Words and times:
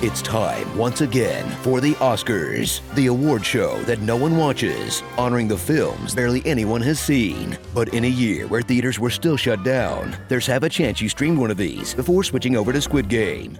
It's 0.00 0.22
time 0.22 0.78
once 0.78 1.00
again 1.00 1.44
for 1.62 1.80
the 1.80 1.94
Oscars, 1.94 2.82
the 2.94 3.08
award 3.08 3.44
show 3.44 3.82
that 3.82 4.00
no 4.00 4.14
one 4.14 4.36
watches, 4.36 5.02
honoring 5.16 5.48
the 5.48 5.58
films 5.58 6.14
barely 6.14 6.40
anyone 6.46 6.80
has 6.82 7.00
seen. 7.00 7.58
But 7.74 7.88
in 7.92 8.04
a 8.04 8.08
year 8.08 8.46
where 8.46 8.62
theaters 8.62 9.00
were 9.00 9.10
still 9.10 9.36
shut 9.36 9.64
down, 9.64 10.16
there's 10.28 10.46
have 10.46 10.62
a 10.62 10.68
chance 10.68 11.02
you 11.02 11.08
streamed 11.08 11.38
one 11.38 11.50
of 11.50 11.56
these 11.56 11.94
before 11.94 12.22
switching 12.22 12.56
over 12.56 12.72
to 12.72 12.80
Squid 12.80 13.08
Game. 13.08 13.58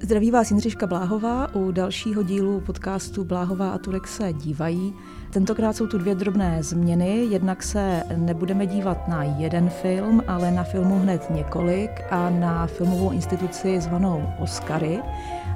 Zdraví 0.00 0.30
vás 0.30 0.50
Jindřiška 0.50 0.86
Bláhová 0.86 1.54
u 1.54 1.72
dalšího 1.72 2.22
dílu 2.22 2.60
podcastu 2.60 3.24
Bláhová 3.24 3.70
a 3.70 3.78
Turek 3.78 4.08
se 4.08 4.32
dívají. 4.32 4.94
Tentokrát 5.30 5.76
jsou 5.76 5.86
tu 5.86 5.98
dvě 5.98 6.14
drobné 6.14 6.62
změny. 6.62 7.26
Jednak 7.30 7.62
se 7.62 8.02
nebudeme 8.16 8.66
dívat 8.66 9.08
na 9.08 9.24
jeden 9.24 9.68
film, 9.68 10.22
ale 10.28 10.50
na 10.50 10.64
filmu 10.64 10.98
hned 10.98 11.30
několik 11.30 11.90
a 12.10 12.30
na 12.30 12.66
filmovou 12.66 13.10
instituci 13.10 13.80
zvanou 13.80 14.28
Oscary. 14.38 15.00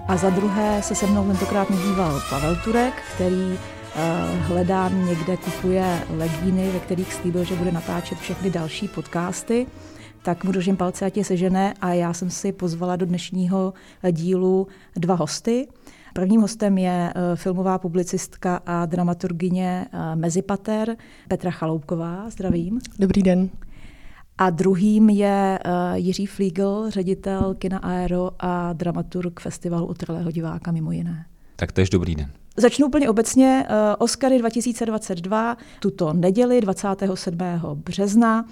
A 0.09 0.16
za 0.16 0.30
druhé 0.30 0.82
se 0.82 0.95
se 0.95 1.06
mnou 1.06 1.27
tentokrát 1.27 1.70
nedíval 1.70 2.20
Pavel 2.30 2.56
Turek, 2.64 2.95
který 3.14 3.54
eh, 3.54 3.98
hledá 4.40 4.88
někde, 4.88 5.36
kupuje 5.36 5.98
legíny, 6.10 6.70
ve 6.70 6.78
kterých 6.78 7.14
slíbil, 7.14 7.45
že 7.45 7.54
bude 7.54 7.73
natáčet 7.73 8.18
všechny 8.18 8.50
další 8.50 8.88
podcasty 8.88 9.66
tak 10.23 10.45
mu 10.45 10.52
držím 10.52 10.76
palce, 10.76 11.04
ať 11.04 11.16
je 11.16 11.24
sežené 11.24 11.74
a 11.80 11.92
já 11.92 12.12
jsem 12.12 12.30
si 12.30 12.52
pozvala 12.52 12.96
do 12.96 13.06
dnešního 13.06 13.73
dílu 14.10 14.66
dva 14.96 15.14
hosty. 15.14 15.68
Prvním 16.14 16.40
hostem 16.40 16.78
je 16.78 17.12
eh, 17.14 17.37
filmová 17.37 17.78
publicistka 17.78 18.60
a 18.66 18.87
dramaturgině 18.87 19.87
eh, 19.92 20.16
Mezipater 20.16 20.96
Petra 21.28 21.51
Chaloupková. 21.51 22.30
Zdravím. 22.30 22.80
Dobrý 22.98 23.23
den. 23.23 23.51
A 24.40 24.50
druhým 24.50 25.10
je 25.10 25.58
uh, 25.66 25.72
Jiří 25.94 26.26
Flígl, 26.26 26.84
ředitel 26.88 27.54
kina 27.58 27.78
Aero 27.78 28.30
a 28.38 28.72
dramaturg 28.72 29.40
festivalu 29.40 29.87
Utrlého 29.87 30.30
diváka 30.30 30.73
mimo 30.73 30.92
jiné. 30.92 31.26
Tak 31.56 31.73
tež 31.73 31.90
dobrý 31.90 32.15
den. 32.15 32.30
Začnu 32.56 32.87
úplně 32.87 33.10
obecně. 33.10 33.66
Uh, 33.70 33.76
Oscary 33.98 34.38
2022, 34.38 35.56
tuto 35.80 36.12
neděli 36.12 36.60
27. 36.60 37.38
března 37.74 38.45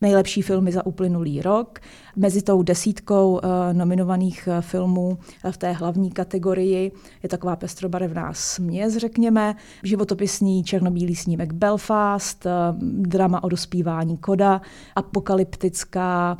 nejlepší 0.00 0.42
filmy 0.42 0.72
za 0.72 0.86
uplynulý 0.86 1.42
rok. 1.42 1.78
Mezi 2.16 2.42
tou 2.42 2.62
desítkou 2.62 3.32
uh, 3.32 3.40
nominovaných 3.72 4.48
uh, 4.52 4.60
filmů 4.60 5.08
uh, 5.44 5.50
v 5.50 5.56
té 5.56 5.72
hlavní 5.72 6.10
kategorii 6.10 6.92
je 7.22 7.28
taková 7.28 7.56
pestrobarevná 7.56 8.32
směs, 8.32 8.96
řekněme. 8.96 9.56
Životopisný 9.82 10.64
černobílý 10.64 11.16
snímek 11.16 11.52
Belfast, 11.52 12.46
drama 12.82 13.44
o 13.44 13.48
dospívání 13.48 14.16
Koda, 14.16 14.60
apokalyptická 14.96 16.38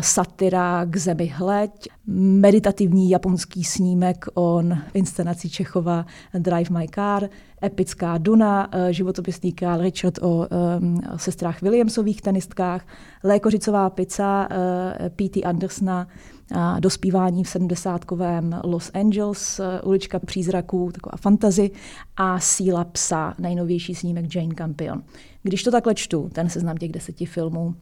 satira 0.00 0.84
k 0.84 0.96
zemi 0.96 1.26
hleď, 1.26 1.88
meditativní 2.06 3.10
japonský 3.10 3.64
snímek 3.64 4.24
on 4.34 4.78
inscenací 4.94 5.50
Čechova 5.50 6.06
Drive 6.38 6.78
My 6.78 6.88
Car, 6.94 7.28
epická 7.64 8.18
Duna, 8.18 8.70
životopisný 8.90 9.52
král 9.52 9.80
Richard 9.80 10.18
o 10.22 10.46
um, 10.78 11.00
sestrách 11.16 11.62
Williamsových 11.62 12.22
tenistkách, 12.22 12.86
lékořicová 13.24 13.90
pizza 13.90 14.48
uh, 14.50 15.08
P.T. 15.08 15.42
Andersona, 15.42 16.06
uh, 16.50 16.80
dospívání 16.80 17.44
v 17.44 17.48
sedmdesátkovém 17.48 18.60
Los 18.64 18.90
Angeles, 18.94 19.60
uh, 19.60 19.88
ulička 19.88 20.18
přízraků, 20.18 20.90
taková 20.92 21.16
fantazy 21.16 21.70
a 22.16 22.40
síla 22.40 22.84
psa, 22.84 23.34
nejnovější 23.38 23.94
snímek 23.94 24.34
Jane 24.34 24.54
Campion. 24.54 25.02
Když 25.42 25.62
to 25.62 25.70
takhle 25.70 25.94
čtu, 25.94 26.30
ten 26.32 26.48
seznam 26.48 26.76
těch 26.76 26.92
deseti 26.92 27.26
filmů, 27.26 27.74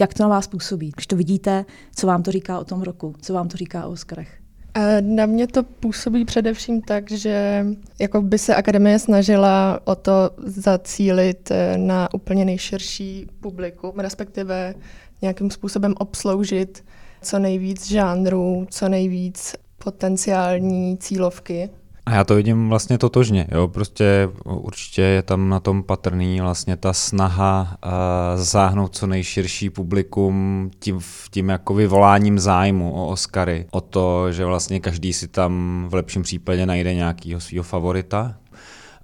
jak 0.00 0.14
to 0.14 0.22
na 0.22 0.28
vás 0.28 0.46
působí? 0.46 0.90
Když 0.94 1.06
to 1.06 1.16
vidíte, 1.16 1.64
co 1.96 2.06
vám 2.06 2.22
to 2.22 2.32
říká 2.32 2.58
o 2.58 2.64
tom 2.64 2.82
roku? 2.82 3.14
Co 3.22 3.32
vám 3.32 3.48
to 3.48 3.56
říká 3.56 3.86
o 3.86 3.90
Oscarech? 3.90 4.40
Na 5.00 5.26
mě 5.26 5.46
to 5.46 5.62
působí 5.62 6.24
především 6.24 6.82
tak, 6.82 7.10
že 7.10 7.66
jako 7.98 8.22
by 8.22 8.38
se 8.38 8.54
akademie 8.54 8.98
snažila 8.98 9.80
o 9.84 9.94
to 9.94 10.12
zacílit 10.44 11.50
eh, 11.50 11.78
na 11.78 12.14
úplně 12.14 12.44
nejširší 12.44 13.26
publikum, 13.40 13.92
respektive 13.98 14.74
nějakým 15.22 15.50
způsobem 15.50 15.94
obsloužit 15.98 16.84
co 17.22 17.38
nejvíc 17.38 17.86
žánrů, 17.88 18.66
co 18.70 18.88
nejvíc 18.88 19.54
potenciální 19.84 20.98
cílovky. 20.98 21.70
A 22.06 22.14
já 22.14 22.24
to 22.24 22.34
vidím 22.34 22.68
vlastně 22.68 22.98
totožně, 22.98 23.46
jo, 23.52 23.68
prostě 23.68 24.28
určitě 24.44 25.02
je 25.02 25.22
tam 25.22 25.48
na 25.48 25.60
tom 25.60 25.82
patrný 25.82 26.40
vlastně 26.40 26.76
ta 26.76 26.92
snaha 26.92 27.76
uh, 27.84 27.90
záhnout 28.42 28.96
co 28.96 29.06
nejširší 29.06 29.70
publikum 29.70 30.70
tím, 30.78 31.00
tím 31.30 31.48
jako 31.48 31.74
vyvoláním 31.74 32.38
zájmu 32.38 32.92
o 32.92 33.06
Oscary, 33.06 33.66
o 33.70 33.80
to, 33.80 34.32
že 34.32 34.44
vlastně 34.44 34.80
každý 34.80 35.12
si 35.12 35.28
tam 35.28 35.84
v 35.88 35.94
lepším 35.94 36.22
případě 36.22 36.66
najde 36.66 36.94
nějakého 36.94 37.40
svého 37.40 37.62
favorita. 37.62 38.34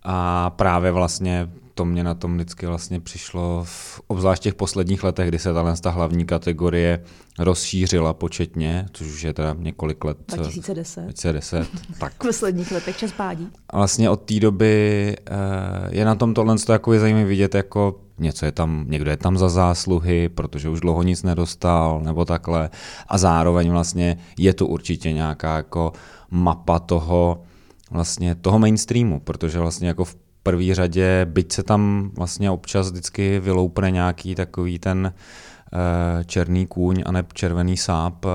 A 0.09 0.51
právě 0.51 0.93
vlastně 0.93 1.49
to 1.77 1.85
mě 1.85 2.05
na 2.05 2.15
tom 2.15 2.35
vždycky 2.35 2.67
vlastně 2.67 3.01
přišlo, 3.01 3.65
v, 3.65 4.01
obzvlášť 4.07 4.43
těch 4.43 4.55
posledních 4.55 5.05
letech, 5.05 5.29
kdy 5.29 5.39
se 5.39 5.55
ta, 5.55 5.77
ta 5.77 5.91
hlavní 5.91 6.27
kategorie 6.27 7.05
rozšířila 7.39 8.15
početně, 8.15 8.87
což 8.93 9.07
už 9.07 9.23
je 9.23 9.33
teda 9.33 9.57
několik 9.59 10.05
let. 10.05 10.19
2010. 10.29 11.01
2010. 11.01 11.69
tak. 12.01 12.13
V 12.13 12.19
posledních 12.19 12.73
letech 12.73 12.97
čas 12.97 13.13
pádí. 13.13 13.49
A 13.71 13.77
vlastně 13.77 14.11
od 14.11 14.17
té 14.23 14.41
doby 14.41 15.17
eh, 15.27 15.35
je 15.91 16.05
na 16.05 16.15
tom 16.15 16.35
tohle 16.35 16.57
jako 16.69 16.99
zajímavé 16.99 17.25
vidět, 17.25 17.55
jako 17.55 18.01
něco 18.19 18.45
je 18.47 18.53
tam, 18.53 18.85
někdo 18.89 19.11
je 19.11 19.17
tam 19.17 19.39
za 19.39 19.49
zásluhy, 19.49 20.29
protože 20.29 20.69
už 20.69 20.81
dlouho 20.81 21.03
nic 21.03 21.23
nedostal, 21.23 22.01
nebo 22.05 22.25
takhle. 22.25 22.71
A 23.09 23.19
zároveň 23.19 23.71
vlastně 23.71 24.19
je 24.39 24.55
to 24.55 24.67
určitě 24.67 25.13
nějaká 25.13 25.57
jako 25.57 25.93
mapa 26.31 26.79
toho, 26.79 27.43
vlastně 27.91 28.35
toho 28.35 28.59
mainstreamu, 28.59 29.21
protože 29.21 29.59
vlastně 29.59 29.89
jako 29.89 30.05
v 30.05 30.17
první 30.51 30.75
řadě, 30.75 31.27
byť 31.31 31.53
se 31.53 31.63
tam 31.63 32.11
vlastně 32.17 32.51
občas 32.51 32.91
vždycky 32.91 33.41
vyloupne 33.41 33.91
nějaký 33.91 34.35
takový 34.35 34.79
ten 34.79 35.13
uh, 35.13 36.23
černý 36.23 36.67
kůň 36.67 37.03
a 37.07 37.13
ne 37.13 37.25
červený 37.33 37.77
sáp 37.77 38.25
uh, 38.25 38.31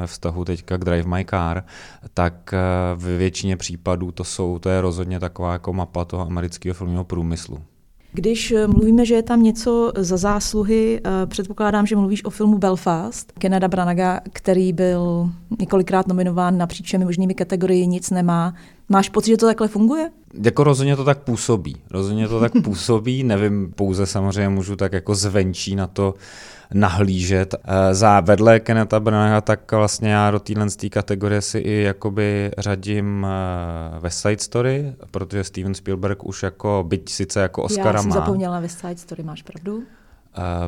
ve 0.00 0.06
vztahu 0.06 0.44
teďka 0.44 0.76
k 0.76 0.84
Drive 0.84 1.08
My 1.08 1.24
Car, 1.30 1.64
tak 2.14 2.54
uh, 2.54 3.02
ve 3.02 3.16
většině 3.16 3.56
případů 3.56 4.12
to 4.12 4.24
jsou, 4.24 4.58
to 4.58 4.68
je 4.68 4.80
rozhodně 4.80 5.20
taková 5.20 5.52
jako 5.52 5.72
mapa 5.72 6.04
toho 6.04 6.26
amerického 6.26 6.74
filmového 6.74 7.04
průmyslu. 7.04 7.62
Když 8.16 8.54
mluvíme, 8.66 9.06
že 9.06 9.14
je 9.14 9.22
tam 9.22 9.42
něco 9.42 9.92
za 9.96 10.16
zásluhy, 10.16 11.00
předpokládám, 11.26 11.86
že 11.86 11.96
mluvíš 11.96 12.24
o 12.24 12.30
filmu 12.30 12.58
Belfast, 12.58 13.32
Kenneda 13.38 13.68
Branaga, 13.68 14.20
který 14.32 14.72
byl 14.72 15.30
několikrát 15.58 16.08
nominován 16.08 16.58
napříč 16.58 16.86
všemi 16.86 17.04
možnými 17.04 17.34
kategorii, 17.34 17.86
nic 17.86 18.10
nemá. 18.10 18.54
Máš 18.88 19.08
pocit, 19.08 19.30
že 19.30 19.36
to 19.36 19.46
takhle 19.46 19.68
funguje? 19.68 20.10
Jako 20.42 20.64
rozhodně 20.64 20.96
to 20.96 21.04
tak 21.04 21.18
působí. 21.18 21.76
Rozhodně 21.90 22.28
to 22.28 22.40
tak 22.40 22.52
působí, 22.64 23.24
nevím, 23.24 23.72
pouze 23.76 24.06
samozřejmě 24.06 24.48
můžu 24.48 24.76
tak 24.76 24.92
jako 24.92 25.14
zvenčí 25.14 25.76
na 25.76 25.86
to 25.86 26.14
nahlížet. 26.74 27.54
Eh, 27.54 27.94
za 27.94 28.20
vedle 28.20 28.60
Keneta 28.60 29.00
Branaga, 29.00 29.40
tak 29.40 29.72
vlastně 29.72 30.12
já 30.12 30.30
do 30.30 30.40
téhle 30.40 30.66
kategorie 30.90 31.42
si 31.42 31.58
i 31.58 31.82
jakoby 31.82 32.50
řadím 32.58 33.26
eh, 33.26 34.00
West 34.00 34.20
Side 34.20 34.38
Story, 34.42 34.92
protože 35.10 35.44
Steven 35.44 35.74
Spielberg 35.74 36.24
už 36.24 36.42
jako, 36.42 36.84
byť 36.88 37.08
sice 37.10 37.40
jako 37.40 37.62
Oscara 37.62 37.92
má. 37.92 37.96
Já 37.96 38.02
jsem 38.02 38.08
má. 38.08 38.14
zapomněla 38.14 38.60
West 38.60 38.78
Side 38.78 38.96
Story, 38.96 39.22
máš 39.22 39.42
pravdu? 39.42 39.82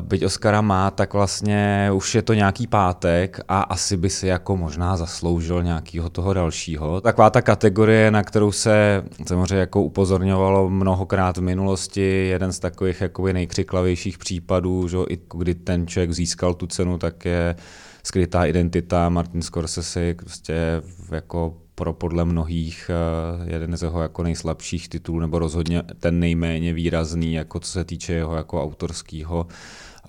Byť 0.01 0.25
Oscara 0.25 0.61
má, 0.61 0.91
tak 0.91 1.13
vlastně 1.13 1.89
už 1.93 2.15
je 2.15 2.21
to 2.21 2.33
nějaký 2.33 2.67
pátek 2.67 3.39
a 3.47 3.61
asi 3.61 3.97
by 3.97 4.09
si 4.09 4.27
jako 4.27 4.57
možná 4.57 4.97
zasloužil 4.97 5.63
nějakého 5.63 6.09
toho 6.09 6.33
dalšího. 6.33 7.01
Taková 7.01 7.29
ta 7.29 7.41
kategorie, 7.41 8.11
na 8.11 8.23
kterou 8.23 8.51
se 8.51 9.03
samozřejmě 9.27 9.55
jako 9.55 9.81
upozorňovalo 9.81 10.69
mnohokrát 10.69 11.37
v 11.37 11.41
minulosti, 11.41 12.27
jeden 12.27 12.51
z 12.51 12.59
takových 12.59 13.01
jakoby 13.01 13.33
nejkřiklavějších 13.33 14.17
případů, 14.17 14.87
že 14.87 14.97
i 15.09 15.17
kdy 15.37 15.55
ten 15.55 15.87
člověk 15.87 16.11
získal 16.11 16.53
tu 16.53 16.67
cenu, 16.67 16.97
tak 16.97 17.25
je 17.25 17.55
skrytá 18.03 18.45
identita 18.45 19.09
Martin 19.09 19.41
Scorsese 19.41 20.13
prostě 20.13 20.81
jako 21.11 21.57
pro 21.79 21.93
podle 21.93 22.25
mnohých 22.25 22.91
eh, 22.93 23.51
jeden 23.51 23.77
z 23.77 23.81
jeho 23.81 24.01
jako 24.01 24.23
nejslabších 24.23 24.89
titulů, 24.89 25.19
nebo 25.19 25.39
rozhodně 25.39 25.83
ten 25.99 26.19
nejméně 26.19 26.73
výrazný, 26.73 27.33
jako 27.33 27.59
co 27.59 27.71
se 27.71 27.83
týče 27.83 28.13
jeho 28.13 28.35
jako 28.35 28.63
autorského 28.63 29.47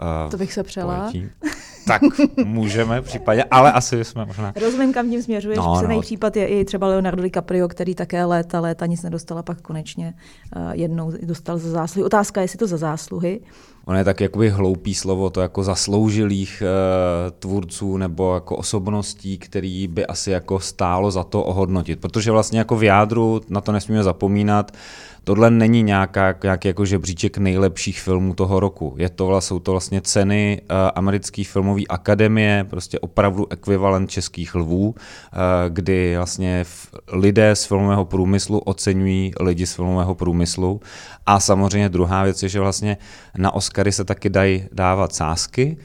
uh, 0.00 0.31
To 0.31 0.37
bych 0.37 0.52
se 0.52 0.62
přela. 0.62 1.12
Tak 1.87 2.02
můžeme 2.44 3.02
případně, 3.02 3.44
ale 3.44 3.72
asi 3.72 4.05
jsme 4.05 4.25
možná... 4.25 4.52
Rozumím, 4.61 4.93
kam 4.93 5.11
tím 5.11 5.22
směřuješ. 5.22 5.58
No, 5.58 5.82
no. 5.88 6.00
případ 6.00 6.37
je 6.37 6.46
i 6.46 6.64
třeba 6.64 6.87
Leonardo 6.87 7.22
DiCaprio, 7.22 7.69
který 7.69 7.94
také 7.94 8.25
léta, 8.25 8.61
léta 8.61 8.87
nic 8.87 9.02
nedostal 9.02 9.38
a 9.38 9.43
pak 9.43 9.61
konečně 9.61 10.14
uh, 10.56 10.70
jednou 10.73 11.12
dostal 11.23 11.58
za 11.58 11.70
zásluhy. 11.70 12.05
Otázka 12.05 12.40
je, 12.40 12.44
jestli 12.44 12.58
to 12.58 12.66
za 12.66 12.76
zásluhy. 12.76 13.40
Ono 13.90 13.98
je 13.98 14.04
tak 14.04 14.20
jakoby 14.20 14.50
hloupý 14.50 14.94
slovo, 14.94 15.31
to 15.31 15.40
jako 15.40 15.62
zasloužilých 15.62 16.62
uh, 16.62 17.31
tvůrců 17.38 17.96
nebo 17.96 18.34
jako 18.34 18.56
osobností, 18.56 19.38
který 19.38 19.88
by 19.88 20.06
asi 20.06 20.31
jako 20.31 20.60
stálo 20.60 21.10
za 21.10 21.25
to 21.25 21.42
ohodnotit. 21.42 22.00
Protože 22.00 22.31
vlastně 22.31 22.58
jako 22.58 22.76
v 22.76 22.84
jádru, 22.84 23.40
na 23.48 23.60
to 23.60 23.72
nesmíme 23.72 24.02
zapomínat, 24.02 24.72
tohle 25.25 25.50
není 25.50 25.82
nějaká, 25.82 26.34
nějaký 26.43 26.69
jako 26.69 26.84
žebříček 26.84 27.38
nejlepších 27.38 28.00
filmů 28.00 28.34
toho 28.34 28.61
roku. 28.61 28.94
Je 28.99 29.08
to, 29.08 29.40
jsou 29.40 29.58
to 29.58 29.70
vlastně 29.70 30.00
ceny 30.00 30.62
uh, 30.62 30.76
americké 30.94 31.44
filmové 31.44 31.82
akademie, 31.88 32.67
prostě 32.70 32.99
opravdu 32.99 33.52
ekvivalent 33.52 34.11
českých 34.11 34.55
lvů, 34.55 34.88
uh, 34.88 34.94
kdy 35.69 36.17
vlastně 36.17 36.64
lidé 37.12 37.56
z 37.56 37.64
filmového 37.64 38.05
průmyslu 38.05 38.58
oceňují 38.58 39.32
lidi 39.40 39.67
z 39.67 39.75
filmového 39.75 40.14
průmyslu. 40.14 40.81
A 41.26 41.40
samozřejmě 41.40 41.88
druhá 41.88 42.25
věc 42.25 42.43
je, 42.43 42.49
že 42.49 42.61
vlastně 42.61 42.96
na 43.38 43.55
Oscary 43.55 43.93
se 43.93 44.05
taky 44.05 44.31
dají 44.31 44.64
dávat 44.73 45.14
sázky, 45.14 45.76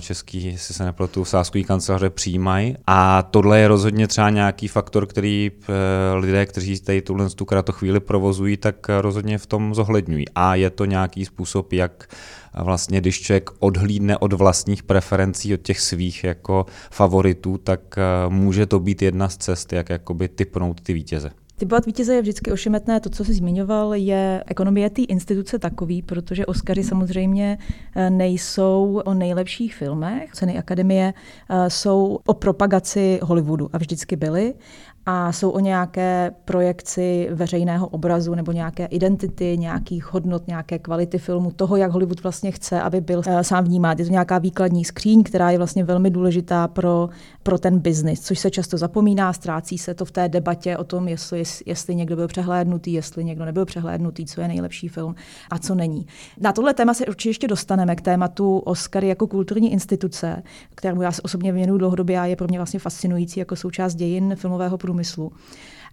český, 0.00 0.44
jestli 0.44 0.74
se 0.74 0.84
nepletu, 0.84 1.24
sáskový 1.24 1.64
kanceláře 1.64 2.10
přijímají. 2.10 2.76
A 2.86 3.22
tohle 3.22 3.58
je 3.58 3.68
rozhodně 3.68 4.06
třeba 4.06 4.30
nějaký 4.30 4.68
faktor, 4.68 5.06
který 5.06 5.50
eh, 5.52 6.14
lidé, 6.14 6.46
kteří 6.46 6.80
tady 6.80 7.02
tuhle 7.02 7.28
tu 7.30 7.72
chvíli 7.72 8.00
provozují, 8.00 8.56
tak 8.56 8.86
rozhodně 9.00 9.38
v 9.38 9.46
tom 9.46 9.74
zohledňují. 9.74 10.24
A 10.34 10.54
je 10.54 10.70
to 10.70 10.84
nějaký 10.84 11.24
způsob, 11.24 11.72
jak 11.72 12.08
vlastně, 12.54 13.00
když 13.00 13.20
člověk 13.20 13.50
odhlídne 13.58 14.18
od 14.18 14.32
vlastních 14.32 14.82
preferencí, 14.82 15.54
od 15.54 15.60
těch 15.62 15.80
svých 15.80 16.24
jako 16.24 16.66
favoritů, 16.90 17.58
tak 17.58 17.80
eh, 17.98 18.02
může 18.28 18.66
to 18.66 18.80
být 18.80 19.02
jedna 19.02 19.28
z 19.28 19.36
cest, 19.36 19.72
jak 19.72 19.90
jakoby 19.90 20.28
typnout 20.28 20.80
ty 20.80 20.92
vítěze. 20.92 21.30
Typovat 21.58 21.86
vítěze 21.86 22.14
je 22.14 22.22
vždycky 22.22 22.52
ošemetné. 22.52 23.00
To, 23.00 23.10
co 23.10 23.24
jsi 23.24 23.34
zmiňoval, 23.34 23.94
je 23.94 24.44
ekonomie 24.46 24.90
té 24.90 25.02
instituce 25.02 25.58
takový, 25.58 26.02
protože 26.02 26.46
Oscary 26.46 26.84
samozřejmě 26.84 27.58
eh, 27.94 28.10
nejsou 28.10 29.02
o 29.04 29.14
nejlepších 29.14 29.74
filmech. 29.74 30.32
Ceny 30.32 30.58
akademie 30.58 31.14
eh, 31.48 31.70
jsou 31.70 32.18
o 32.26 32.34
propagaci 32.34 33.20
Hollywoodu 33.22 33.70
a 33.72 33.78
vždycky 33.78 34.16
byly 34.16 34.54
a 35.08 35.32
jsou 35.32 35.50
o 35.50 35.60
nějaké 35.60 36.30
projekci 36.44 37.28
veřejného 37.32 37.88
obrazu 37.88 38.34
nebo 38.34 38.52
nějaké 38.52 38.86
identity, 38.86 39.56
nějakých 39.58 40.12
hodnot, 40.12 40.48
nějaké 40.48 40.78
kvality 40.78 41.18
filmu, 41.18 41.50
toho, 41.50 41.76
jak 41.76 41.90
Hollywood 41.90 42.22
vlastně 42.22 42.50
chce, 42.50 42.82
aby 42.82 43.00
byl 43.00 43.18
uh, 43.18 43.40
sám 43.40 43.64
vnímat. 43.64 43.98
Je 43.98 44.04
to 44.04 44.10
nějaká 44.10 44.38
výkladní 44.38 44.84
skříň, 44.84 45.22
která 45.22 45.50
je 45.50 45.58
vlastně 45.58 45.84
velmi 45.84 46.10
důležitá 46.10 46.68
pro, 46.68 47.08
pro 47.42 47.58
ten 47.58 47.78
biznis, 47.78 48.20
což 48.20 48.38
se 48.38 48.50
často 48.50 48.78
zapomíná, 48.78 49.32
ztrácí 49.32 49.78
se 49.78 49.94
to 49.94 50.04
v 50.04 50.10
té 50.10 50.28
debatě 50.28 50.76
o 50.76 50.84
tom, 50.84 51.08
jestli, 51.08 51.42
jestli 51.66 51.94
někdo 51.94 52.16
byl 52.16 52.28
přehlédnutý, 52.28 52.92
jestli 52.92 53.24
někdo 53.24 53.44
nebyl 53.44 53.64
přehlédnutý, 53.64 54.26
co 54.26 54.40
je 54.40 54.48
nejlepší 54.48 54.88
film 54.88 55.14
a 55.50 55.58
co 55.58 55.74
není. 55.74 56.06
Na 56.40 56.52
tohle 56.52 56.74
téma 56.74 56.94
se 56.94 57.06
určitě 57.06 57.28
ještě 57.28 57.48
dostaneme 57.48 57.96
k 57.96 58.00
tématu 58.00 58.58
Oscary 58.58 59.08
jako 59.08 59.26
kulturní 59.26 59.72
instituce, 59.72 60.42
kterému 60.74 61.02
já 61.02 61.12
se 61.12 61.22
osobně 61.22 61.52
věnuju 61.52 61.78
dlouhodobě 61.78 62.20
a 62.20 62.26
je 62.26 62.36
pro 62.36 62.48
mě 62.48 62.58
vlastně 62.58 62.80
fascinující 62.80 63.40
jako 63.40 63.56
součást 63.56 63.94
dějin 63.94 64.36
filmového 64.36 64.78
průmyslu 64.78 64.95
průmyslu. 64.96 65.32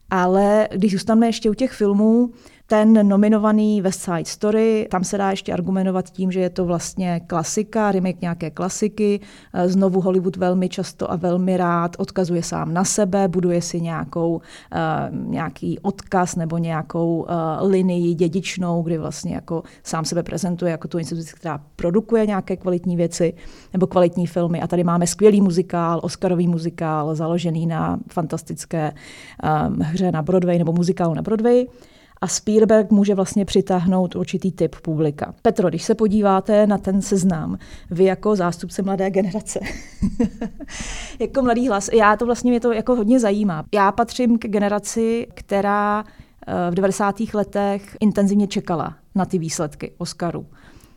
Ale 0.09 0.67
když 0.71 0.91
zůstaneme 0.91 1.27
ještě 1.27 1.49
u 1.49 1.53
těch 1.53 1.71
filmů, 1.71 2.33
ten 2.67 3.07
nominovaný 3.07 3.81
West 3.81 4.01
Side 4.01 4.25
Story, 4.25 4.87
tam 4.91 5.03
se 5.03 5.17
dá 5.17 5.29
ještě 5.29 5.53
argumentovat 5.53 6.09
tím, 6.09 6.31
že 6.31 6.39
je 6.39 6.49
to 6.49 6.65
vlastně 6.65 7.21
klasika, 7.27 7.91
remake 7.91 8.21
nějaké 8.21 8.51
klasiky. 8.51 9.19
Eh, 9.53 9.69
znovu 9.69 10.01
Hollywood 10.01 10.35
velmi 10.35 10.69
často 10.69 11.11
a 11.11 11.15
velmi 11.15 11.57
rád 11.57 11.95
odkazuje 11.97 12.43
sám 12.43 12.73
na 12.73 12.83
sebe, 12.83 13.27
buduje 13.27 13.61
si 13.61 13.81
nějakou, 13.81 14.35
uh, 14.35 14.41
nějaký 15.29 15.79
odkaz 15.79 16.35
nebo 16.35 16.57
nějakou 16.57 17.17
uh, 17.17 17.69
linii 17.69 18.13
dědičnou, 18.13 18.81
kdy 18.81 18.97
vlastně 18.97 19.35
jako 19.35 19.63
sám 19.83 20.05
sebe 20.05 20.23
prezentuje 20.23 20.71
jako 20.71 20.87
tu 20.87 20.97
instituci, 20.97 21.35
která 21.35 21.59
produkuje 21.75 22.25
nějaké 22.25 22.57
kvalitní 22.57 22.95
věci 22.95 23.33
nebo 23.73 23.87
kvalitní 23.87 24.27
filmy. 24.27 24.61
A 24.61 24.67
tady 24.67 24.83
máme 24.83 25.07
skvělý 25.07 25.41
muzikál, 25.41 25.99
Oscarový 26.03 26.47
muzikál, 26.47 27.15
založený 27.15 27.67
na 27.67 27.99
fantastické 28.11 28.93
hře 29.81 30.11
na 30.11 30.21
Broadway 30.21 30.57
nebo 30.57 30.73
muzikálu 30.73 31.13
na 31.13 31.21
Broadway 31.21 31.65
a 32.23 32.27
Spielberg 32.27 32.91
může 32.91 33.15
vlastně 33.15 33.45
přitáhnout 33.45 34.15
určitý 34.15 34.51
typ 34.51 34.75
publika. 34.81 35.33
Petro, 35.41 35.69
když 35.69 35.83
se 35.83 35.95
podíváte 35.95 36.67
na 36.67 36.77
ten 36.77 37.01
seznam, 37.01 37.57
vy 37.91 38.03
jako 38.03 38.35
zástupce 38.35 38.81
mladé 38.81 39.11
generace, 39.11 39.59
jako 41.19 41.41
mladý 41.41 41.67
hlas, 41.67 41.89
já 41.93 42.17
to 42.17 42.25
vlastně 42.25 42.51
mě 42.51 42.59
to 42.59 42.71
jako 42.71 42.95
hodně 42.95 43.19
zajímá. 43.19 43.63
Já 43.73 43.91
patřím 43.91 44.37
k 44.37 44.41
generaci, 44.41 45.27
která 45.33 46.03
eh, 46.47 46.71
v 46.71 46.73
90. 46.73 47.15
letech 47.33 47.97
intenzivně 47.99 48.47
čekala 48.47 48.95
na 49.15 49.25
ty 49.25 49.37
výsledky 49.37 49.93
Oscaru. 49.97 50.45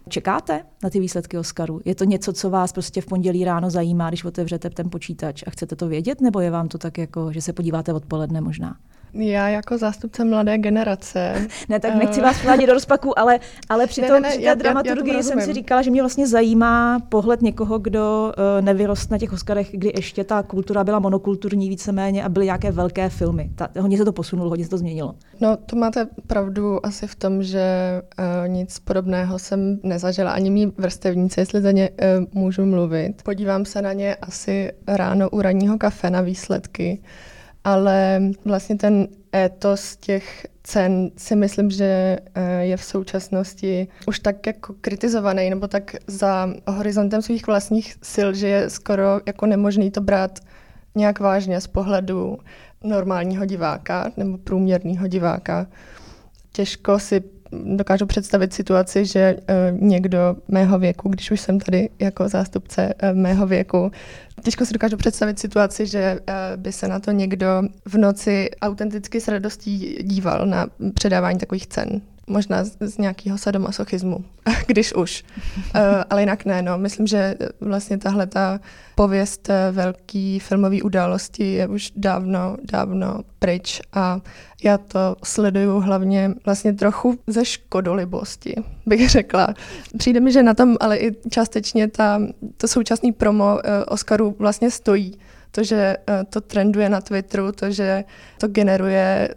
Čekáte 0.09 0.65
na 0.83 0.91
ty 0.91 1.01
výsledky 1.01 1.39
Oscaru? 1.39 1.81
Je 1.85 1.95
to 1.95 2.05
něco, 2.05 2.33
co 2.33 2.51
vás 2.51 2.73
prostě 2.73 3.01
v 3.01 3.07
pondělí 3.07 3.45
ráno 3.45 3.71
zajímá, 3.71 4.09
když 4.09 4.25
otevřete 4.25 4.71
ten 4.71 4.91
počítač 4.91 5.45
a 5.47 5.51
chcete 5.51 5.77
to 5.77 5.89
vědět, 5.89 6.21
nebo 6.21 6.41
je 6.41 6.51
vám 6.51 6.69
to 6.69 6.79
tak 6.79 6.99
jako, 6.99 7.33
že 7.33 7.41
se 7.41 7.53
podíváte 7.53 7.93
odpoledne 7.93 8.41
možná? 8.41 8.77
Já 9.15 9.49
jako 9.49 9.79
zástupce 9.79 10.25
mladé 10.25 10.59
generace. 10.59 11.47
ne, 11.69 11.81
tak 11.81 11.95
nechci 11.95 12.21
vás 12.21 12.43
vládět 12.43 12.67
do 12.67 12.73
rozpaku, 12.73 13.19
ale, 13.19 13.41
ale 13.69 13.87
při, 13.87 14.01
ne, 14.01 14.09
tom, 14.09 14.15
ne, 14.15 14.21
ne, 14.21 14.29
při 14.29 14.39
té 14.39 14.45
já, 14.45 14.55
dramaturgii 14.55 15.13
já, 15.13 15.17
já 15.17 15.23
jsem 15.23 15.41
si 15.41 15.53
říkala, 15.53 15.83
že 15.83 15.91
mě 15.91 16.03
vlastně 16.03 16.27
zajímá 16.27 17.01
pohled 17.09 17.43
někoho, 17.43 17.79
kdo 17.79 18.33
uh, 18.39 18.65
nevyrost 18.65 19.11
na 19.11 19.19
těch 19.19 19.33
Oscarech, 19.33 19.69
kdy 19.73 19.93
ještě 19.97 20.25
ta 20.25 20.43
kultura 20.43 20.85
byla 20.85 20.99
monokulturní 20.99 21.69
víceméně 21.69 22.25
a 22.25 22.29
byly 22.29 22.45
nějaké 22.45 22.71
velké 22.73 23.09
filmy. 23.09 23.51
Ta, 23.55 23.69
hodně 23.81 23.99
se 23.99 24.05
to 24.05 24.13
posunulo, 24.13 24.51
hodně 24.51 24.65
se 24.65 24.71
to 24.71 24.79
změnilo. 24.79 25.15
No, 25.41 25.57
to 25.57 25.77
máte 25.77 26.07
pravdu 26.27 26.87
asi 26.87 27.07
v 27.07 27.15
tom, 27.15 27.43
že 27.43 27.63
uh, 28.19 28.49
nic 28.49 28.79
podobného 28.79 29.39
jsem 29.39 29.81
nezažila. 29.83 30.31
Ani 30.31 30.51
mý 30.51 30.73
vrstevníci, 30.79 31.41
jestli 31.41 31.63
za 31.63 31.71
ně 31.71 31.91
uh, 31.91 32.25
můžu 32.43 32.67
mluvit. 32.67 33.23
Podívám 33.23 33.65
se 33.65 33.83
na 33.83 33.93
ně 33.93 34.15
asi 34.15 34.73
ráno 34.87 35.31
u 35.31 35.41
ranního 35.41 35.79
kafe 35.79 36.11
na 36.11 36.21
výsledky 36.21 37.01
ale 37.67 38.23
vlastně 38.45 38.77
ten 38.77 39.09
étos 39.35 39.97
těch 39.97 40.47
cen 40.63 41.11
si 41.17 41.37
myslím, 41.37 41.71
že 41.71 42.19
eh, 42.35 42.65
je 42.65 42.77
v 42.77 42.85
současnosti 42.85 43.89
už 44.07 44.21
tak 44.21 44.47
jako 44.47 44.75
kritizovaný 44.81 45.51
nebo 45.51 45.69
tak 45.69 45.97
za 46.07 46.49
horizontem 46.67 47.23
svých 47.23 47.47
vlastních 47.47 47.95
sil, 48.13 48.29
že 48.35 48.49
je 48.49 48.71
skoro 48.71 49.21
jako 49.27 49.47
nemožný 49.47 49.91
to 49.91 50.01
brát 50.01 50.39
nějak 50.95 51.21
vážně 51.21 51.61
z 51.61 51.67
pohledu 51.67 52.39
normálního 52.85 53.45
diváka 53.45 54.11
nebo 54.17 54.39
průměrného 54.39 55.07
diváka. 55.07 55.67
Těžko 56.53 56.99
si 56.99 57.23
dokážu 57.53 58.07
představit 58.07 58.55
situaci, 58.55 59.07
že 59.07 59.37
uh, 59.37 59.81
někdo 59.81 60.37
mého 60.49 60.79
věku, 60.79 61.09
když 61.09 61.31
už 61.31 61.41
jsem 61.41 61.61
tady 61.61 61.89
jako 61.99 62.29
zástupce 62.29 62.95
uh, 63.03 63.19
mého 63.19 63.47
věku, 63.47 63.91
těžko 64.43 64.67
si 64.67 64.73
dokážu 64.73 64.97
představit 64.97 65.39
situaci, 65.39 65.87
že 65.87 66.19
uh, 66.21 66.63
by 66.63 66.73
se 66.73 66.89
na 66.89 67.01
to 67.01 67.11
někdo 67.11 67.63
v 67.85 67.99
noci 67.99 68.51
autenticky 68.63 69.21
s 69.21 69.29
radostí 69.29 69.99
díval 70.03 70.47
na 70.47 70.67
předávání 70.95 71.39
takových 71.39 71.67
cen 71.67 72.01
možná 72.27 72.65
z, 72.65 72.77
z 72.81 72.99
nějakého 72.99 73.39
sadomasochismu, 73.39 74.25
když 74.67 74.95
už. 74.95 75.25
uh, 75.57 75.81
ale 76.11 76.23
jinak 76.23 76.45
ne, 76.45 76.63
no. 76.63 76.79
Myslím, 76.79 77.07
že 77.07 77.35
vlastně 77.61 77.99
tahle 77.99 78.27
ta 78.27 78.61
pověst 78.95 79.51
eh, 79.51 79.73
velký 79.73 80.41
filmové 80.41 80.83
události 80.83 81.53
je 81.53 81.67
už 81.67 81.93
dávno, 81.97 82.57
dávno 82.73 83.21
pryč 83.39 83.81
a 83.93 84.21
já 84.65 84.79
to 84.79 85.17
sleduju 85.25 85.81
hlavně 85.81 86.31
vlastně 86.45 86.73
trochu 86.73 87.19
ze 87.27 87.45
škodolibosti, 87.45 88.55
bych 88.87 89.11
řekla. 89.17 89.55
Přijde 89.99 90.21
mi, 90.21 90.33
že 90.33 90.43
na 90.43 90.55
tom 90.55 90.77
ale 90.81 90.97
i 90.97 91.13
částečně 91.31 91.89
ta, 91.89 92.23
to 92.57 92.69
současný 92.69 93.13
promo 93.13 93.45
uh, 93.45 93.61
Oscaru 93.89 94.37
vlastně 94.39 94.71
stojí. 94.71 95.19
To, 95.51 95.65
že 95.65 95.97
to 96.31 96.41
trenduje 96.41 96.89
na 96.89 97.01
Twitteru, 97.01 97.53
to, 97.53 97.71
že 97.71 98.05
to 98.39 98.49
generuje 98.49 99.35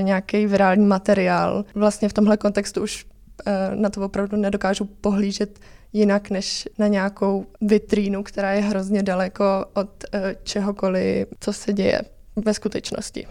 nějaký 0.00 0.46
virální 0.46 0.86
materiál. 0.86 1.64
Vlastně 1.74 2.08
v 2.08 2.12
tomhle 2.12 2.36
kontextu 2.36 2.82
už 2.82 3.06
eh, 3.46 3.70
na 3.74 3.90
to 3.90 4.00
opravdu 4.00 4.36
nedokážu 4.36 4.84
pohlížet 4.84 5.58
jinak 5.92 6.30
než 6.30 6.68
na 6.78 6.88
nějakou 6.88 7.46
vitrínu, 7.60 8.22
která 8.22 8.52
je 8.52 8.62
hrozně 8.62 9.02
daleko 9.02 9.44
od 9.74 10.04
eh, 10.12 10.36
čehokoliv, 10.42 11.28
co 11.40 11.52
se 11.52 11.72
děje 11.72 12.02
ve 12.36 12.54
skutečnosti. 12.54 13.26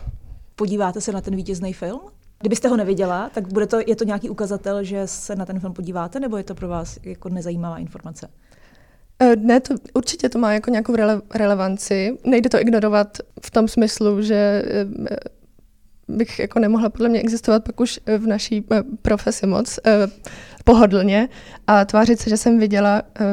Podíváte 0.55 1.01
se 1.01 1.12
na 1.12 1.22
ten 1.22 1.36
vítězný 1.36 1.74
film? 1.74 2.01
Kdybyste 2.39 2.67
ho 2.67 2.77
neviděla, 2.77 3.29
tak 3.34 3.53
bude 3.53 3.67
to, 3.67 3.79
je 3.88 3.96
to 3.96 4.03
nějaký 4.03 4.29
ukazatel, 4.29 4.84
že 4.84 5.08
se 5.08 5.36
na 5.36 5.46
ten 5.46 5.60
film 5.60 5.74
podíváte, 5.74 6.20
nebo 6.20 6.38
je 6.38 6.43
to 6.43 6.55
pro 6.55 6.67
vás 6.67 7.00
jako 7.03 7.29
nezajímavá 7.29 7.77
informace? 7.77 8.27
Ne, 9.38 9.60
to, 9.60 9.75
určitě 9.93 10.29
to 10.29 10.39
má 10.39 10.53
jako 10.53 10.70
nějakou 10.70 10.96
rele, 10.96 11.22
relevanci. 11.36 12.17
Nejde 12.25 12.50
to 12.50 12.60
ignorovat 12.60 13.17
v 13.46 13.51
tom 13.51 13.67
smyslu, 13.67 14.22
že 14.22 14.63
bych 16.12 16.39
jako 16.39 16.60
nemohla 16.60 16.89
podle 16.89 17.10
mě 17.10 17.20
existovat 17.20 17.63
pak 17.63 17.80
už 17.80 18.00
v 18.18 18.27
naší 18.27 18.65
eh, 18.72 18.84
profesi 19.01 19.48
moc 19.48 19.80
eh, 19.86 20.08
pohodlně 20.63 21.30
a 21.68 21.86
tvářit 21.86 22.20
se, 22.20 22.30
že 22.30 22.38
jsem 22.38 22.60
viděla 22.60 23.01
eh, 23.20 23.25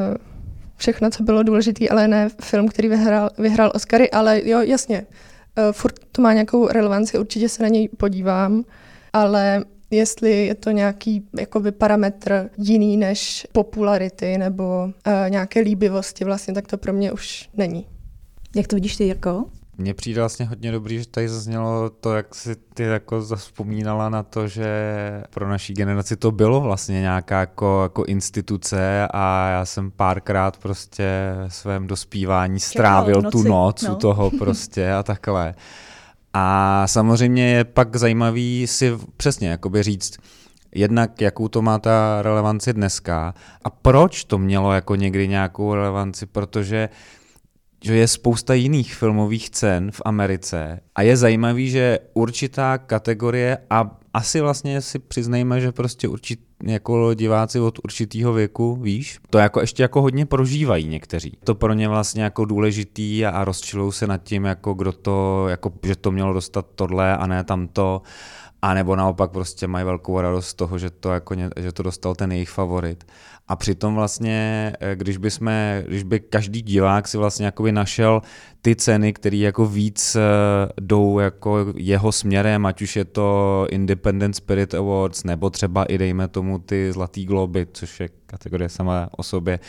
všechno, 0.76 1.10
co 1.10 1.22
bylo 1.22 1.42
důležité, 1.42 1.88
ale 1.88 2.08
ne 2.08 2.28
film, 2.42 2.68
který 2.68 2.88
vyhrál, 2.88 3.30
vyhrál 3.38 3.72
Oscary, 3.74 4.10
ale 4.10 4.40
jo, 4.44 4.60
jasně, 4.60 5.06
furt 5.72 5.94
to 6.12 6.22
má 6.22 6.32
nějakou 6.32 6.68
relevanci, 6.68 7.18
určitě 7.18 7.48
se 7.48 7.62
na 7.62 7.68
něj 7.68 7.88
podívám, 7.88 8.64
ale 9.12 9.64
jestli 9.90 10.46
je 10.46 10.54
to 10.54 10.70
nějaký 10.70 11.28
jakoby 11.38 11.72
parametr 11.72 12.50
jiný 12.58 12.96
než 12.96 13.46
popularity 13.52 14.38
nebo 14.38 14.84
uh, 14.84 15.12
nějaké 15.28 15.60
líbivosti 15.60 16.24
vlastně, 16.24 16.54
tak 16.54 16.66
to 16.66 16.78
pro 16.78 16.92
mě 16.92 17.12
už 17.12 17.48
není. 17.54 17.86
Jak 18.56 18.66
to 18.66 18.76
vidíš 18.76 18.96
ty, 18.96 19.04
Jirko? 19.04 19.44
Mně 19.80 19.94
přijde 19.94 20.20
vlastně 20.20 20.46
hodně 20.46 20.72
dobrý, 20.72 20.98
že 20.98 21.08
tady 21.08 21.28
zaznělo 21.28 21.90
to, 21.90 22.14
jak 22.14 22.34
si 22.34 22.56
ty 22.74 22.82
jako 22.82 23.22
zaspomínala 23.22 24.08
na 24.08 24.22
to, 24.22 24.48
že 24.48 24.68
pro 25.30 25.48
naší 25.48 25.74
generaci 25.74 26.16
to 26.16 26.30
bylo 26.30 26.60
vlastně 26.60 27.00
nějaká 27.00 27.40
jako, 27.40 27.80
jako 27.82 28.04
instituce 28.04 29.08
a 29.10 29.48
já 29.48 29.64
jsem 29.64 29.90
párkrát 29.90 30.56
prostě 30.56 31.34
svém 31.48 31.86
dospívání 31.86 32.60
strávil 32.60 33.22
tu 33.22 33.42
noc 33.42 33.82
no. 33.82 33.92
u 33.92 33.96
toho 33.96 34.30
prostě 34.38 34.92
a 34.92 35.02
takhle. 35.02 35.54
A 36.32 36.86
samozřejmě 36.86 37.50
je 37.50 37.64
pak 37.64 37.96
zajímavý 37.96 38.66
si 38.66 38.98
přesně 39.16 39.48
jakoby 39.48 39.82
říct, 39.82 40.18
jednak 40.74 41.20
jakou 41.20 41.48
to 41.48 41.62
má 41.62 41.78
ta 41.78 42.22
relevanci 42.22 42.72
dneska 42.72 43.34
a 43.64 43.70
proč 43.70 44.24
to 44.24 44.38
mělo 44.38 44.72
jako 44.72 44.94
někdy 44.94 45.28
nějakou 45.28 45.74
relevanci, 45.74 46.26
protože 46.26 46.88
že 47.84 47.96
je 47.96 48.08
spousta 48.08 48.54
jiných 48.54 48.94
filmových 48.94 49.50
cen 49.50 49.90
v 49.90 50.02
Americe 50.04 50.80
a 50.94 51.02
je 51.02 51.16
zajímavý, 51.16 51.70
že 51.70 51.98
určitá 52.14 52.78
kategorie 52.78 53.58
a 53.70 53.98
asi 54.14 54.40
vlastně 54.40 54.80
si 54.80 54.98
přiznejme, 54.98 55.60
že 55.60 55.72
prostě 55.72 56.08
určitý 56.08 56.42
jako 56.62 57.14
diváci 57.14 57.60
od 57.60 57.78
určitého 57.84 58.32
věku, 58.32 58.76
víš, 58.76 59.18
to 59.30 59.38
jako 59.38 59.60
ještě 59.60 59.82
jako 59.82 60.02
hodně 60.02 60.26
prožívají 60.26 60.88
někteří. 60.88 61.38
To 61.44 61.54
pro 61.54 61.72
ně 61.72 61.88
vlastně 61.88 62.22
jako 62.22 62.44
důležitý 62.44 63.26
a, 63.26 63.30
a 63.30 63.44
rozčilou 63.44 63.92
se 63.92 64.06
nad 64.06 64.22
tím, 64.22 64.44
jako 64.44 64.74
kdo 64.74 64.92
to, 64.92 65.48
jako, 65.48 65.72
že 65.82 65.96
to 65.96 66.10
mělo 66.10 66.32
dostat 66.32 66.66
tohle 66.74 67.16
a 67.16 67.26
ne 67.26 67.44
tamto. 67.44 68.02
A 68.62 68.74
nebo 68.74 68.96
naopak 68.96 69.30
prostě 69.30 69.66
mají 69.66 69.84
velkou 69.84 70.20
radost 70.20 70.48
z 70.48 70.54
toho, 70.54 70.78
že 70.78 70.90
to, 70.90 71.10
jako, 71.10 71.34
že 71.56 71.72
to 71.72 71.82
dostal 71.82 72.14
ten 72.14 72.32
jejich 72.32 72.50
favorit. 72.50 73.04
A 73.48 73.56
přitom 73.56 73.94
vlastně, 73.94 74.72
eh, 74.80 74.96
když 74.96 75.16
by, 75.16 75.30
jsme, 75.30 75.84
když 75.88 76.02
by 76.02 76.20
každý 76.20 76.62
divák 76.62 77.08
si 77.08 77.18
vlastně 77.18 77.46
jakoby 77.46 77.72
našel 77.72 78.22
ty 78.62 78.76
ceny, 78.76 79.12
které 79.12 79.36
jako 79.36 79.66
víc 79.66 80.16
eh, 80.16 80.20
jdou 80.80 81.18
jako 81.18 81.66
jeho 81.76 82.12
směrem, 82.12 82.66
ať 82.66 82.82
už 82.82 82.96
je 82.96 83.04
to 83.04 83.66
Independent 83.70 84.36
Spirit 84.36 84.74
Awards, 84.74 85.24
nebo 85.24 85.50
třeba 85.50 85.84
i 85.84 85.98
dejme 85.98 86.28
tomu 86.28 86.58
ty 86.58 86.92
Zlatý 86.92 87.24
globy, 87.24 87.66
což 87.72 88.00
je 88.00 88.08
kategorie 88.26 88.68
sama 88.68 89.08
o 89.16 89.22
sobě 89.22 89.60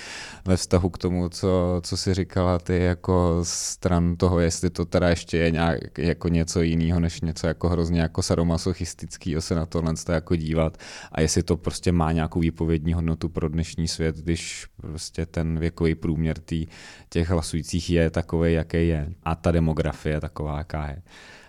ve 0.45 0.57
vztahu 0.57 0.89
k 0.89 0.97
tomu, 0.97 1.29
co, 1.29 1.81
co 1.83 1.97
si 1.97 2.13
říkala 2.13 2.59
ty 2.59 2.77
jako 2.77 3.39
stran 3.43 4.15
toho, 4.15 4.39
jestli 4.39 4.69
to 4.69 4.85
teda 4.85 5.09
ještě 5.09 5.37
je 5.37 5.51
nějak 5.51 5.97
jako 5.97 6.27
něco 6.27 6.61
jiného, 6.61 6.99
než 6.99 7.21
něco 7.21 7.47
jako 7.47 7.69
hrozně 7.69 8.01
jako 8.01 8.21
sadomasochistického 8.21 9.41
se 9.41 9.55
na 9.55 9.65
tohle 9.65 9.93
jako 10.09 10.35
dívat 10.35 10.77
a 11.11 11.21
jestli 11.21 11.43
to 11.43 11.57
prostě 11.57 11.91
má 11.91 12.11
nějakou 12.11 12.39
výpovědní 12.39 12.93
hodnotu 12.93 13.29
pro 13.29 13.49
dnešní 13.49 13.68
svět, 13.87 14.15
když 14.15 14.65
prostě 14.81 15.25
ten 15.25 15.59
věkový 15.59 15.95
průměr 15.95 16.39
tý, 16.39 16.67
těch 17.09 17.29
hlasujících 17.29 17.89
je 17.89 18.09
takový, 18.09 18.53
jaký 18.53 18.87
je. 18.87 19.09
A 19.23 19.35
ta 19.35 19.51
demografie 19.51 20.21
taková, 20.21 20.57
jaká 20.57 20.87
je. 20.87 21.01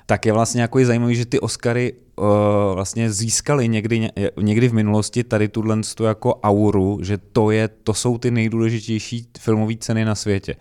Tak 0.06 0.26
je 0.26 0.32
vlastně 0.32 0.62
jako 0.62 0.84
zajímavý, 0.84 1.16
že 1.16 1.26
ty 1.26 1.40
Oscary 1.40 1.92
uh, 2.16 2.26
vlastně 2.74 3.12
získaly 3.12 3.68
někdy, 3.68 4.08
někdy 4.40 4.68
v 4.68 4.74
minulosti 4.74 5.24
tady 5.24 5.48
tuhle 5.48 5.80
jako 6.04 6.34
auru, 6.34 6.98
že 7.02 7.18
to, 7.18 7.50
je, 7.50 7.68
to 7.68 7.94
jsou 7.94 8.18
ty 8.18 8.30
nejdůležitější 8.30 9.26
filmové 9.38 9.74
ceny 9.76 10.04
na 10.04 10.14
světě 10.14 10.56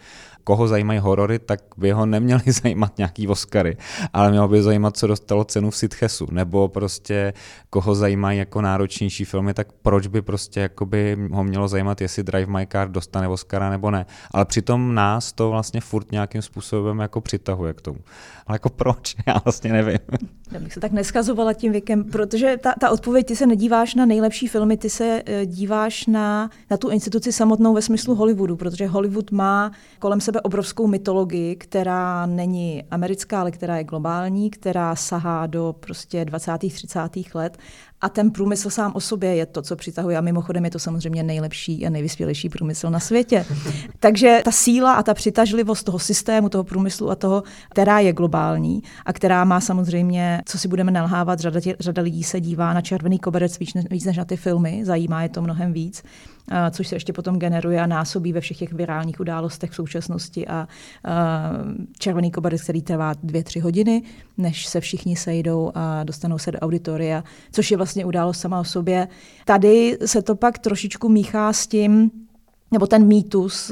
koho 0.50 0.68
zajímají 0.68 1.00
horory, 1.00 1.40
tak 1.40 1.60
by 1.78 1.92
ho 1.92 2.06
neměli 2.06 2.42
zajímat 2.52 2.98
nějaký 2.98 3.28
Oscary, 3.28 3.78
ale 4.14 4.32
mělo 4.32 4.48
by 4.48 4.62
zajímat, 4.62 4.98
co 4.98 5.08
dostalo 5.08 5.44
cenu 5.44 5.70
v 5.70 5.76
Sitchesu, 5.76 6.28
nebo 6.32 6.68
prostě 6.68 7.34
koho 7.70 7.96
zajímají 7.96 8.40
jako 8.40 8.62
náročnější 8.62 9.26
filmy, 9.26 9.54
tak 9.54 9.68
proč 9.72 10.08
by 10.08 10.22
prostě 10.22 10.60
jakoby 10.60 11.18
ho 11.32 11.44
mělo 11.44 11.68
zajímat, 11.68 12.02
jestli 12.02 12.24
Drive 12.24 12.52
My 12.52 12.68
Car 12.72 12.92
dostane 12.92 13.28
Oscara 13.28 13.70
nebo 13.70 13.92
ne. 13.92 14.06
Ale 14.32 14.46
přitom 14.46 14.96
nás 14.96 15.34
to 15.34 15.50
vlastně 15.50 15.82
furt 15.82 16.12
nějakým 16.12 16.42
způsobem 16.42 17.00
jako 17.00 17.22
přitahuje 17.22 17.74
k 17.74 17.82
tomu. 17.82 18.00
Ale 18.48 18.56
jako 18.56 18.70
proč? 18.70 19.16
Já 19.28 19.36
vlastně 19.46 19.74
nevím. 19.74 20.00
Já 20.52 20.60
bych 20.60 20.74
se 20.74 20.80
tak 20.80 20.92
neskazovala 20.92 21.54
tím 21.54 21.72
věkem, 21.72 22.04
protože 22.04 22.58
ta, 22.64 22.74
ta 22.80 22.90
odpověď, 22.90 23.26
ty 23.26 23.36
se 23.36 23.46
nedíváš 23.46 23.96
na 23.96 24.06
nejlepší 24.06 24.48
filmy, 24.48 24.78
ty 24.78 24.90
se 24.90 25.24
uh, 25.24 25.46
díváš 25.46 26.06
na, 26.06 26.50
na 26.72 26.78
tu 26.78 26.90
instituci 26.90 27.32
samotnou 27.32 27.74
ve 27.74 27.82
smyslu 27.82 28.16
Hollywoodu, 28.16 28.56
protože 28.56 28.88
Hollywood 28.88 29.32
má 29.32 29.72
kolem 30.00 30.22
sebe 30.22 30.42
obrovskou 30.42 30.88
mytologii, 30.88 31.56
která 31.56 32.26
není 32.26 32.84
americká, 32.92 33.42
ale 33.42 33.52
která 33.52 33.78
je 33.78 33.84
globální, 33.84 34.50
která 34.50 34.96
sahá 34.96 35.48
do 35.48 35.76
prostě 35.80 36.26
20. 36.26 36.52
30. 36.58 37.00
let 37.34 37.58
a 38.02 38.10
ten 38.10 38.32
průmysl 38.32 38.70
sám 38.70 38.92
o 38.96 39.00
sobě 39.00 39.36
je 39.36 39.46
to, 39.46 39.62
co 39.62 39.76
přitahuje. 39.76 40.18
A 40.18 40.22
mimochodem 40.22 40.66
je 40.66 40.72
to 40.72 40.80
samozřejmě 40.80 41.24
nejlepší 41.24 41.88
a 41.88 41.90
nejvyspělejší 41.90 42.50
průmysl 42.50 42.90
na 42.90 43.00
světě. 43.00 43.46
Takže 44.00 44.42
ta 44.46 44.52
síla 44.52 44.94
a 44.94 45.04
ta 45.04 45.14
přitažlivost 45.14 45.86
toho 45.86 46.00
systému, 46.00 46.50
toho 46.50 46.64
průmyslu 46.64 47.10
a 47.10 47.16
toho, 47.16 47.44
která 47.70 48.00
je 48.00 48.14
globální 48.14 48.84
a 49.06 49.14
která 49.14 49.44
má 49.44 49.62
samozřejmě, 49.62 50.42
co 50.46 50.58
si 50.58 50.68
budeme 50.68 50.92
nalhávat, 50.92 51.40
řada, 51.40 51.60
tě, 51.60 51.76
řada 51.80 52.02
lidí 52.02 52.24
se 52.24 52.42
dívá 52.42 52.74
na 52.74 52.82
červený 52.82 53.20
koberec 53.20 53.60
víc, 53.60 53.72
víc 53.90 54.06
než 54.06 54.18
na 54.18 54.26
ty 54.26 54.38
filmy, 54.38 54.82
zajímá 54.86 55.24
je 55.24 55.30
to 55.30 55.42
mnohem 55.42 55.74
víc 55.74 56.04
což 56.72 56.88
se 56.88 56.96
ještě 56.96 57.14
potom 57.14 57.40
generuje 57.40 57.82
a 57.82 57.88
násobí 57.88 58.34
ve 58.34 58.42
všech 58.42 58.58
těch 58.58 58.74
virálních 58.74 59.20
událostech 59.20 59.72
v 59.72 59.76
současnosti 59.76 60.48
a 60.48 60.68
červený 62.00 62.32
koberec, 62.32 62.64
který 62.64 62.82
trvá 62.82 63.14
dvě, 63.24 63.44
tři 63.44 63.60
hodiny, 63.60 64.04
než 64.38 64.66
se 64.66 64.82
všichni 64.82 65.16
sejdou 65.16 65.72
a 65.76 66.04
dostanou 66.04 66.38
se 66.38 66.52
do 66.52 66.60
auditoria, 66.60 67.24
což 67.52 67.72
je 67.72 67.78
vlastně 67.78 68.06
událost 68.06 68.40
sama 68.40 68.60
o 68.60 68.64
sobě. 68.64 69.08
Tady 69.46 69.98
se 70.06 70.22
to 70.22 70.36
pak 70.36 70.60
trošičku 70.60 71.10
míchá 71.10 71.54
s 71.54 71.68
tím, 71.68 72.12
nebo 72.72 72.88
ten 72.88 73.08
mýtus, 73.08 73.72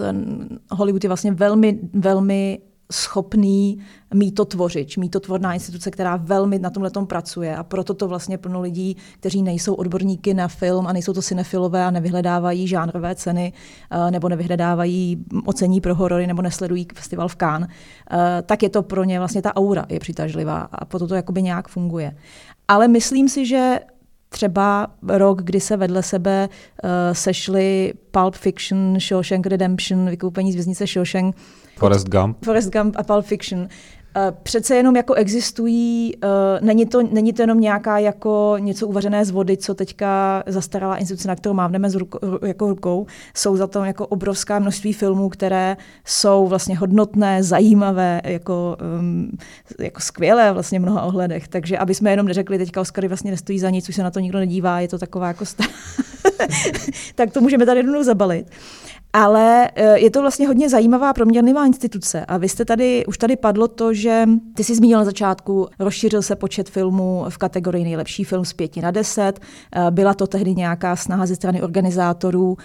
Hollywood 0.71 1.03
je 1.03 1.09
vlastně 1.09 1.31
velmi, 1.31 1.79
velmi 1.93 2.59
schopný 2.91 3.79
mýtotvořič, 4.13 4.97
mýtotvorná 4.97 5.53
instituce, 5.53 5.91
která 5.91 6.15
velmi 6.15 6.59
na 6.59 6.69
tomhle 6.69 6.91
pracuje 7.07 7.55
a 7.55 7.63
proto 7.63 7.93
to 7.93 8.07
vlastně 8.07 8.37
plno 8.37 8.61
lidí, 8.61 8.97
kteří 9.19 9.41
nejsou 9.41 9.73
odborníky 9.73 10.33
na 10.33 10.47
film 10.47 10.87
a 10.87 10.93
nejsou 10.93 11.13
to 11.13 11.21
cinefilové 11.21 11.85
a 11.85 11.91
nevyhledávají 11.91 12.67
žánrové 12.67 13.15
ceny 13.15 13.53
eh, 13.91 14.11
nebo 14.11 14.29
nevyhledávají 14.29 15.25
ocení 15.45 15.81
pro 15.81 15.95
horory 15.95 16.27
nebo 16.27 16.41
nesledují 16.41 16.87
festival 16.95 17.27
v 17.27 17.35
Cannes, 17.35 17.69
eh, 18.11 18.41
tak 18.45 18.63
je 18.63 18.69
to 18.69 18.83
pro 18.83 19.03
ně 19.03 19.19
vlastně 19.19 19.41
ta 19.41 19.55
aura 19.55 19.85
je 19.89 19.99
přitažlivá 19.99 20.59
a 20.71 20.85
proto 20.85 21.07
to 21.07 21.15
jakoby 21.15 21.41
nějak 21.41 21.67
funguje. 21.67 22.15
Ale 22.67 22.87
myslím 22.87 23.29
si, 23.29 23.45
že 23.45 23.79
třeba 24.29 24.87
rok, 25.07 25.41
kdy 25.43 25.59
se 25.59 25.77
vedle 25.77 26.03
sebe 26.03 26.49
uh, 26.83 26.89
sešly 27.13 27.93
Pulp 28.11 28.35
Fiction, 28.35 28.99
Shawshank 28.99 29.45
Redemption, 29.45 30.09
vykoupení 30.09 30.51
z 30.51 30.55
věznice 30.55 30.87
Shawshank, 30.87 31.35
Forrest 31.77 32.07
Gump. 32.07 32.37
Forrest 32.45 32.73
Gump 32.73 32.95
a 32.97 33.03
Pulp 33.03 33.25
Fiction. 33.25 33.67
Eh, 34.17 34.33
přece 34.43 34.75
jenom 34.75 34.95
jako 34.95 35.13
existují, 35.13 36.13
uh, 36.15 36.65
není, 36.65 36.85
to, 36.85 37.03
není 37.11 37.33
to 37.33 37.41
jenom 37.41 37.59
nějaká 37.59 37.99
jako 37.99 38.55
něco 38.59 38.87
uvařené 38.87 39.25
z 39.25 39.31
vody, 39.31 39.57
co 39.57 39.75
teďka 39.75 40.43
zastarala 40.47 40.97
instituce, 40.97 41.27
na 41.27 41.35
kterou 41.35 41.53
mávneme 41.53 41.89
z 41.89 41.95
ruko, 41.95 42.19
jako 42.45 42.69
rukou. 42.69 43.05
Jsou 43.35 43.55
za 43.55 43.67
to 43.67 43.83
jako 43.83 44.07
obrovská 44.07 44.59
množství 44.59 44.93
filmů, 44.93 45.29
které 45.29 45.77
jsou 46.05 46.47
vlastně 46.47 46.77
hodnotné, 46.77 47.43
zajímavé, 47.43 48.21
jako, 48.23 48.77
um, 48.99 49.31
jako 49.79 50.01
skvělé 50.01 50.51
vlastně 50.51 50.79
v 50.79 50.81
mnoha 50.81 51.01
ohledech. 51.01 51.47
Takže 51.47 51.77
aby 51.77 51.95
jsme 51.95 52.11
jenom 52.11 52.27
neřekli, 52.27 52.57
teďka 52.57 52.81
Oscary 52.81 53.07
vlastně 53.07 53.31
nestojí 53.31 53.59
za 53.59 53.69
nic, 53.69 53.89
už 53.89 53.95
se 53.95 54.03
na 54.03 54.11
to 54.11 54.19
nikdo 54.19 54.39
nedívá, 54.39 54.79
je 54.79 54.87
to 54.87 54.97
taková 54.97 55.27
jako 55.27 55.45
sta- 55.45 55.63
tak 57.15 57.31
to 57.31 57.41
můžeme 57.41 57.65
tady 57.65 57.79
jednou 57.79 58.03
zabalit. 58.03 58.47
Ale 59.17 59.69
eh, 59.75 59.99
je 59.99 60.11
to 60.11 60.21
vlastně 60.21 60.47
hodně 60.47 60.69
zajímavá 60.69 61.13
proměrlivá 61.13 61.65
instituce. 61.65 62.25
A 62.25 62.37
vy 62.37 62.49
jste 62.49 62.65
tady, 62.65 63.05
už 63.05 63.17
tady 63.17 63.35
padlo 63.35 63.67
to, 63.67 63.93
že 63.93 64.25
ty 64.53 64.63
jsi 64.63 64.75
zmínil 64.75 64.99
na 64.99 65.05
začátku, 65.05 65.67
rozšířil 65.79 66.21
se 66.21 66.35
počet 66.35 66.69
filmů 66.69 67.25
v 67.29 67.37
kategorii 67.37 67.83
nejlepší 67.83 68.23
film 68.23 68.45
z 68.45 68.53
pěti 68.53 68.81
na 68.81 68.91
deset. 68.91 69.39
Eh, 69.75 69.91
byla 69.91 70.13
to 70.13 70.27
tehdy 70.27 70.55
nějaká 70.55 70.95
snaha 70.95 71.25
ze 71.25 71.35
strany 71.35 71.61
organizátorů 71.61 72.57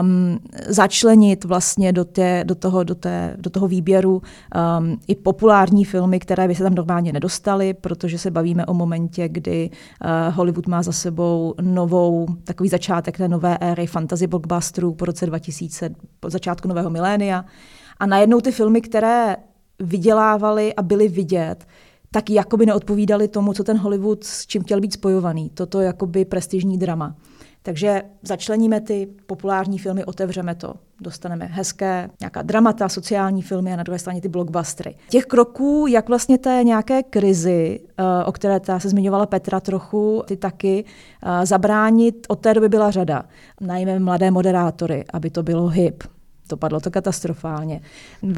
um, 0.00 0.38
začlenit 0.68 1.44
vlastně 1.44 1.92
do, 1.92 2.04
té, 2.04 2.44
do, 2.44 2.54
toho, 2.54 2.84
do, 2.84 2.94
té, 2.94 3.36
do 3.38 3.50
toho 3.50 3.68
výběru 3.68 4.22
um, 4.80 5.00
i 5.08 5.14
populární 5.14 5.84
filmy, 5.84 6.18
které 6.18 6.48
by 6.48 6.54
se 6.54 6.62
tam 6.62 6.74
normálně 6.74 7.12
nedostaly, 7.12 7.74
protože 7.74 8.18
se 8.18 8.30
bavíme 8.30 8.66
o 8.66 8.74
momentě, 8.74 9.28
kdy 9.28 9.70
uh, 9.70 10.34
Hollywood 10.34 10.66
má 10.66 10.82
za 10.82 10.92
sebou 10.92 11.54
novou, 11.60 12.26
takový 12.44 12.68
začátek 12.68 13.16
té 13.16 13.28
nové 13.28 13.58
éry 13.58 13.86
fantasy 13.86 14.26
blockbusterů 14.26 14.94
po 14.94 15.04
roce 15.04 15.26
2000 15.26 15.89
začátku 16.26 16.68
nového 16.68 16.90
milénia. 16.90 17.44
A 17.98 18.06
najednou 18.06 18.40
ty 18.40 18.52
filmy, 18.52 18.80
které 18.80 19.36
vydělávaly 19.78 20.74
a 20.74 20.82
byly 20.82 21.08
vidět, 21.08 21.66
tak 22.10 22.30
jakoby 22.30 22.66
neodpovídali 22.66 23.28
tomu, 23.28 23.52
co 23.52 23.64
ten 23.64 23.78
Hollywood 23.78 24.24
s 24.24 24.46
čím 24.46 24.62
chtěl 24.62 24.80
být 24.80 24.92
spojovaný. 24.92 25.50
Toto 25.50 25.80
jakoby 25.80 26.24
prestižní 26.24 26.78
drama. 26.78 27.16
Takže 27.62 28.02
začleníme 28.22 28.80
ty 28.80 29.08
populární 29.26 29.78
filmy, 29.78 30.04
otevřeme 30.04 30.54
to. 30.54 30.74
Dostaneme 31.00 31.44
hezké, 31.44 32.10
nějaká 32.20 32.42
dramata, 32.42 32.88
sociální 32.88 33.42
filmy 33.42 33.72
a 33.72 33.76
na 33.76 33.82
druhé 33.82 33.98
straně 33.98 34.20
ty 34.20 34.28
blockbustery. 34.28 34.94
Těch 35.08 35.24
kroků, 35.24 35.86
jak 35.86 36.08
vlastně 36.08 36.38
té 36.38 36.60
nějaké 36.64 37.02
krizi, 37.02 37.80
eh, 37.98 38.24
o 38.24 38.32
které 38.32 38.60
ta 38.60 38.80
se 38.80 38.88
zmiňovala 38.88 39.26
Petra 39.26 39.60
trochu, 39.60 40.22
ty 40.26 40.36
taky, 40.36 40.84
eh, 41.22 41.46
zabránit, 41.46 42.26
od 42.28 42.40
té 42.40 42.54
doby 42.54 42.68
byla 42.68 42.90
řada. 42.90 43.24
Najmeme 43.60 43.98
mladé 43.98 44.30
moderátory, 44.30 45.04
aby 45.12 45.30
to 45.30 45.42
bylo 45.42 45.68
hip, 45.68 46.04
Dopadlo 46.50 46.80
to 46.80 46.90
katastrofálně. 46.90 47.80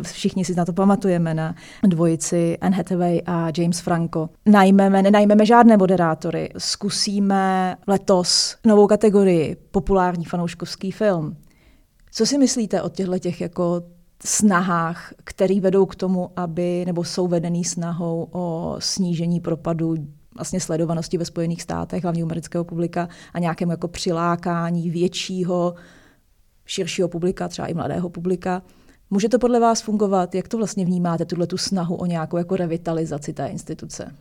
Všichni 0.03 0.45
si 0.45 0.55
na 0.55 0.65
to 0.65 0.73
pamatujeme, 0.73 1.35
na 1.35 1.55
dvojici 1.87 2.59
Anne 2.59 2.77
Hathaway 2.77 3.21
a 3.27 3.49
James 3.59 3.81
Franco. 3.81 4.29
Najmeme, 4.47 5.03
nenajmeme 5.03 5.47
žádné 5.47 5.77
moderátory. 5.77 6.49
Zkusíme 6.59 7.77
letos 7.87 8.57
novou 8.67 8.87
kategorii, 8.87 9.57
populární 9.71 10.25
fanouškovský 10.25 10.91
film. 10.91 11.37
Co 12.11 12.27
si 12.27 12.39
myslíte 12.39 12.83
o 12.83 12.89
těchto 12.89 13.19
těch 13.19 13.41
jako 13.41 13.83
snahách, 14.25 15.13
které 15.25 15.61
vedou 15.61 15.87
k 15.87 15.95
tomu, 15.95 16.31
aby, 16.37 16.85
nebo 16.87 17.05
jsou 17.05 17.29
vedený 17.29 17.65
snahou 17.65 18.29
o 18.33 18.77
snížení 18.79 19.41
propadu 19.41 19.95
vlastně 20.35 20.61
sledovanosti 20.61 21.19
ve 21.19 21.25
Spojených 21.25 21.63
státech, 21.63 22.03
hlavně 22.03 22.23
amerického 22.23 22.65
publika, 22.65 23.09
a 23.35 23.39
nějakém 23.39 23.71
jako 23.71 23.89
přilákání 23.89 24.91
většího 24.91 25.75
širšího 26.67 27.09
publika, 27.09 27.49
třeba 27.49 27.69
i 27.69 27.75
mladého 27.75 28.09
publika. 28.09 28.63
Může 29.11 29.29
to 29.29 29.39
podle 29.39 29.61
vás 29.61 29.83
fungovat? 29.83 30.35
Jak 30.35 30.49
to 30.49 30.57
vlastně 30.57 30.85
vnímáte, 30.85 31.25
tuhle 31.25 31.47
tu 31.47 31.57
snahu 31.57 31.97
o 31.97 32.07
nějakou 32.07 32.37
jako 32.37 32.57
revitalizaci 32.57 33.33
té 33.33 33.47
instituce? 33.47 34.15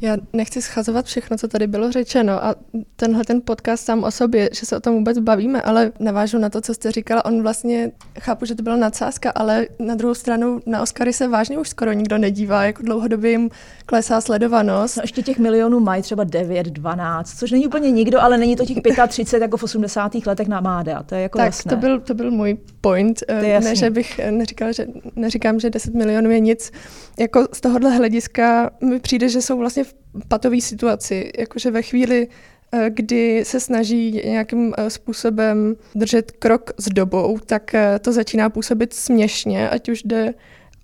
Já 0.00 0.16
nechci 0.32 0.62
schazovat 0.62 1.06
všechno, 1.06 1.36
co 1.36 1.48
tady 1.48 1.66
bylo 1.66 1.92
řečeno 1.92 2.44
a 2.44 2.54
tenhle 2.96 3.24
ten 3.24 3.40
podcast 3.44 3.84
sám 3.84 4.04
o 4.04 4.10
sobě, 4.10 4.50
že 4.52 4.66
se 4.66 4.76
o 4.76 4.80
tom 4.80 4.94
vůbec 4.94 5.18
bavíme, 5.18 5.62
ale 5.62 5.92
navážu 6.00 6.38
na 6.38 6.48
to, 6.50 6.60
co 6.60 6.74
jste 6.74 6.92
říkala, 6.92 7.24
on 7.24 7.42
vlastně, 7.42 7.92
chápu, 8.20 8.44
že 8.46 8.54
to 8.54 8.62
byla 8.62 8.76
nadsázka, 8.76 9.30
ale 9.30 9.66
na 9.78 9.94
druhou 9.94 10.14
stranu 10.14 10.60
na 10.66 10.82
Oscary 10.82 11.12
se 11.12 11.28
vážně 11.28 11.58
už 11.58 11.68
skoro 11.68 11.92
nikdo 11.92 12.18
nedívá, 12.18 12.64
jako 12.64 12.82
dlouhodobě 12.82 13.30
jim 13.30 13.50
klesá 13.86 14.20
sledovanost. 14.20 14.96
No 14.96 15.02
ještě 15.02 15.22
těch 15.22 15.38
milionů 15.38 15.80
mají 15.80 16.02
třeba 16.02 16.24
9, 16.24 16.66
12, 16.66 17.38
což 17.38 17.50
není 17.50 17.66
úplně 17.66 17.90
nikdo, 17.90 18.20
ale 18.20 18.38
není 18.38 18.56
to 18.56 18.64
těch 18.66 18.78
35 19.08 19.42
jako 19.42 19.56
v 19.56 19.62
80. 19.62 20.12
letech 20.26 20.48
na 20.48 20.60
Máda, 20.60 21.02
to 21.02 21.14
je 21.14 21.22
jako 21.22 21.38
Tak 21.38 21.46
jasné. 21.46 21.70
to 21.70 21.76
byl, 21.76 22.00
to 22.00 22.14
byl 22.14 22.30
můj 22.30 22.58
point, 22.80 23.22
je 23.42 23.60
ne, 23.60 23.76
že 23.76 23.90
bych 23.90 24.20
neříkal, 24.30 24.72
že, 24.72 24.86
neříkám, 25.16 25.60
že 25.60 25.70
10 25.70 25.94
milionů 25.94 26.30
je 26.30 26.40
nic. 26.40 26.72
Jako 27.18 27.46
z 27.52 27.60
tohohle 27.60 27.90
hlediska 27.90 28.70
mi 28.80 29.00
přijde, 29.00 29.28
že 29.28 29.42
jsou 29.42 29.58
vlastně 29.58 29.84
v 29.86 30.28
patové 30.28 30.60
situaci, 30.60 31.32
jakože 31.38 31.70
ve 31.70 31.82
chvíli, 31.82 32.28
eh, 32.72 32.90
kdy 32.90 33.44
se 33.44 33.60
snaží 33.60 34.22
nějakým 34.24 34.74
eh, 34.78 34.90
způsobem 34.90 35.76
držet 35.94 36.30
krok 36.30 36.70
s 36.78 36.88
dobou, 36.88 37.38
tak 37.46 37.74
eh, 37.74 37.98
to 37.98 38.12
začíná 38.12 38.50
působit 38.50 38.94
směšně, 38.94 39.68
ať 39.68 39.88
už 39.88 40.02
jde 40.02 40.34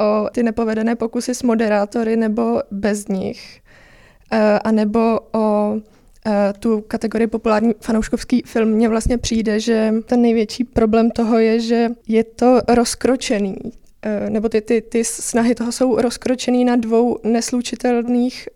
o 0.00 0.28
ty 0.32 0.42
nepovedené 0.42 0.96
pokusy 0.96 1.34
s 1.34 1.42
moderátory 1.42 2.16
nebo 2.16 2.62
bez 2.70 3.08
nich, 3.08 3.60
a 4.64 4.72
nebo 4.72 5.20
o 5.32 5.76
tu 6.58 6.80
kategorii 6.80 7.26
populární 7.26 7.74
fanouškovský 7.80 8.42
film, 8.46 8.68
mně 8.68 8.88
vlastně 8.88 9.18
přijde, 9.18 9.60
že 9.60 9.94
ten 10.06 10.22
největší 10.22 10.64
problém 10.64 11.10
toho 11.10 11.38
je, 11.38 11.60
že 11.60 11.88
je 12.08 12.24
to 12.24 12.60
rozkročený. 12.68 13.56
Nebo 14.28 14.48
ty, 14.48 14.60
ty, 14.60 14.80
ty 14.80 15.04
snahy 15.04 15.54
toho 15.54 15.72
jsou 15.72 15.96
rozkročený 16.00 16.64
na 16.64 16.76
dvou 16.76 17.18
neslučitelných 17.24 18.48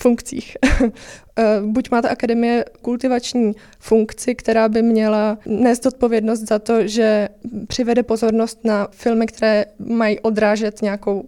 funkcích. 0.00 0.56
Eh, 1.38 1.60
buď 1.62 1.90
máte 1.90 2.08
akademie 2.08 2.64
kultivační 2.82 3.52
funkci, 3.78 4.34
která 4.34 4.68
by 4.68 4.82
měla 4.82 5.38
nést 5.46 5.86
odpovědnost 5.86 6.40
za 6.40 6.58
to, 6.58 6.86
že 6.86 7.28
přivede 7.66 8.02
pozornost 8.02 8.64
na 8.64 8.88
filmy, 8.90 9.26
které 9.26 9.64
mají 9.78 10.20
odrážet 10.20 10.82
nějakou, 10.82 11.24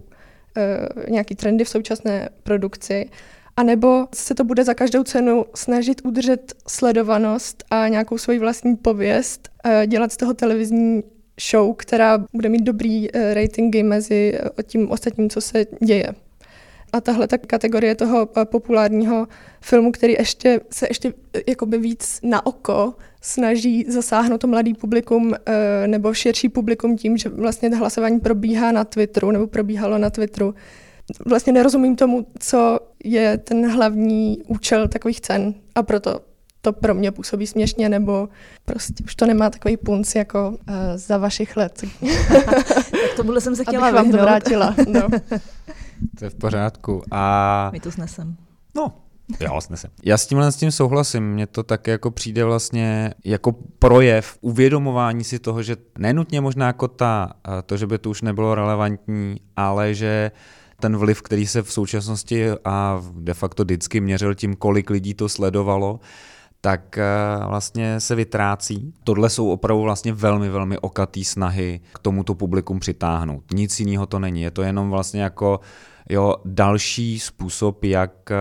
eh, 0.57 0.89
nějaký 1.11 1.35
trendy 1.35 1.65
v 1.65 1.69
současné 1.69 2.29
produkci, 2.43 3.11
a 3.57 3.63
nebo 3.63 4.07
se 4.15 4.35
to 4.35 4.45
bude 4.45 4.65
za 4.65 4.75
každou 4.75 5.05
cenu 5.05 5.45
snažit 5.55 6.01
udržet 6.05 6.53
sledovanost 6.69 7.65
a 7.71 7.89
nějakou 7.89 8.19
svoji 8.19 8.39
vlastní 8.39 8.77
pověst, 8.77 9.49
eh, 9.65 9.87
dělat 9.87 10.13
z 10.13 10.17
toho 10.17 10.35
televizní 10.35 11.03
show, 11.51 11.75
která 11.75 12.25
bude 12.33 12.49
mít 12.49 12.63
dobrý 12.63 13.09
ratingy 13.35 13.83
mezi 13.83 14.39
tím 14.67 14.91
ostatním, 14.91 15.31
co 15.31 15.41
se 15.41 15.67
děje 15.85 16.15
a 16.93 17.01
tahle 17.01 17.29
ta 17.29 17.39
kategorie 17.39 17.95
toho 17.95 18.29
eh, 18.37 18.45
populárního 18.45 19.29
filmu, 19.61 19.93
který 19.93 20.13
ještě 20.13 20.61
se 20.71 20.87
ještě 20.91 21.13
eh, 21.35 21.41
jakoby 21.47 21.79
víc 21.79 22.21
na 22.23 22.47
oko 22.47 22.95
snaží 23.21 23.85
zasáhnout 23.89 24.41
to 24.41 24.47
mladý 24.47 24.75
publikum 24.75 25.35
eh, 25.35 25.87
nebo 25.87 26.15
širší 26.15 26.49
publikum 26.49 26.97
tím, 26.97 27.17
že 27.17 27.29
vlastně 27.29 27.71
to 27.71 27.77
hlasování 27.77 28.21
probíhá 28.21 28.73
na 28.73 28.85
Twitteru 28.85 29.31
nebo 29.31 29.47
probíhalo 29.47 29.99
na 29.99 30.11
Twitteru. 30.11 30.55
Vlastně 31.27 31.53
nerozumím 31.53 31.97
tomu, 31.97 32.27
co 32.39 32.79
je 33.05 33.39
ten 33.39 33.71
hlavní 33.71 34.43
účel 34.47 34.89
takových 34.89 35.21
cen 35.21 35.55
a 35.75 35.83
proto 35.83 36.21
to 36.63 36.73
pro 36.73 36.95
mě 36.95 37.13
působí 37.13 37.47
směšně, 37.47 37.89
nebo 37.89 38.29
prostě 38.65 39.05
už 39.05 39.15
to 39.15 39.27
nemá 39.27 39.51
takový 39.51 39.77
punc 39.77 40.15
jako 40.15 40.49
uh, 40.49 40.57
za 40.95 41.19
vašich 41.19 41.57
let. 41.57 41.85
tak 42.91 43.17
tomuhle 43.17 43.41
jsem 43.41 43.57
se 43.57 43.65
chtěla 43.65 43.89
Abych 43.89 43.95
vám 43.95 44.11
to 44.11 44.17
vrátila. 44.17 44.75
No. 44.89 45.09
To 46.19 46.25
je 46.25 46.31
v 46.31 46.35
pořádku. 46.35 47.03
A... 47.11 47.71
My 47.73 47.81
to 47.81 47.91
snesem. 47.93 48.37
No, 48.77 48.93
Jo, 49.41 49.61
snesem. 49.61 49.91
Já 50.05 50.19
s 50.19 50.27
tímhle 50.27 50.53
s 50.53 50.57
tím 50.57 50.71
souhlasím. 50.71 51.33
Mně 51.33 51.47
to 51.47 51.63
také 51.63 51.91
jako 51.91 52.11
přijde 52.11 52.45
vlastně 52.45 53.15
jako 53.25 53.55
projev 53.79 54.39
uvědomování 54.41 55.25
si 55.25 55.39
toho, 55.39 55.63
že 55.63 55.77
nenutně 55.99 56.41
možná 56.41 56.67
jako 56.67 56.89
ta, 56.89 57.33
to, 57.67 57.77
že 57.77 57.87
by 57.87 57.99
to 57.99 58.11
už 58.11 58.23
nebylo 58.23 58.55
relevantní, 58.55 59.37
ale 59.57 59.95
že 59.95 60.31
ten 60.81 60.97
vliv, 60.97 61.23
který 61.23 61.47
se 61.47 61.63
v 61.63 61.73
současnosti 61.73 62.47
a 62.65 63.03
de 63.15 63.35
facto 63.35 63.65
vždycky 63.65 64.01
měřil 64.01 64.35
tím, 64.35 64.57
kolik 64.57 64.91
lidí 64.91 65.15
to 65.15 65.29
sledovalo, 65.29 66.01
tak 66.65 66.99
vlastně 67.49 68.01
se 68.01 68.15
vytrácí. 68.15 68.95
Tohle 69.05 69.31
jsou 69.31 69.51
opravdu 69.51 69.83
vlastně 69.83 70.13
velmi, 70.13 70.49
velmi 70.49 70.79
okatý 70.79 71.25
snahy 71.25 71.81
k 71.93 71.99
tomuto 71.99 72.35
publikum 72.35 72.81
přitáhnout. 72.81 73.45
Nic 73.53 73.81
jiného 73.81 74.07
to 74.07 74.19
není. 74.19 74.43
Je 74.43 74.51
to 74.51 74.63
jenom 74.63 74.91
vlastně 74.91 75.23
jako 75.23 75.61
jo, 76.11 76.37
další 76.45 77.21
způsob, 77.21 77.85
jak 77.85 78.31
eh, 78.31 78.37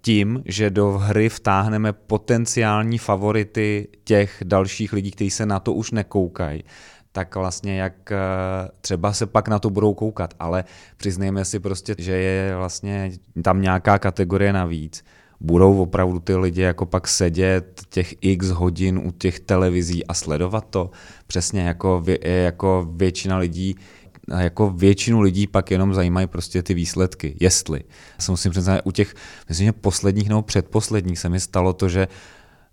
tím, 0.00 0.42
že 0.44 0.70
do 0.70 0.90
hry 0.90 1.28
vtáhneme 1.28 1.92
potenciální 1.92 2.98
favority 2.98 3.88
těch 4.04 4.42
dalších 4.44 4.92
lidí, 4.92 5.10
kteří 5.10 5.30
se 5.30 5.46
na 5.46 5.60
to 5.60 5.72
už 5.72 5.90
nekoukají, 5.90 6.64
tak 7.12 7.36
vlastně 7.36 7.80
jak 7.80 8.12
eh, 8.12 8.18
třeba 8.80 9.12
se 9.12 9.26
pak 9.26 9.48
na 9.48 9.58
to 9.58 9.70
budou 9.70 9.94
koukat, 9.94 10.34
ale 10.40 10.64
přiznejme 10.96 11.44
si 11.44 11.60
prostě, 11.60 11.94
že 11.98 12.12
je 12.12 12.56
vlastně 12.56 13.10
tam 13.42 13.62
nějaká 13.62 13.98
kategorie 13.98 14.52
navíc, 14.52 15.04
budou 15.40 15.82
opravdu 15.82 16.18
ty 16.18 16.36
lidi 16.36 16.60
jako 16.60 16.86
pak 16.86 17.08
sedět 17.08 17.82
těch 17.90 18.14
x 18.20 18.48
hodin 18.48 18.98
u 18.98 19.10
těch 19.10 19.40
televizí 19.40 20.06
a 20.06 20.14
sledovat 20.14 20.66
to. 20.70 20.90
Přesně 21.26 21.60
jako, 21.60 22.00
vě, 22.00 22.18
jako 22.22 22.88
většina 22.90 23.38
lidí 23.38 23.76
jako 24.36 24.70
většinu 24.70 25.20
lidí 25.20 25.46
pak 25.46 25.70
jenom 25.70 25.94
zajímají 25.94 26.26
prostě 26.26 26.62
ty 26.62 26.74
výsledky, 26.74 27.36
jestli. 27.40 27.80
Já 28.18 28.24
se 28.24 28.30
musím 28.30 28.50
přiznat, 28.50 28.80
u 28.84 28.92
těch, 28.92 29.14
myslím, 29.48 29.66
že 29.66 29.72
posledních 29.72 30.28
nebo 30.28 30.42
předposledních 30.42 31.18
se 31.18 31.28
mi 31.28 31.40
stalo 31.40 31.72
to, 31.72 31.88
že 31.88 32.08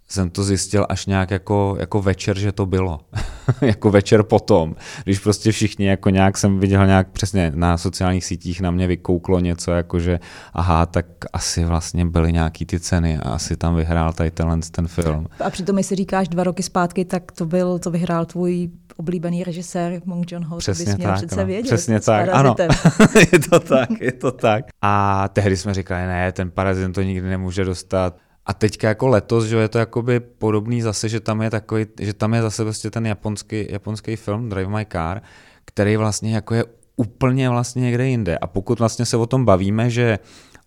jsem 0.07 0.29
to 0.29 0.43
zjistil 0.43 0.85
až 0.89 1.05
nějak 1.05 1.31
jako, 1.31 1.75
jako 1.79 2.01
večer, 2.01 2.39
že 2.39 2.51
to 2.51 2.65
bylo. 2.65 2.99
jako 3.61 3.91
večer 3.91 4.23
potom, 4.23 4.75
když 5.03 5.19
prostě 5.19 5.51
všichni 5.51 5.85
jako 5.85 6.09
nějak 6.09 6.37
jsem 6.37 6.59
viděl 6.59 6.87
nějak 6.87 7.07
přesně 7.07 7.51
na 7.55 7.77
sociálních 7.77 8.25
sítích 8.25 8.61
na 8.61 8.71
mě 8.71 8.87
vykouklo 8.87 9.39
něco 9.39 9.71
jako, 9.71 9.99
že 9.99 10.19
aha, 10.53 10.85
tak 10.85 11.05
asi 11.33 11.65
vlastně 11.65 12.05
byly 12.05 12.33
nějaký 12.33 12.65
ty 12.65 12.79
ceny 12.79 13.17
a 13.17 13.29
asi 13.29 13.57
tam 13.57 13.75
vyhrál 13.75 14.13
tady 14.13 14.31
tenhle 14.31 14.57
ten 14.71 14.87
film. 14.87 15.27
A 15.39 15.49
přitom, 15.49 15.77
jestli 15.77 15.95
říkáš 15.95 16.27
dva 16.27 16.43
roky 16.43 16.63
zpátky, 16.63 17.05
tak 17.05 17.31
to 17.31 17.45
byl, 17.45 17.79
to 17.79 17.91
vyhrál 17.91 18.25
tvůj 18.25 18.69
oblíbený 18.97 19.43
režisér 19.43 20.01
Mong 20.05 20.31
Joon-ho, 20.31 20.57
Přesně 20.57 20.85
bys 20.85 20.97
měl 20.97 21.09
tak, 21.09 21.17
přece 21.17 21.35
no. 21.35 21.45
vědět. 21.45 21.69
Přesně 21.69 21.99
tak, 21.99 22.29
ano. 22.31 22.55
je 23.31 23.39
to 23.39 23.59
tak, 23.59 23.89
je 24.01 24.11
to 24.11 24.31
tak. 24.31 24.65
A 24.81 25.27
tehdy 25.27 25.57
jsme 25.57 25.73
říkali, 25.73 26.07
ne, 26.07 26.31
ten 26.31 26.51
parazit 26.51 26.93
to 26.93 27.01
nikdy 27.01 27.29
nemůže 27.29 27.65
dostat. 27.65 28.17
A 28.45 28.53
teďka 28.53 28.87
jako 28.87 29.07
letos, 29.07 29.45
že 29.45 29.55
je 29.55 29.69
to 29.69 29.77
jakoby 29.77 30.19
podobný 30.19 30.81
zase, 30.81 31.09
že 31.09 31.19
tam 31.19 31.41
je 31.41 31.49
takový, 31.49 31.85
že 31.99 32.13
tam 32.13 32.33
je 32.33 32.41
zase 32.41 32.63
prostě 32.63 32.91
ten 32.91 33.05
japonský, 33.07 33.67
japonský 33.69 34.15
film 34.15 34.49
Drive 34.49 34.69
My 34.69 34.85
Car, 34.91 35.21
který 35.65 35.97
vlastně 35.97 36.35
jako 36.35 36.55
je 36.55 36.63
úplně 36.95 37.49
vlastně 37.49 37.81
někde 37.81 38.07
jinde. 38.07 38.37
A 38.37 38.47
pokud 38.47 38.79
vlastně 38.79 39.05
se 39.05 39.17
o 39.17 39.25
tom 39.25 39.45
bavíme, 39.45 39.89
že 39.89 40.19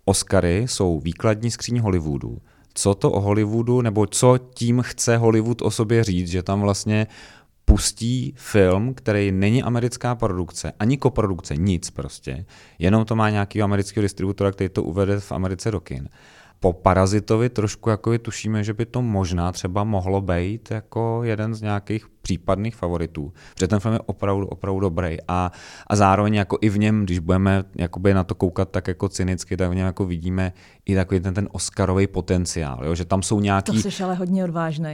Oscary 0.05 0.63
jsou 0.69 1.01
výkladní 1.01 1.51
skříň 1.51 1.81
Hollywoodu, 1.81 2.39
co 2.75 2.95
to 2.95 3.13
o 3.13 3.21
Hollywoodu, 3.21 3.81
nebo 3.81 4.07
co 4.07 4.39
tím 4.55 4.83
chce 4.83 5.17
Hollywood 5.17 5.63
o 5.63 5.71
sobě 5.71 6.05
říct, 6.05 6.29
že 6.29 6.43
tam 6.43 6.61
vlastně 6.61 7.07
pustí 7.65 8.35
film, 8.37 8.95
který 8.95 9.33
není 9.33 9.63
americká 9.63 10.15
produkce, 10.15 10.73
ani 10.79 10.97
koprodukce, 10.97 11.57
nic 11.57 11.91
prostě, 11.91 12.45
jenom 12.79 13.05
to 13.05 13.17
má 13.17 13.31
nějaký 13.31 13.63
americký 13.63 14.01
distributora, 14.01 14.53
který 14.53 14.69
to 14.69 14.83
uvede 14.83 15.21
v 15.21 15.33
Americe 15.33 15.71
do 15.71 15.81
kin 15.81 16.09
po 16.61 16.73
Parazitovi 16.73 17.49
trošku 17.49 17.91
jako 17.91 18.19
tušíme, 18.19 18.65
že 18.65 18.75
by 18.75 18.87
to 18.87 19.03
možná 19.03 19.53
třeba 19.53 19.85
mohlo 19.85 20.21
být 20.21 20.71
jako 20.71 21.21
jeden 21.25 21.55
z 21.55 21.63
nějakých 21.63 22.07
případných 22.23 22.77
favoritů, 22.77 23.33
protože 23.55 23.69
ten 23.69 23.81
film 23.81 23.95
je 23.95 24.01
opravdu, 24.07 24.47
opravdu 24.47 24.81
dobrý 24.81 25.17
a, 25.29 25.53
a 25.87 25.97
zároveň 25.97 26.35
jako 26.35 26.59
i 26.61 26.69
v 26.69 26.79
něm, 26.79 27.05
když 27.05 27.19
budeme 27.19 27.65
jakoby 27.75 28.15
na 28.15 28.25
to 28.25 28.35
koukat 28.35 28.71
tak 28.71 28.89
jako 28.89 29.09
cynicky, 29.09 29.57
tak 29.57 29.71
v 29.71 29.75
něm 29.75 29.87
jako 29.87 30.05
vidíme 30.05 30.53
i 30.87 30.95
takový 30.95 31.21
ten, 31.21 31.35
ten 31.35 31.49
Oscarový 31.53 32.07
potenciál, 32.07 32.85
jo? 32.85 32.95
že 32.95 33.05
tam 33.05 33.23
jsou 33.23 33.41
nějaký... 33.41 33.83
To 33.83 33.91
jsi 33.91 34.03
ale 34.03 34.15
hodně 34.15 34.45
odvážný. 34.45 34.93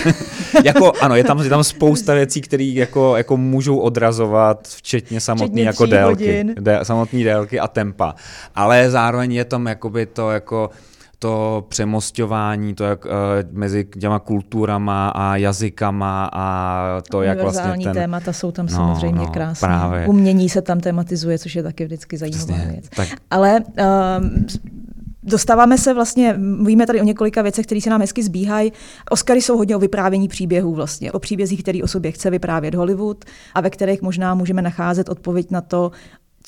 jako, 0.64 0.92
ano, 1.00 1.16
je 1.16 1.24
tam, 1.24 1.38
je 1.38 1.48
tam 1.50 1.64
spousta 1.64 2.14
věcí, 2.14 2.40
které 2.40 2.64
jako, 2.64 3.16
jako 3.16 3.36
můžou 3.36 3.78
odrazovat, 3.78 4.68
včetně 4.68 5.20
samotné 5.20 5.60
jako 5.60 5.86
délky, 5.86 6.44
de, 6.60 6.80
samotné 6.82 7.24
délky 7.24 7.60
a 7.60 7.68
tempa. 7.68 8.14
Ale 8.54 8.90
zároveň 8.90 9.32
je 9.32 9.44
tam 9.44 9.66
jakoby 9.66 10.06
to 10.06 10.30
jako 10.30 10.70
to 11.18 11.66
přemostování, 11.68 12.74
to 12.74 12.84
jak 12.84 13.04
uh, 13.04 13.10
mezi 13.52 13.84
těma 14.00 14.18
kulturama 14.18 15.08
a 15.08 15.36
jazykama 15.36 16.30
a 16.32 17.02
to, 17.10 17.22
jak 17.22 17.40
vlastně 17.40 17.84
ten... 17.84 17.94
témata 17.94 18.32
jsou 18.32 18.52
tam 18.52 18.66
no, 18.66 18.72
samozřejmě 18.72 19.18
no, 19.18 19.26
krásné. 19.26 19.68
Právě. 19.68 20.06
Umění 20.06 20.48
se 20.48 20.62
tam 20.62 20.80
tematizuje, 20.80 21.38
což 21.38 21.54
je 21.54 21.62
taky 21.62 21.84
vždycky 21.84 22.16
zajímavá 22.16 22.44
Přesně, 22.44 22.72
věc. 22.72 22.88
Tak... 22.96 23.08
Ale 23.30 23.60
uh, 23.78 24.26
Dostáváme 25.28 25.78
se 25.78 25.94
vlastně, 25.94 26.34
mluvíme 26.38 26.86
tady 26.86 27.00
o 27.00 27.04
několika 27.04 27.42
věcech, 27.42 27.66
které 27.66 27.80
se 27.80 27.90
nám 27.90 28.00
hezky 28.00 28.22
zbíhají. 28.22 28.72
Oscary 29.10 29.42
jsou 29.42 29.56
hodně 29.56 29.76
o 29.76 29.78
vyprávění 29.78 30.28
příběhů 30.28 30.74
vlastně, 30.74 31.12
o 31.12 31.18
příbězích, 31.18 31.62
který 31.62 31.82
o 31.82 31.88
sobě 31.88 32.12
chce 32.12 32.30
vyprávět 32.30 32.74
Hollywood 32.74 33.24
a 33.54 33.60
ve 33.60 33.70
kterých 33.70 34.02
možná 34.02 34.34
můžeme 34.34 34.62
nacházet 34.62 35.08
odpověď 35.08 35.50
na 35.50 35.60
to, 35.60 35.90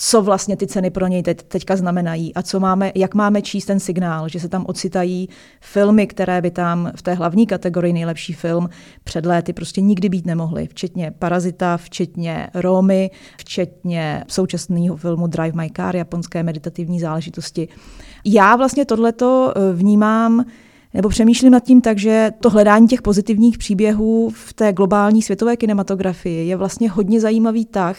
co 0.00 0.22
vlastně 0.22 0.56
ty 0.56 0.66
ceny 0.66 0.90
pro 0.90 1.06
něj 1.06 1.22
teď, 1.22 1.42
teďka 1.42 1.76
znamenají 1.76 2.34
a 2.34 2.42
co 2.42 2.60
máme, 2.60 2.92
jak 2.94 3.14
máme 3.14 3.42
číst 3.42 3.66
ten 3.66 3.80
signál, 3.80 4.28
že 4.28 4.40
se 4.40 4.48
tam 4.48 4.64
ocitají 4.68 5.28
filmy, 5.60 6.06
které 6.06 6.40
by 6.40 6.50
tam 6.50 6.92
v 6.96 7.02
té 7.02 7.14
hlavní 7.14 7.46
kategorii 7.46 7.92
nejlepší 7.92 8.32
film 8.32 8.68
před 9.04 9.26
léty 9.26 9.52
prostě 9.52 9.80
nikdy 9.80 10.08
být 10.08 10.26
nemohly, 10.26 10.66
včetně 10.66 11.10
Parazita, 11.18 11.76
včetně 11.76 12.50
Romy, 12.54 13.10
včetně 13.38 14.24
současného 14.28 14.96
filmu 14.96 15.26
Drive 15.26 15.62
My 15.62 15.70
Car, 15.76 15.96
japonské 15.96 16.42
meditativní 16.42 17.00
záležitosti. 17.00 17.68
Já 18.24 18.56
vlastně 18.56 18.84
tohleto 18.84 19.52
eh, 19.56 19.72
vnímám 19.72 20.44
nebo 20.94 21.08
přemýšlím 21.08 21.52
nad 21.52 21.64
tím 21.64 21.80
tak, 21.80 21.98
že 21.98 22.32
to 22.40 22.50
hledání 22.50 22.86
těch 22.86 23.02
pozitivních 23.02 23.58
příběhů 23.58 24.30
v 24.34 24.52
té 24.52 24.72
globální 24.72 25.22
světové 25.22 25.56
kinematografii 25.56 26.48
je 26.48 26.56
vlastně 26.56 26.90
hodně 26.90 27.20
zajímavý 27.20 27.64
tah, 27.64 27.96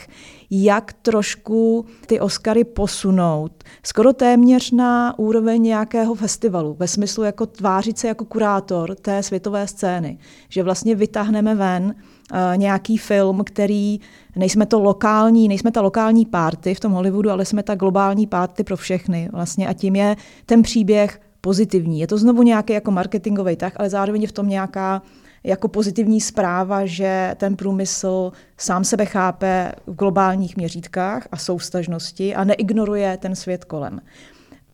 jak 0.51 0.93
trošku 0.93 1.85
ty 2.05 2.19
Oscary 2.19 2.63
posunout. 2.63 3.63
Skoro 3.83 4.13
téměř 4.13 4.71
na 4.71 5.19
úroveň 5.19 5.63
nějakého 5.63 6.15
festivalu, 6.15 6.75
ve 6.79 6.87
smyslu 6.87 7.23
jako 7.23 7.45
tvářit 7.45 7.97
se 7.97 8.07
jako 8.07 8.25
kurátor 8.25 8.95
té 8.95 9.23
světové 9.23 9.67
scény, 9.67 10.17
že 10.49 10.63
vlastně 10.63 10.95
vytáhneme 10.95 11.55
ven 11.55 11.83
uh, 11.83 12.37
nějaký 12.57 12.97
film, 12.97 13.43
který 13.43 13.99
nejsme 14.35 14.65
to 14.65 14.79
lokální, 14.79 15.47
nejsme 15.47 15.71
ta 15.71 15.81
lokální 15.81 16.25
party 16.25 16.73
v 16.73 16.79
tom 16.79 16.91
Hollywoodu, 16.91 17.29
ale 17.29 17.45
jsme 17.45 17.63
ta 17.63 17.75
globální 17.75 18.27
party 18.27 18.63
pro 18.63 18.77
všechny 18.77 19.29
vlastně. 19.31 19.67
A 19.67 19.73
tím 19.73 19.95
je 19.95 20.15
ten 20.45 20.61
příběh 20.61 21.19
pozitivní. 21.41 21.99
Je 21.99 22.07
to 22.07 22.17
znovu 22.17 22.43
nějaký 22.43 22.73
jako 22.73 22.91
marketingový 22.91 23.55
tah, 23.55 23.73
ale 23.75 23.89
zároveň 23.89 24.21
je 24.21 24.27
v 24.27 24.31
tom 24.31 24.49
nějaká 24.49 25.01
jako 25.43 25.67
pozitivní 25.67 26.21
zpráva, 26.21 26.85
že 26.85 27.35
ten 27.37 27.55
průmysl 27.55 28.31
sám 28.57 28.83
sebe 28.83 29.05
chápe 29.05 29.71
v 29.87 29.95
globálních 29.95 30.57
měřítkách 30.57 31.27
a 31.31 31.37
soustažnosti 31.37 32.35
a 32.35 32.43
neignoruje 32.43 33.17
ten 33.17 33.35
svět 33.35 33.65
kolem. 33.65 34.01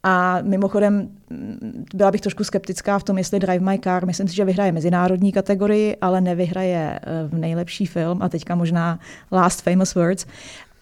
A 0.07 0.41
mimochodem 0.41 1.09
byla 1.95 2.11
bych 2.11 2.21
trošku 2.21 2.43
skeptická 2.43 2.99
v 2.99 3.03
tom, 3.03 3.17
jestli 3.17 3.39
Drive 3.39 3.65
My 3.71 3.79
Car, 3.83 4.05
myslím 4.05 4.27
si, 4.27 4.35
že 4.35 4.45
vyhraje 4.45 4.71
mezinárodní 4.71 5.31
kategorii, 5.31 5.95
ale 6.01 6.21
nevyhraje 6.21 6.99
eh, 6.99 7.27
v 7.27 7.37
nejlepší 7.37 7.85
film 7.85 8.21
a 8.21 8.29
teďka 8.29 8.55
možná 8.55 8.99
Last 9.31 9.61
Famous 9.61 9.95
Words. 9.95 10.25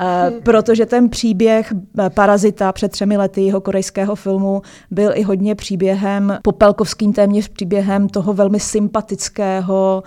Eh, 0.01 0.31
protože 0.43 0.85
ten 0.85 1.09
příběh 1.09 1.73
eh, 1.99 2.09
Parazita 2.09 2.71
před 2.71 2.91
třemi 2.91 3.17
lety 3.17 3.41
jeho 3.41 3.61
korejského 3.61 4.15
filmu 4.15 4.61
byl 4.91 5.11
i 5.15 5.23
hodně 5.23 5.55
příběhem, 5.55 6.37
popelkovským 6.41 7.13
téměř 7.13 7.47
příběhem 7.47 8.09
toho 8.09 8.33
velmi 8.33 8.59
sympatického, 8.59 10.03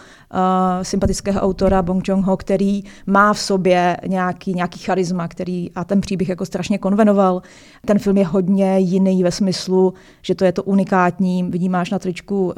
sympatického 0.82 1.40
autora 1.40 1.82
Bong 1.82 2.08
Joon-ho, 2.08 2.36
který 2.36 2.82
má 3.06 3.32
v 3.32 3.38
sobě 3.38 3.96
nějaký, 4.06 4.54
nějaký 4.54 4.78
charisma, 4.78 5.28
který 5.28 5.70
a 5.74 5.84
ten 5.84 6.00
příběh 6.00 6.28
jako 6.28 6.46
strašně 6.46 6.78
konvenoval. 6.78 7.42
Ten 7.86 7.98
film 7.98 8.16
je 8.16 8.26
hodně 8.26 8.78
jiný 8.78 9.22
ve 9.22 9.32
smyslu, 9.32 9.94
že 10.22 10.34
to 10.34 10.44
je 10.44 10.52
to 10.52 10.62
unikátní. 10.62 11.42
Vidím, 11.42 11.72
máš 11.72 11.90
na 11.90 11.98
tričku 11.98 12.46
uh, 12.46 12.52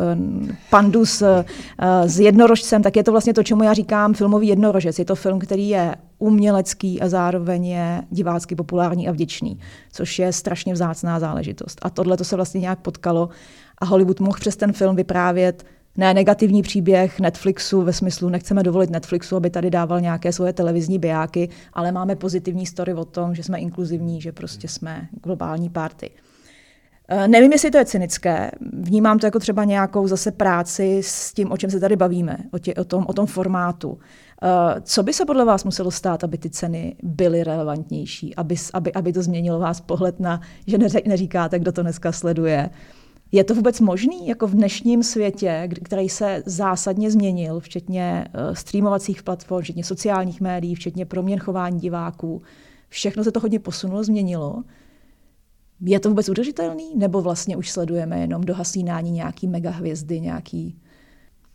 pandu 0.71 1.07
s, 1.07 1.23
uh, 1.23 1.45
s 2.07 2.21
jednorožcem, 2.21 2.83
tak 2.83 2.97
je 2.97 3.05
to 3.05 3.13
vlastně 3.13 3.35
to, 3.35 3.43
čemu 3.43 3.63
já 3.63 3.73
říkám 3.73 4.15
filmový 4.15 4.49
jednorožec. 4.49 4.99
Je 4.99 5.05
to 5.05 5.15
film, 5.15 5.39
který 5.39 5.69
je 5.69 5.95
umělecký 6.19 7.01
a 7.01 7.09
zároveň 7.09 7.67
je 7.67 8.03
divácky 8.11 8.55
populární 8.55 9.09
a 9.09 9.13
vděčný, 9.13 9.59
což 9.93 10.19
je 10.19 10.33
strašně 10.33 10.73
vzácná 10.73 11.21
záležitost. 11.21 11.79
A 11.83 11.91
tohle 11.91 12.17
to 12.17 12.25
se 12.25 12.37
vlastně 12.37 12.61
nějak 12.61 12.79
potkalo 12.79 13.29
a 13.79 13.85
Hollywood 13.85 14.21
mohl 14.21 14.39
přes 14.41 14.57
ten 14.57 14.73
film 14.73 14.97
vyprávět 14.97 15.65
ne 15.99 16.15
negativní 16.15 16.63
příběh 16.63 17.21
Netflixu 17.21 17.83
ve 17.83 17.93
smyslu 17.93 18.29
nechceme 18.29 18.63
dovolit 18.63 18.91
Netflixu, 18.91 19.37
aby 19.37 19.51
tady 19.51 19.71
dával 19.71 20.01
nějaké 20.01 20.33
svoje 20.33 20.53
televizní 20.53 20.99
bijáky, 20.99 21.49
ale 21.73 21.93
máme 21.93 22.17
pozitivní 22.17 22.67
story 22.67 22.95
o 22.95 23.05
tom, 23.05 23.35
že 23.35 23.43
jsme 23.43 23.59
inkluzivní, 23.59 24.21
že 24.21 24.33
prostě 24.33 24.69
jsme 24.69 25.09
globální 25.23 25.71
party. 25.71 26.11
Eh, 27.11 27.29
nevím, 27.29 27.53
jestli 27.53 27.71
to 27.71 27.79
je 27.79 27.85
cynické, 27.85 28.51
vnímám 28.73 29.19
to 29.19 29.27
jako 29.27 29.39
třeba 29.39 29.65
nějakou 29.65 30.07
zase 30.07 30.33
práci 30.33 31.01
s 31.05 31.33
tím, 31.33 31.53
o 31.53 31.57
čem 31.57 31.71
se 31.71 31.81
tady 31.81 31.97
bavíme, 31.97 32.39
o, 32.51 32.59
tě, 32.59 32.75
o, 32.75 32.85
tom, 32.85 33.05
o 33.09 33.13
tom 33.13 33.27
formátu. 33.27 33.99
Eh, 34.43 34.81
co 34.81 35.03
by 35.03 35.13
se 35.13 35.25
podle 35.25 35.45
vás 35.45 35.65
muselo 35.65 35.91
stát, 35.91 36.25
aby 36.25 36.39
ty 36.39 36.51
ceny 36.51 36.97
byly 37.03 37.45
relevantnější, 37.45 38.35
aby, 38.35 38.55
aby, 38.73 38.93
aby 38.93 39.13
to 39.13 39.23
změnilo 39.23 39.59
vás 39.59 39.81
pohled 39.81 40.21
na, 40.21 40.41
že 40.67 40.79
neříkáte, 41.07 41.59
kdo 41.59 41.73
to 41.73 41.83
dneska 41.83 42.13
sleduje? 42.13 42.71
Je 43.33 43.45
to 43.45 43.55
vůbec 43.55 43.81
možný, 43.81 44.27
jako 44.27 44.47
v 44.47 44.55
dnešním 44.55 45.03
světě, 45.03 45.69
který 45.85 46.09
se 46.09 46.43
zásadně 46.47 47.11
změnil, 47.11 47.61
včetně 47.61 48.27
eh, 48.35 48.55
streamovacích 48.55 49.23
platform, 49.23 49.63
včetně 49.63 49.85
sociálních 49.85 50.41
médií, 50.41 50.75
včetně 50.75 51.07
proměn 51.07 51.39
chování 51.39 51.81
diváků? 51.81 52.43
Všechno 52.89 53.25
se 53.25 53.33
to 53.33 53.41
hodně 53.41 53.59
posunulo, 53.59 54.05
změnilo. 54.05 54.65
Je 55.81 56.01
to 56.01 56.09
vůbec 56.09 56.29
udržitelný? 56.29 56.93
Nebo 56.97 57.23
vlastně 57.23 57.57
už 57.57 57.71
sledujeme 57.71 58.21
jenom 58.21 58.43
dohasínání 58.43 59.11
nějaký 59.11 59.49
megahvězdy, 59.49 60.21
nějaký... 60.21 60.79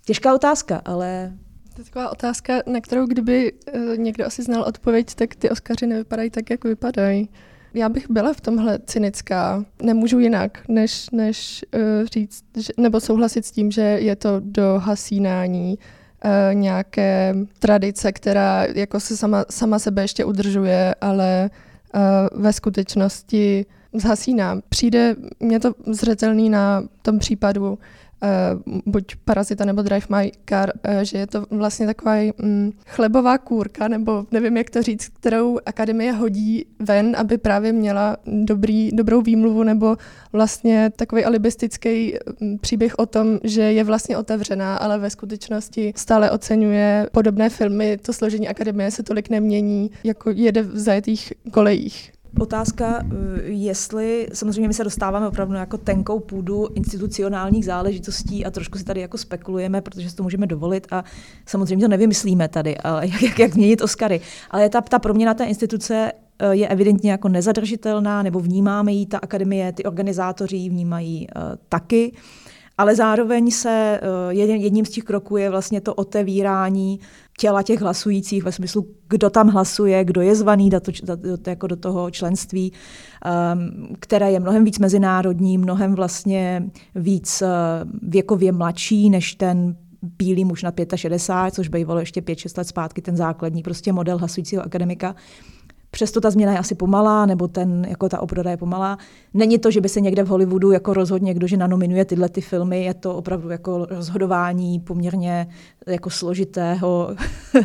Těžká 0.06 0.36
otázka, 0.36 0.82
ale 0.86 1.34
to 1.76 1.82
je 1.82 1.86
taková 1.86 2.12
otázka, 2.12 2.54
na 2.68 2.82
kterou 2.82 3.06
kdyby 3.06 3.54
uh, 3.54 3.98
někdo 3.98 4.26
asi 4.26 4.44
znal 4.44 4.62
odpověď, 4.62 5.16
tak 5.16 5.36
ty 5.36 5.50
Oscaři 5.50 5.88
nevypadají 5.88 6.30
tak, 6.30 6.50
jak 6.50 6.64
vypadají. 6.64 7.30
Já 7.74 7.90
bych 7.90 8.10
byla 8.10 8.34
v 8.34 8.42
tomhle 8.42 8.80
cynická. 8.86 9.66
Nemůžu 9.82 10.20
jinak, 10.20 10.62
než, 10.68 11.10
než 11.10 11.66
uh, 11.76 11.82
říct, 12.14 12.44
že, 12.58 12.74
nebo 12.78 13.00
souhlasit 13.00 13.46
s 13.46 13.52
tím, 13.52 13.72
že 13.72 13.82
je 13.82 14.16
to 14.16 14.30
do 14.40 14.80
hasínání 14.84 15.78
uh, 15.78 16.56
nějaké 16.56 17.36
tradice, 17.60 18.12
která 18.12 18.66
jako 18.76 19.00
se 19.00 19.18
sama, 19.18 19.46
sama 19.50 19.80
sebe 19.80 20.02
ještě 20.02 20.26
udržuje, 20.26 20.96
ale 21.02 21.50
uh, 21.96 22.42
ve 22.42 22.54
skutečnosti 22.54 23.66
zhasíná. 23.94 24.60
Přijde 24.70 25.16
mě 25.40 25.60
to 25.60 25.74
zřetelný 25.88 26.50
na 26.50 26.84
tom 27.02 27.20
případu 27.20 27.80
uh, 28.24 28.82
buď 28.86 29.16
Parazita 29.26 29.66
nebo 29.66 29.82
Drive 29.82 30.08
My 30.10 30.32
Car, 30.50 30.72
uh, 30.90 31.02
že 31.02 31.18
je 31.18 31.28
to 31.28 31.46
vlastně 31.52 31.86
taková 31.86 32.16
um, 32.44 32.72
chlebová 32.88 33.38
kůrka, 33.38 33.88
nebo 33.88 34.26
nevím, 34.32 34.58
jak 34.58 34.70
to 34.70 34.82
říct, 34.82 35.08
kterou 35.08 35.60
akademie 35.66 36.12
hodí 36.12 36.66
ven, 36.80 37.16
aby 37.18 37.38
právě 37.38 37.74
měla 37.74 38.18
dobrý, 38.26 38.90
dobrou 38.94 39.22
výmluvu, 39.22 39.64
nebo 39.64 39.98
vlastně 40.34 40.92
takový 40.96 41.26
alibistický 41.26 42.14
um, 42.42 42.58
příběh 42.58 42.96
o 42.98 43.06
tom, 43.06 43.40
že 43.44 43.62
je 43.62 43.84
vlastně 43.84 44.18
otevřená, 44.18 44.78
ale 44.78 45.00
ve 45.00 45.10
skutečnosti 45.10 45.94
stále 45.96 46.32
oceňuje 46.32 47.08
podobné 47.12 47.50
filmy. 47.50 47.98
To 47.98 48.14
složení 48.14 48.48
akademie 48.48 48.92
se 48.92 49.04
tolik 49.04 49.30
nemění, 49.30 49.92
jako 50.04 50.30
jede 50.30 50.62
v 50.62 50.80
zajetých 50.80 51.34
kolejích. 51.52 52.12
Otázka, 52.40 53.00
eh, 53.04 53.42
jestli 53.44 54.28
samozřejmě 54.34 54.68
my 54.68 54.74
se 54.74 54.84
dostáváme 54.84 55.28
opravdu 55.28 55.56
jako 55.56 55.78
tenkou 55.78 56.20
půdu 56.20 56.68
institucionálních 56.76 57.66
záležitostí 57.66 58.46
a 58.46 58.52
trošku 58.52 58.78
si 58.78 58.84
tady 58.84 59.02
jako 59.02 59.18
spekulujeme, 59.18 59.82
protože 59.82 60.10
si 60.10 60.16
to 60.16 60.24
můžeme 60.24 60.48
dovolit 60.48 60.88
a 60.92 61.04
samozřejmě 61.46 61.86
to 61.86 61.90
nevymyslíme 61.90 62.48
tady, 62.48 62.78
ale 62.78 63.08
jak, 63.08 63.22
jak, 63.22 63.40
jak 63.40 63.54
změnit 63.54 63.82
Oscary. 63.82 64.22
Ale 64.52 64.70
ta, 64.70 64.82
ta 64.82 65.00
proměna 65.00 65.34
té 65.34 65.46
instituce 65.46 66.12
eh, 66.40 66.56
je 66.56 66.68
evidentně 66.68 67.12
jako 67.12 67.30
nezadržitelná, 67.30 68.24
nebo 68.24 68.40
vnímáme 68.40 68.92
ji 68.92 69.06
ta 69.06 69.18
akademie, 69.18 69.72
ty 69.72 69.84
organizátoři 69.84 70.56
ji 70.56 70.70
vnímají 70.70 71.28
uh, 71.36 71.42
taky. 71.70 72.14
Ale 72.78 72.96
zároveň 72.96 73.52
se 73.52 74.00
jedním 74.30 74.86
z 74.86 74.90
těch 74.90 75.04
kroků 75.04 75.38
je 75.38 75.50
vlastně 75.50 75.82
to 75.82 75.94
otevírání 75.94 77.00
těla 77.40 77.64
těch 77.64 77.82
hlasujících 77.82 78.44
ve 78.44 78.52
smyslu, 78.52 78.88
kdo 79.10 79.30
tam 79.30 79.48
hlasuje, 79.48 80.04
kdo 80.04 80.22
je 80.22 80.36
zvaný 80.36 80.70
do, 80.70 80.80
to, 80.80 80.92
do, 81.16 81.38
jako 81.48 81.68
do 81.68 81.76
toho 81.76 82.12
členství, 82.12 82.74
um, 82.74 83.96
které 84.00 84.32
je 84.32 84.40
mnohem 84.40 84.64
víc 84.64 84.80
mezinárodní, 84.80 85.58
mnohem 85.58 85.96
vlastně 85.96 86.70
víc 86.96 87.42
uh, 87.42 88.10
věkově 88.10 88.52
mladší 88.52 89.10
než 89.10 89.36
ten 89.36 89.76
bílý 90.18 90.46
muž 90.46 90.64
na 90.64 90.74
65, 90.96 91.54
což 91.54 91.68
bývalo 91.68 92.00
ještě 92.00 92.22
5-6 92.22 92.58
let 92.58 92.68
zpátky, 92.68 93.02
ten 93.02 93.18
základní 93.18 93.64
prostě 93.64 93.94
model 93.94 94.18
hlasujícího 94.18 94.64
akademika. 94.64 95.16
Přesto 95.94 96.22
ta 96.22 96.30
změna 96.30 96.52
je 96.52 96.58
asi 96.58 96.76
pomalá, 96.76 97.26
nebo 97.26 97.48
ten, 97.48 97.86
jako 97.90 98.10
ta 98.10 98.20
oproda 98.20 98.52
je 98.52 98.58
pomalá. 98.58 98.98
Není 99.34 99.60
to, 99.60 99.72
že 99.72 99.82
by 99.82 99.90
se 99.90 100.02
někde 100.02 100.24
v 100.24 100.28
Hollywoodu 100.28 100.72
jako 100.72 100.94
rozhodně 100.94 101.26
někdo, 101.26 101.48
že 101.48 101.58
nanominuje 101.58 102.06
tyhle 102.06 102.30
ty 102.30 102.42
filmy, 102.42 102.84
je 102.84 102.94
to 102.94 103.16
opravdu 103.16 103.50
jako 103.50 103.86
rozhodování 103.86 104.80
poměrně 104.80 105.48
jako 105.88 106.10
složitého 106.10 107.16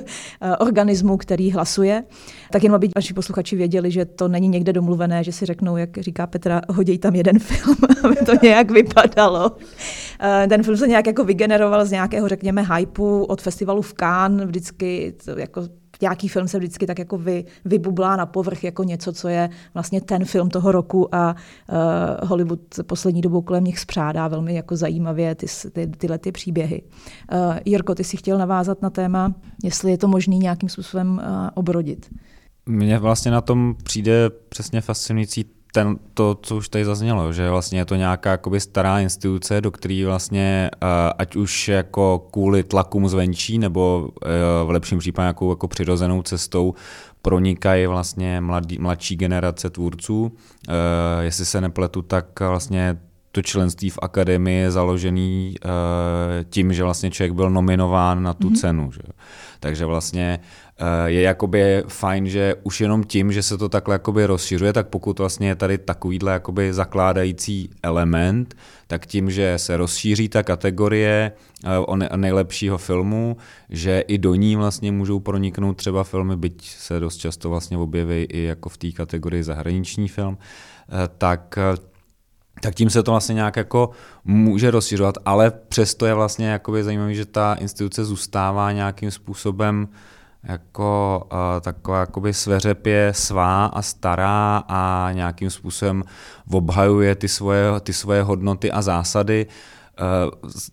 organismu, 0.59 1.17
který 1.17 1.53
hlasuje. 1.53 2.05
Tak 2.51 2.63
jenom 2.63 2.75
aby 2.75 2.89
vaši 2.97 3.15
posluchači 3.15 3.57
věděli, 3.57 3.91
že 3.91 4.05
to 4.05 4.29
není 4.29 4.49
někde 4.49 4.73
domluvené, 4.73 5.25
že 5.25 5.33
si 5.33 5.47
řeknou, 5.47 5.77
jak 5.77 5.99
říká 5.99 6.27
Petra, 6.27 6.63
hodí 6.69 6.99
tam 6.99 7.15
jeden 7.15 7.39
film, 7.49 7.77
aby 8.05 8.17
to 8.17 8.33
nějak 8.43 8.71
vypadalo. 8.71 9.57
Eh, 10.21 10.47
ten 10.49 10.63
film 10.63 10.77
se 10.77 10.89
nějak 10.89 11.07
jako 11.07 11.25
vygeneroval 11.25 11.87
z 11.87 11.91
nějakého, 11.91 12.29
řekněme, 12.29 12.67
hypeu 12.75 13.25
od 13.25 13.43
festivalu 13.43 13.83
v 13.83 13.95
Cannes, 13.95 14.47
vždycky 14.47 15.15
jako 15.37 15.63
nějaký 16.01 16.29
film 16.29 16.49
se 16.49 16.59
vždycky 16.59 16.87
tak 16.87 16.99
jako 16.99 17.19
vy, 17.19 17.45
vybublá 17.65 18.17
na 18.17 18.27
povrch 18.27 18.65
jako 18.65 18.85
něco, 18.85 19.13
co 19.13 19.29
je 19.29 19.51
vlastně 19.75 20.01
ten 20.01 20.25
film 20.25 20.51
toho 20.51 20.73
roku 20.73 21.15
a 21.15 21.37
uh, 21.69 22.29
Hollywood 22.29 22.61
poslední 22.87 23.21
dobou 23.21 23.43
kolem 23.43 23.65
nich 23.65 23.79
zpřádá 23.79 24.29
velmi 24.29 24.55
jako 24.55 24.77
zajímavě 24.77 25.35
ty, 25.35 25.47
ty, 25.73 25.87
tyhle 25.87 26.19
ty 26.19 26.33
příběhy. 26.33 26.83
Uh, 27.33 27.57
Jirko, 27.65 27.95
ty 27.95 28.05
si 28.05 28.17
chtěl 28.17 28.39
navázat 28.39 28.83
na 28.83 28.91
téma, 28.91 29.35
jestli 29.65 29.91
je 29.91 29.99
to 29.99 30.09
možné 30.09 30.37
nějakým 30.37 30.69
způsobem 30.69 31.11
uh, 31.11 31.49
obrodit. 31.55 32.11
Mně 32.67 32.99
vlastně 32.99 33.31
na 33.31 33.41
tom 33.41 33.75
přijde 33.83 34.31
přesně 34.49 34.81
fascinující 34.81 35.45
ten, 35.73 35.97
to, 36.15 36.39
co 36.43 36.57
už 36.57 36.69
tady 36.69 36.85
zaznělo, 36.85 37.33
že 37.33 37.51
vlastně 37.51 37.79
je 37.79 37.85
to 37.85 37.95
nějaká 37.95 38.31
jakoby 38.31 38.61
stará 38.61 39.01
instituce, 39.01 39.61
do 39.61 39.71
které 39.71 40.03
vlastně, 40.07 40.71
ať 41.19 41.37
už 41.37 41.69
jako 41.69 42.29
kvůli 42.31 42.63
tlakům 42.63 43.09
zvenčí, 43.09 43.59
nebo 43.59 44.09
e, 44.25 44.65
v 44.65 44.71
lepším 44.71 44.99
případě 44.99 45.25
nějakou 45.25 45.51
jako 45.51 45.69
přirozenou 45.69 46.23
cestou, 46.23 46.75
pronikají 47.23 47.87
vlastně 47.87 48.41
mladý, 48.41 48.79
mladší 48.79 49.17
generace 49.17 49.71
tvůrců. 49.71 50.33
E, 50.69 51.25
jestli 51.25 51.45
se 51.47 51.61
nepletu, 51.61 52.03
tak 52.03 52.41
vlastně 52.41 52.99
to 53.33 53.43
členství 53.43 53.91
v 53.91 53.99
akademii 54.03 54.59
je 54.59 54.71
založený 54.71 55.55
uh, 55.65 55.71
tím, 56.51 56.73
že 56.73 56.85
vlastně 56.85 57.11
člověk 57.11 57.33
byl 57.33 57.51
nominován 57.51 58.23
na 58.23 58.35
tu 58.35 58.51
mm-hmm. 58.51 58.61
cenu. 58.61 58.93
Že? 58.93 59.03
Takže 59.61 59.85
vlastně 59.85 60.39
uh, 60.43 60.68
je 61.07 61.21
jakoby 61.21 61.83
fajn, 61.89 62.27
že 62.27 62.55
už 62.63 62.81
jenom 62.81 63.05
tím, 63.05 63.33
že 63.33 63.43
se 63.43 63.59
to 63.59 63.69
takhle 63.69 63.95
jakoby 63.95 64.27
rozšiřuje, 64.27 64.73
tak 64.73 64.89
pokud 64.89 65.19
vlastně 65.19 65.49
je 65.49 65.55
tady 65.55 65.79
takovýhle 65.79 66.33
jakoby 66.33 66.73
zakládající 66.73 67.71
element, 67.83 68.55
tak 68.87 69.07
tím, 69.07 69.31
že 69.31 69.55
se 69.59 69.77
rozšíří 69.77 70.29
ta 70.29 70.43
kategorie 70.43 71.33
uh, 71.65 71.71
o 71.87 72.17
nejlepšího 72.17 72.79
filmu, 72.79 73.37
že 73.71 74.01
i 74.01 74.19
do 74.19 74.35
ní 74.35 74.57
vlastně 74.57 74.93
můžou 74.93 75.21
proniknout 75.21 75.77
třeba 75.77 76.05
filmy, 76.05 76.37
byť 76.37 76.69
se 76.69 77.01
dost 77.01 77.17
často 77.17 77.51
vlastně 77.51 77.79
objeví 77.79 78.23
i 78.23 78.43
jako 78.43 78.69
v 78.69 78.77
té 78.77 78.93
kategorii 78.93 79.43
zahraniční 79.43 80.09
film, 80.09 80.39
uh, 80.39 80.99
tak 81.19 81.59
tak 82.61 82.75
tím 82.75 82.91
se 82.91 83.03
to 83.03 83.11
vlastně 83.11 83.35
nějak 83.35 83.57
jako 83.57 83.91
může 84.25 84.71
rozšiřovat, 84.71 85.15
ale 85.25 85.51
přesto 85.51 86.07
je 86.07 86.15
vlastně 86.15 86.47
jakoby 86.47 86.85
zajímavé, 86.85 87.15
že 87.15 87.27
ta 87.27 87.55
instituce 87.55 88.05
zůstává 88.05 88.73
nějakým 88.73 89.11
způsobem 89.11 89.89
jako 90.49 91.23
uh, 91.33 91.39
taková 91.61 92.01
jakoby 92.01 92.35
sveřepě 92.35 93.13
svá 93.15 93.67
a 93.67 93.83
stará 93.83 94.65
a 94.69 95.09
nějakým 95.13 95.51
způsobem 95.51 96.05
obhajuje 96.53 97.15
ty 97.15 97.29
svoje, 97.29 97.81
ty 97.81 97.93
svoje 97.93 98.23
hodnoty 98.23 98.73
a 98.73 98.83
zásady. 98.83 99.47
Uh, 99.47 99.78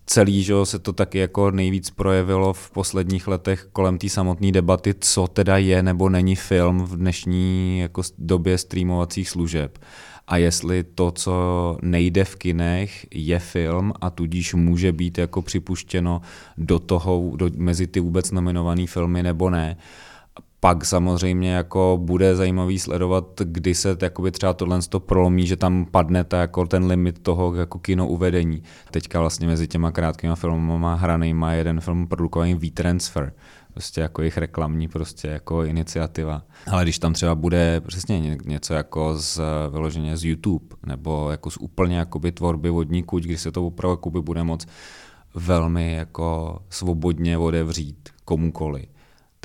celý, 0.05 0.43
že 0.43 0.53
se 0.63 0.79
to 0.79 0.93
taky 0.93 1.17
jako 1.17 1.51
nejvíc 1.51 1.89
projevilo 1.89 2.53
v 2.53 2.71
posledních 2.71 3.27
letech 3.27 3.67
kolem 3.73 3.97
té 3.97 4.09
samotné 4.09 4.51
debaty, 4.51 4.93
co 4.99 5.27
teda 5.27 5.57
je 5.57 5.83
nebo 5.83 6.09
není 6.09 6.35
film 6.35 6.85
v 6.85 6.97
dnešní 6.97 7.79
jako 7.79 8.01
době 8.17 8.57
streamovacích 8.57 9.29
služeb. 9.29 9.77
Uh, 9.77 10.15
a 10.27 10.37
jestli 10.37 10.83
to, 10.83 11.11
co 11.11 11.77
nejde 11.81 12.23
v 12.23 12.35
kinech, 12.35 13.05
je 13.11 13.39
film 13.39 13.93
a 14.01 14.09
tudíž 14.09 14.53
může 14.53 14.91
být 14.91 15.17
jako 15.17 15.41
připuštěno 15.41 16.21
do 16.57 16.79
toho, 16.79 17.31
do, 17.35 17.49
mezi 17.57 17.87
ty 17.87 17.99
vůbec 17.99 18.31
nominované 18.31 18.87
filmy 18.87 19.23
nebo 19.23 19.49
ne. 19.49 19.77
Pak 20.65 20.85
samozřejmě 20.85 21.53
jako 21.53 21.99
bude 22.01 22.35
zajímavý 22.35 22.79
sledovat, 22.79 23.41
kdy 23.43 23.75
se 23.75 23.97
jakoby 24.01 24.31
třeba 24.31 24.53
tohle 24.53 24.79
to 24.89 24.99
prolomí, 24.99 25.47
že 25.47 25.55
tam 25.55 25.85
padne 25.91 26.23
ta, 26.23 26.37
jako 26.37 26.65
ten 26.65 26.85
limit 26.85 27.19
toho 27.19 27.55
jako 27.55 27.79
kino 27.79 28.07
uvedení. 28.07 28.63
Teďka 28.91 29.19
vlastně 29.19 29.47
mezi 29.47 29.67
těma 29.67 29.91
krátkýma 29.91 30.35
filmama 30.35 30.95
hranýma 30.95 31.51
jeden 31.51 31.81
film 31.81 32.07
produkovaný 32.07 32.55
V-Transfer, 32.55 33.33
prostě 33.73 34.01
jako 34.01 34.21
jejich 34.21 34.37
reklamní 34.37 34.87
prostě 34.87 35.27
jako 35.27 35.63
iniciativa. 35.63 36.41
Ale 36.71 36.83
když 36.83 36.99
tam 36.99 37.13
třeba 37.13 37.35
bude 37.35 37.81
přesně 37.87 38.37
něco 38.45 38.73
jako 38.73 39.17
z 39.17 39.41
vyloženě 39.71 40.17
z 40.17 40.25
YouTube, 40.25 40.75
nebo 40.85 41.31
jako 41.31 41.51
z 41.51 41.57
úplně 41.57 41.97
jakoby 41.97 42.31
tvorby 42.31 42.69
vodní 42.69 43.03
kuť, 43.03 43.23
kdy 43.23 43.37
se 43.37 43.51
to 43.51 43.67
opravdu 43.67 43.93
jakoby 43.93 44.21
bude 44.21 44.43
moc 44.43 44.65
velmi 45.35 45.93
jako 45.93 46.59
svobodně 46.69 47.37
odevřít 47.37 48.09
komukoli, 48.25 48.87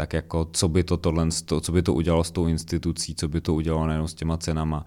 tak 0.00 0.12
jako 0.12 0.48
co 0.52 0.68
by 0.68 0.84
to 0.84 0.96
tohle, 0.96 1.28
co 1.60 1.72
by 1.72 1.82
to 1.82 1.94
udělalo 1.94 2.24
s 2.24 2.30
tou 2.30 2.46
institucí, 2.46 3.14
co 3.14 3.28
by 3.28 3.40
to 3.40 3.54
udělalo 3.54 3.86
nejenom 3.86 4.08
s 4.08 4.14
těma 4.14 4.36
cenama. 4.36 4.86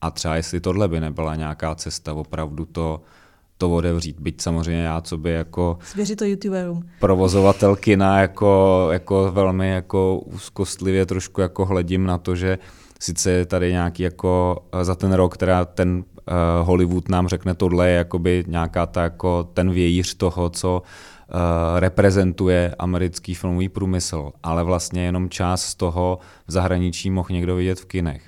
A 0.00 0.10
třeba 0.10 0.36
jestli 0.36 0.60
tohle 0.60 0.88
by 0.88 1.00
nebyla 1.00 1.36
nějaká 1.36 1.74
cesta 1.74 2.14
opravdu 2.14 2.64
to 2.64 3.00
to 3.58 3.70
odevřít. 3.70 4.20
Byť 4.20 4.40
samozřejmě 4.40 4.82
já, 4.82 5.00
co 5.00 5.18
by 5.18 5.30
jako 5.30 5.78
Svěři 5.82 6.16
to 6.16 6.24
youtuberům. 6.24 6.88
provozovatel 7.00 7.76
kina 7.76 8.20
jako, 8.20 8.88
jako 8.92 9.30
velmi 9.32 9.70
jako 9.70 10.18
úzkostlivě 10.18 11.06
trošku 11.06 11.40
jako 11.40 11.66
hledím 11.66 12.06
na 12.06 12.18
to, 12.18 12.36
že 12.36 12.58
sice 13.00 13.30
je 13.30 13.46
tady 13.46 13.72
nějaký 13.72 14.02
jako 14.02 14.56
eh, 14.72 14.84
za 14.84 14.94
ten 14.94 15.12
rok, 15.12 15.34
která 15.34 15.64
ten 15.64 15.96
uh, 15.96 16.66
Hollywood 16.66 17.08
nám 17.08 17.28
řekne, 17.28 17.54
tohle 17.54 17.88
je 17.88 17.96
jakoby 17.96 18.44
nějaká 18.46 18.86
ta 18.86 19.02
jako 19.02 19.48
ten 19.54 19.70
vějíř 19.70 20.14
toho, 20.14 20.50
co 20.50 20.82
reprezentuje 21.78 22.74
americký 22.78 23.34
filmový 23.34 23.68
průmysl, 23.68 24.32
ale 24.42 24.64
vlastně 24.64 25.02
jenom 25.02 25.28
část 25.28 25.62
z 25.62 25.74
toho 25.74 26.18
v 26.46 26.52
zahraničí 26.52 27.10
mohl 27.10 27.28
někdo 27.30 27.56
vidět 27.56 27.80
v 27.80 27.84
kinech. 27.84 28.22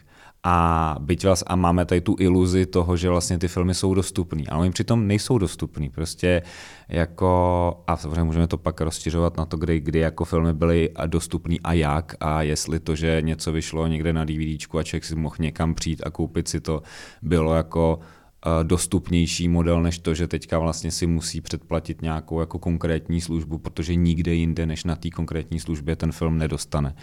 A 0.45 0.97
byť 1.01 1.27
vás, 1.27 1.45
a 1.47 1.57
máme 1.57 1.85
tady 1.85 2.01
tu 2.01 2.17
iluzi 2.19 2.67
toho, 2.67 2.97
že 2.97 3.09
vlastně 3.09 3.39
ty 3.39 3.49
filmy 3.49 3.75
jsou 3.75 3.95
dostupný, 3.95 4.49
ale 4.49 4.61
oni 4.61 4.71
přitom 4.71 5.07
nejsou 5.07 5.39
dostupný. 5.39 5.91
Prostě 5.91 6.43
jako, 6.89 7.83
a 7.87 7.97
samozřejmě 7.97 8.25
můžeme 8.25 8.47
to 8.47 8.59
pak 8.59 8.81
rozšiřovat 8.81 9.37
na 9.37 9.47
to, 9.47 9.57
kdy, 9.57 9.81
kdy 9.81 9.99
jako 9.99 10.25
filmy 10.25 10.53
byly 10.53 10.91
dostupný 11.07 11.61
a 11.61 11.73
jak 11.73 12.15
a 12.21 12.43
jestli 12.43 12.81
to, 12.81 12.97
že 12.97 13.23
něco 13.23 13.53
vyšlo 13.53 13.87
někde 13.87 14.13
na 14.13 14.25
DVDčku 14.25 14.79
a 14.79 14.83
člověk 14.83 15.05
si 15.05 15.15
mohl 15.15 15.37
někam 15.39 15.75
přijít 15.75 16.03
a 16.07 16.11
koupit 16.11 16.49
si 16.49 16.61
to, 16.61 16.83
bylo 17.23 17.55
jako 17.55 17.99
eh, 18.01 18.22
dostupnější 18.63 19.49
model 19.49 19.83
než 19.83 19.99
to, 19.99 20.15
že 20.15 20.29
teďka 20.29 20.59
vlastně 20.59 20.91
si 20.91 21.07
musí 21.07 21.41
předplatit 21.41 22.03
nějakou 22.03 22.41
jako 22.41 22.59
konkrétní 22.59 23.21
službu, 23.21 23.59
protože 23.59 23.95
nikde 23.95 24.35
jinde 24.35 24.67
než 24.67 24.85
na 24.85 24.97
té 24.97 25.11
konkrétní 25.11 25.61
službě 25.61 25.97
ten 25.97 26.13
film 26.13 26.39
nedostane. 26.39 26.95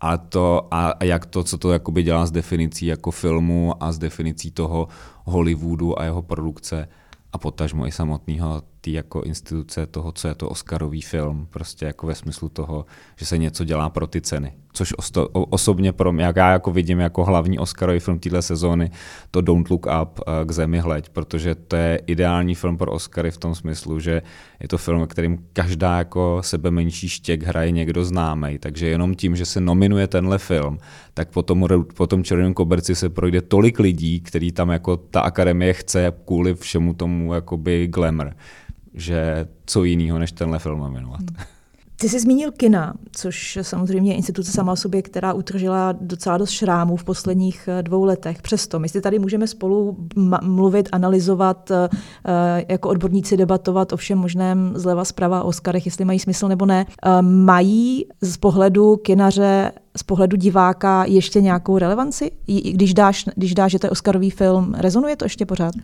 A, 0.00 0.16
to, 0.16 0.68
a 0.70 1.04
jak 1.04 1.26
to, 1.26 1.44
co 1.44 1.58
to 1.58 1.72
jakoby 1.72 2.02
dělá 2.02 2.26
s 2.26 2.30
definicí 2.30 2.86
jako 2.86 3.10
filmu 3.10 3.82
a 3.82 3.92
s 3.92 3.98
definicí 3.98 4.50
toho 4.50 4.88
Hollywoodu 5.24 6.00
a 6.00 6.04
jeho 6.04 6.22
produkce 6.22 6.88
a 7.32 7.38
potažmo 7.38 7.86
i 7.86 7.92
samotného 7.92 8.62
té 8.80 8.90
jako 8.90 9.22
instituce 9.22 9.86
toho, 9.86 10.12
co 10.12 10.28
je 10.28 10.34
to 10.34 10.48
Oscarový 10.48 11.02
film, 11.02 11.46
prostě 11.50 11.86
jako 11.86 12.06
ve 12.06 12.14
smyslu 12.14 12.48
toho, 12.48 12.86
že 13.16 13.26
se 13.26 13.38
něco 13.38 13.64
dělá 13.64 13.90
pro 13.90 14.06
ty 14.06 14.20
ceny 14.20 14.52
což 14.76 14.94
osto, 14.96 15.28
osobně 15.28 15.92
pro 15.92 16.12
mě, 16.12 16.24
jak 16.24 16.36
já 16.36 16.52
jako 16.52 16.70
vidím 16.70 17.00
jako 17.00 17.24
hlavní 17.24 17.58
Oscarový 17.58 17.98
film 17.98 18.18
téhle 18.18 18.42
sezóny, 18.42 18.90
to 19.30 19.40
Don't 19.40 19.70
Look 19.70 19.86
Up 20.02 20.20
eh, 20.20 20.44
k 20.44 20.52
zemi 20.52 20.78
hleď, 20.78 21.08
protože 21.08 21.54
to 21.54 21.76
je 21.76 22.00
ideální 22.06 22.54
film 22.54 22.76
pro 22.76 22.92
Oscary 22.92 23.30
v 23.30 23.38
tom 23.38 23.54
smyslu, 23.54 24.00
že 24.00 24.22
je 24.60 24.68
to 24.68 24.78
film, 24.78 25.06
kterým 25.06 25.38
každá 25.52 25.98
jako 25.98 26.38
sebe 26.40 26.70
menší 26.70 27.08
štěk 27.08 27.42
hraje 27.42 27.70
někdo 27.70 28.04
známý, 28.04 28.58
takže 28.58 28.86
jenom 28.86 29.14
tím, 29.14 29.36
že 29.36 29.44
se 29.46 29.60
nominuje 29.60 30.06
tenhle 30.06 30.38
film, 30.38 30.78
tak 31.14 31.30
potom 31.30 31.66
po 31.96 32.06
tom 32.06 32.24
červeném 32.24 32.54
koberci 32.54 32.94
se 32.94 33.08
projde 33.08 33.42
tolik 33.42 33.78
lidí, 33.78 34.20
který 34.20 34.52
tam 34.52 34.70
jako 34.70 34.96
ta 34.96 35.20
akademie 35.20 35.72
chce 35.72 36.12
kvůli 36.24 36.54
všemu 36.54 36.94
tomu 36.94 37.34
jakoby 37.34 37.86
glamour, 37.86 38.32
že 38.94 39.46
co 39.66 39.84
jiného 39.84 40.18
než 40.18 40.32
tenhle 40.32 40.58
film 40.58 40.78
nominovat. 40.78 41.20
Hmm. 41.20 41.55
Ty 41.98 42.08
jsi 42.08 42.20
zmínil 42.20 42.52
kina, 42.52 42.94
což 43.12 43.58
samozřejmě 43.62 44.12
je 44.12 44.16
instituce 44.16 44.52
sama 44.52 44.72
o 44.72 44.76
sobě, 44.76 45.02
která 45.02 45.32
utržila 45.32 45.92
docela 46.00 46.38
dost 46.38 46.50
šrámů 46.50 46.96
v 46.96 47.04
posledních 47.04 47.68
eh, 47.68 47.82
dvou 47.82 48.04
letech. 48.04 48.42
Přesto 48.42 48.78
my 48.78 48.88
si 48.88 49.00
tady 49.00 49.18
můžeme 49.18 49.46
spolu 49.46 49.96
mluvit, 50.42 50.88
analyzovat, 50.92 51.70
eh, 51.70 51.88
eh, 52.26 52.64
jako 52.68 52.88
odborníci 52.88 53.36
debatovat 53.36 53.92
o 53.92 53.96
všem 53.96 54.18
možném 54.18 54.72
zleva 54.74 55.04
zprava 55.04 55.42
o 55.42 55.46
Oscarech, 55.46 55.86
jestli 55.86 56.04
mají 56.04 56.18
smysl 56.18 56.48
nebo 56.48 56.66
ne. 56.66 56.86
Mají 57.20 58.06
z 58.20 58.36
pohledu 58.36 58.96
kinaře 58.96 59.72
z 59.96 60.02
pohledu 60.02 60.36
diváka 60.36 61.04
ještě 61.04 61.40
nějakou 61.40 61.78
relevanci? 61.78 62.30
Když 62.72 62.94
dáš, 62.94 63.24
když 63.36 63.54
dáš, 63.54 63.72
že 63.72 63.78
to 63.78 63.86
je 63.86 63.90
Oscarový 63.90 64.30
film, 64.30 64.74
rezonuje 64.78 65.16
to 65.16 65.24
ještě 65.24 65.46
pořád? 65.46 65.74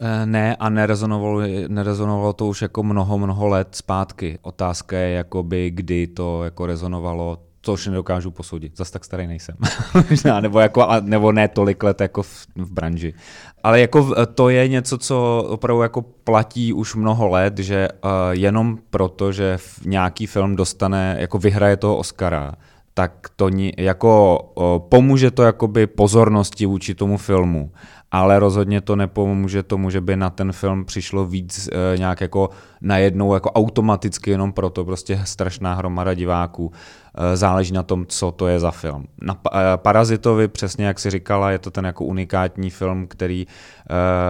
Eh, 0.00 0.26
ne 0.26 0.56
a 0.56 0.68
nerezonovalo, 0.68 1.40
nerezonovalo 1.68 2.32
to 2.32 2.46
už 2.46 2.62
jako 2.62 2.82
mnoho, 2.82 3.18
mnoho 3.18 3.48
let 3.48 3.68
zpátky. 3.70 4.38
Otázka 4.42 4.96
je, 4.96 5.10
jakoby, 5.10 5.70
kdy 5.70 6.06
to 6.06 6.44
jako 6.44 6.66
rezonovalo, 6.66 7.38
to 7.60 7.72
už 7.72 7.86
nedokážu 7.86 8.30
posoudit. 8.30 8.76
Zas 8.76 8.90
tak 8.90 9.04
starý 9.04 9.26
nejsem. 9.26 9.56
nebo, 10.40 10.60
jako, 10.60 10.86
nebo 11.00 11.32
ne 11.32 11.48
tolik 11.48 11.82
let 11.82 12.00
jako 12.00 12.22
v, 12.22 12.46
v 12.56 12.70
branži. 12.70 13.14
Ale 13.62 13.80
jako 13.80 14.26
to 14.26 14.48
je 14.48 14.68
něco, 14.68 14.98
co 14.98 15.44
opravdu 15.48 15.82
jako 15.82 16.02
platí 16.02 16.72
už 16.72 16.94
mnoho 16.94 17.28
let, 17.28 17.58
že 17.58 17.88
uh, 17.88 18.10
jenom 18.30 18.78
proto, 18.90 19.32
že 19.32 19.58
nějaký 19.84 20.26
film 20.26 20.56
dostane, 20.56 21.16
jako 21.18 21.38
vyhraje 21.38 21.76
toho 21.76 21.96
Oscara, 21.96 22.54
tak 22.94 23.28
to 23.36 23.48
ni, 23.48 23.72
jako 23.78 24.40
uh, 24.54 24.88
pomůže 24.88 25.30
to 25.30 25.42
jakoby 25.42 25.86
pozornosti 25.86 26.66
vůči 26.66 26.94
tomu 26.94 27.16
filmu 27.16 27.70
ale 28.10 28.38
rozhodně 28.38 28.80
to 28.80 28.96
nepomůže 28.96 29.62
tomu, 29.62 29.90
že 29.90 30.00
by 30.00 30.16
na 30.16 30.30
ten 30.30 30.52
film 30.52 30.84
přišlo 30.84 31.24
víc 31.24 31.68
e, 31.68 31.98
nějak 31.98 32.20
jako 32.20 32.50
najednou 32.80 33.34
jako 33.34 33.50
automaticky 33.50 34.30
jenom 34.30 34.52
proto, 34.52 34.84
prostě 34.84 35.20
strašná 35.24 35.74
hromada 35.74 36.14
diváků. 36.14 36.72
E, 37.14 37.36
záleží 37.36 37.72
na 37.72 37.82
tom, 37.82 38.06
co 38.06 38.32
to 38.32 38.46
je 38.46 38.60
za 38.60 38.70
film. 38.70 39.06
Na 39.22 39.34
e, 39.34 39.76
Parazitovi, 39.76 40.48
přesně 40.48 40.86
jak 40.86 40.98
si 40.98 41.10
říkala, 41.10 41.50
je 41.50 41.58
to 41.58 41.70
ten 41.70 41.84
jako 41.84 42.04
unikátní 42.04 42.70
film, 42.70 43.06
který, 43.06 43.46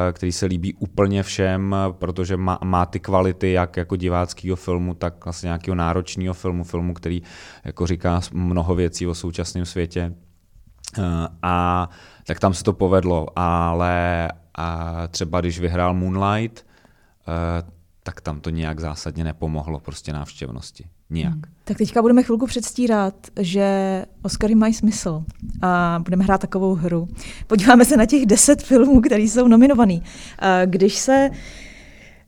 e, 0.09 0.13
který 0.13 0.33
se 0.33 0.47
líbí 0.47 0.75
úplně 0.75 1.23
všem, 1.23 1.77
protože 1.91 2.37
má, 2.37 2.59
má 2.65 2.87
ty 2.87 3.01
kvality 3.01 3.53
jak 3.53 3.77
jako 3.77 3.97
diváckého 3.97 4.57
filmu, 4.57 4.95
tak 4.95 5.25
vlastně 5.25 5.47
nějakého 5.47 5.75
náročného 5.75 6.35
filmu, 6.35 6.65
filmu, 6.65 6.95
který 6.95 7.23
jako 7.65 7.87
říká 7.87 8.21
mnoho 8.33 8.75
věcí 8.75 9.07
o 9.07 9.15
současném 9.15 9.67
světě. 9.67 10.13
A 11.43 11.89
tak 12.29 12.41
tam 12.41 12.55
se 12.55 12.65
to 12.65 12.73
povedlo, 12.73 13.27
ale 13.37 14.29
a 14.55 15.07
třeba 15.11 15.41
když 15.41 15.61
vyhrál 15.61 15.95
Moonlight, 15.95 16.67
eh, 17.29 17.71
tak 18.03 18.21
tam 18.21 18.41
to 18.41 18.51
nějak 18.51 18.81
zásadně 18.81 19.25
nepomohlo 19.25 19.81
prostě 19.81 20.13
návštěvnosti. 20.13 20.85
Nijak. 21.11 21.33
Hmm. 21.33 21.43
Tak 21.65 21.79
teďka 21.79 22.03
budeme 22.03 22.23
chvilku 22.23 22.47
předstírat, 22.47 23.15
že 23.41 24.05
Oscary 24.23 24.55
mají 24.55 24.75
smysl 24.75 25.25
a 25.63 26.01
budeme 26.05 26.25
hrát 26.25 26.41
takovou 26.41 26.75
hru. 26.75 27.09
Podíváme 27.47 27.85
se 27.85 27.97
na 27.97 28.07
těch 28.07 28.27
deset 28.27 28.63
filmů, 28.63 29.01
které 29.01 29.23
jsou 29.23 29.49
nominovaný. 29.49 30.03
Když 30.65 30.95
se 30.95 31.31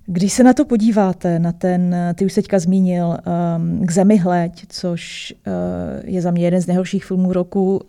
když 0.07 0.33
se 0.33 0.43
na 0.43 0.53
to 0.53 0.65
podíváte, 0.65 1.39
na 1.39 1.53
ten, 1.53 1.97
ty 2.15 2.25
už 2.25 2.35
teďka 2.35 2.59
zmínil, 2.59 3.07
um, 3.07 3.87
K 3.87 3.91
zemi 3.91 4.17
hleď, 4.17 4.67
což 4.69 5.35
uh, 5.47 5.53
je 6.05 6.23
za 6.23 6.31
mě 6.31 6.45
jeden 6.45 6.61
z 6.61 6.67
nejhorších 6.67 7.05
filmů 7.05 7.33
roku, 7.33 7.81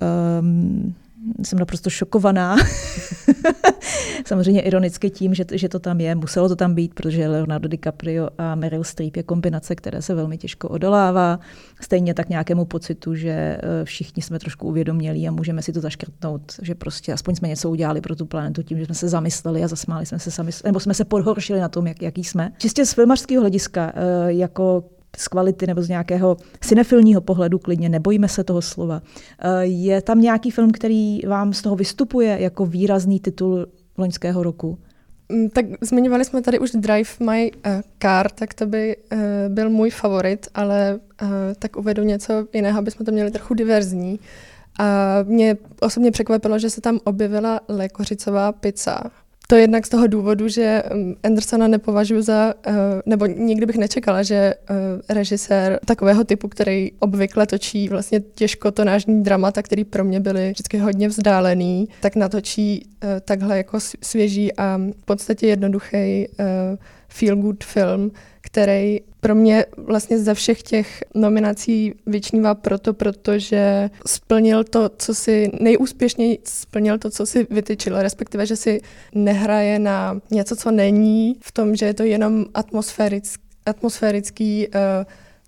um, 0.42 0.96
jsem 1.44 1.60
naprosto 1.60 1.90
šokovaná. 1.90 2.56
Samozřejmě 4.26 4.62
ironicky 4.62 5.10
tím, 5.10 5.34
že, 5.34 5.46
že 5.52 5.70
to 5.70 5.80
tam 5.80 6.02
je. 6.02 6.16
Muselo 6.16 6.50
to 6.50 6.56
tam 6.56 6.74
být, 6.74 6.94
protože 6.94 7.28
Leonardo 7.28 7.68
DiCaprio 7.68 8.30
a 8.38 8.56
Meryl 8.56 8.84
Streep 8.84 9.16
je 9.16 9.24
kombinace, 9.24 9.76
které 9.76 10.02
se 10.02 10.14
velmi 10.14 10.38
těžko 10.38 10.70
odolává. 10.70 11.40
Stejně 11.82 12.14
tak 12.14 12.30
nějakému 12.30 12.66
pocitu, 12.66 13.16
že 13.16 13.30
eh, 13.30 13.60
všichni 13.84 14.24
jsme 14.24 14.40
trošku 14.40 14.68
uvědomělí 14.68 15.28
a 15.28 15.32
můžeme 15.32 15.62
si 15.62 15.74
to 15.74 15.82
zaškrtnout, 15.82 16.42
že 16.62 16.76
prostě 16.76 17.14
aspoň 17.14 17.36
jsme 17.36 17.48
něco 17.48 17.70
udělali 17.70 18.02
pro 18.02 18.16
tu 18.16 18.26
planetu 18.26 18.64
tím, 18.64 18.78
že 18.78 18.86
jsme 18.86 18.96
se 18.96 19.10
zamysleli 19.10 19.64
a 19.64 19.68
zasmáli 19.68 20.06
jsme 20.06 20.20
se 20.20 20.32
sami, 20.32 20.52
nebo 20.66 20.80
jsme 20.80 20.94
se 20.94 21.06
podhoršili 21.06 21.60
na 21.60 21.70
tom, 21.70 21.88
jak, 21.88 22.02
jaký 22.02 22.24
jsme. 22.24 22.52
Čistě 22.58 22.86
z 22.86 22.94
filmařského 22.94 23.42
hlediska, 23.42 23.94
eh, 23.96 24.34
jako 24.34 24.84
z 25.18 25.28
kvality 25.28 25.68
nebo 25.68 25.82
z 25.82 25.90
nějakého 25.90 26.38
cinefilního 26.62 27.22
pohledu 27.22 27.60
klidně, 27.60 27.90
nebojíme 27.90 28.28
se 28.28 28.44
toho 28.44 28.62
slova. 28.62 29.02
Eh, 29.40 29.66
je 29.66 30.02
tam 30.02 30.22
nějaký 30.22 30.52
film, 30.52 30.72
který 30.72 31.20
vám 31.28 31.54
z 31.54 31.62
toho 31.62 31.76
vystupuje 31.76 32.38
jako 32.42 32.66
výrazný 32.66 33.20
titul 33.20 33.66
loňského 33.98 34.44
roku? 34.44 34.78
Mm, 35.32 35.50
tak 35.50 35.66
zmiňovali 35.82 36.26
jsme 36.26 36.42
tady 36.42 36.60
už 36.60 36.72
Drive 36.72 37.10
My 37.20 37.52
uh, 37.52 37.72
Car, 38.02 38.32
tak 38.32 38.54
to 38.54 38.66
by 38.66 38.98
uh, 38.98 39.20
byl 39.48 39.70
můj 39.70 39.90
favorit, 39.90 40.48
ale 40.54 41.00
tak 41.60 41.76
uvedu 41.76 42.04
něco 42.04 42.48
jiného, 42.54 42.80
aby 42.80 42.92
jsme 42.92 43.06
to 43.06 43.12
měli 43.12 43.32
trochu 43.32 43.54
diverzní. 43.54 44.20
A 44.80 45.18
mě 45.24 45.58
osobně 45.82 46.12
překvapilo, 46.12 46.60
že 46.60 46.70
se 46.70 46.82
tam 46.82 47.00
objevila 47.04 47.60
lékořicová 47.68 48.52
pizza 48.52 49.02
to 49.52 49.58
jednak 49.58 49.86
z 49.86 49.90
toho 49.90 50.08
důvodu, 50.08 50.48
že 50.48 50.84
um, 50.94 51.16
Andersona 51.24 51.68
nepovažuji 51.68 52.22
za, 52.22 52.54
uh, 52.68 52.74
nebo 53.06 53.26
nikdy 53.26 53.66
bych 53.66 53.78
nečekala, 53.78 54.24
že 54.24 54.54
uh, 54.70 54.76
režisér 55.10 55.80
takového 55.86 56.24
typu, 56.24 56.48
který 56.48 56.92
obvykle 57.00 57.48
točí 57.48 57.90
vlastně 57.90 58.20
těžkotonážní 58.20 59.24
dramata, 59.24 59.62
který 59.62 59.84
pro 59.84 60.04
mě 60.04 60.20
byly 60.20 60.52
vždycky 60.52 60.78
hodně 60.78 61.08
vzdálený, 61.08 61.90
tak 62.00 62.16
natočí 62.16 62.86
uh, 63.04 63.10
takhle 63.26 63.58
jako 63.58 63.80
svěží 64.02 64.58
a 64.58 64.78
v 65.02 65.06
podstatě 65.06 65.48
jednoduchý 65.48 66.28
feel 67.08 67.36
good 67.36 67.64
film, 67.64 68.12
který 68.52 69.00
pro 69.20 69.36
mě 69.36 69.66
vlastně 69.78 70.20
ze 70.20 70.34
všech 70.34 70.64
těch 70.64 71.04
nominací 71.16 71.94
vyčnívá 72.06 72.56
proto, 72.56 72.94
protože 72.94 73.90
splnil 74.08 74.64
to, 74.64 74.90
co 74.98 75.16
si 75.16 75.52
nejúspěšněji 75.60 76.40
splnil 76.44 76.98
to, 76.98 77.10
co 77.10 77.26
si 77.26 77.48
vytyčil, 77.50 78.02
respektive, 78.02 78.46
že 78.46 78.56
si 78.56 78.82
nehraje 79.16 79.80
na 79.80 80.20
něco, 80.32 80.56
co 80.56 80.72
není, 80.72 81.36
v 81.42 81.52
tom, 81.52 81.76
že 81.76 81.86
je 81.86 81.94
to 81.94 82.04
jenom 82.04 82.46
atmosférický, 82.54 83.44
atmosférický 83.66 84.68
uh, 84.68 84.74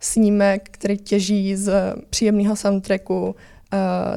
snímek, 0.01 0.69
který 0.71 0.97
těží 0.97 1.55
z 1.55 1.95
příjemného 2.09 2.55
soundtracku, 2.55 3.25
uh, 3.25 3.33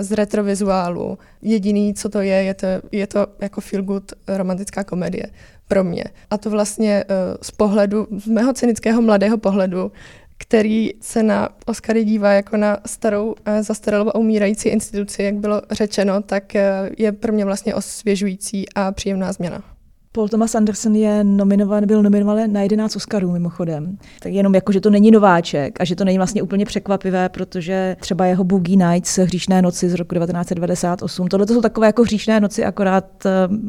z 0.01 0.13
retrovizuálu. 0.13 1.19
Jediný, 1.43 1.95
co 1.95 2.09
to 2.09 2.21
je, 2.21 2.37
je 2.43 2.55
to, 2.55 2.67
je 2.93 3.07
to 3.07 3.27
jako 3.41 3.61
feel 3.61 3.83
good 3.83 4.13
romantická 4.29 4.85
komedie 4.85 5.27
pro 5.69 5.85
mě. 5.85 6.05
A 6.31 6.39
to 6.39 6.51
vlastně 6.51 7.05
uh, 7.05 7.37
z 7.43 7.51
pohledu, 7.51 8.07
z 8.11 8.27
mého 8.27 8.53
cynického 8.53 9.03
mladého 9.03 9.39
pohledu, 9.39 9.93
který 10.39 10.91
se 11.01 11.23
na 11.23 11.49
Oscary 11.67 12.05
dívá 12.05 12.33
jako 12.33 12.57
na 12.57 12.79
starou, 12.87 13.27
uh, 13.27 13.35
zastaralou 13.61 14.09
a 14.09 14.15
umírající 14.15 14.69
instituci, 14.69 15.23
jak 15.23 15.35
bylo 15.35 15.63
řečeno, 15.71 16.23
tak 16.23 16.45
uh, 16.55 16.61
je 16.99 17.13
pro 17.13 17.33
mě 17.33 17.45
vlastně 17.45 17.75
osvěžující 17.75 18.65
a 18.75 18.93
příjemná 18.93 19.33
změna. 19.33 19.76
Paul 20.17 20.29
Thomas 20.29 20.55
Anderson 20.55 20.97
je 20.97 21.25
nominovan, 21.25 21.87
byl 21.87 22.03
nominován 22.03 22.53
na 22.53 22.63
11 22.63 22.97
Oscarů 22.97 23.33
mimochodem. 23.33 23.99
Tak 24.21 24.33
jenom 24.33 24.55
jako, 24.55 24.73
že 24.73 24.81
to 24.81 24.91
není 24.91 25.11
nováček 25.11 25.81
a 25.81 25.85
že 25.85 25.97
to 25.97 26.05
není 26.05 26.19
vlastně 26.19 26.43
úplně 26.43 26.67
překvapivé, 26.67 27.29
protože 27.29 27.97
třeba 28.01 28.27
jeho 28.27 28.45
Boogie 28.45 28.77
Nights, 28.77 29.19
Hříšné 29.19 29.63
noci 29.63 29.89
z 29.89 29.95
roku 29.95 30.15
1998, 30.15 31.29
tohle 31.29 31.47
to 31.47 31.55
jsou 31.55 31.61
takové 31.61 31.87
jako 31.87 32.03
Hříšné 32.03 32.41
noci, 32.41 32.65
akorát 32.65 33.05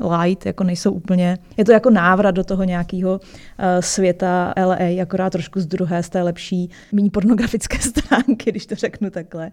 uh, 0.01 0.13
light, 0.13 0.45
jako 0.45 0.63
nejsou 0.63 0.91
úplně, 0.91 1.37
je 1.57 1.65
to 1.65 1.71
jako 1.71 1.89
návrat 1.89 2.31
do 2.31 2.43
toho 2.43 2.63
nějakého 2.63 3.11
uh, 3.11 3.19
světa 3.79 4.53
LA, 4.65 5.01
akorát 5.01 5.29
trošku 5.29 5.59
z 5.59 5.65
druhé, 5.65 6.03
z 6.03 6.09
té 6.09 6.21
lepší, 6.21 6.69
méně 6.91 7.09
pornografické 7.09 7.79
stránky, 7.81 8.51
když 8.51 8.65
to 8.65 8.75
řeknu 8.75 9.09
takhle. 9.09 9.51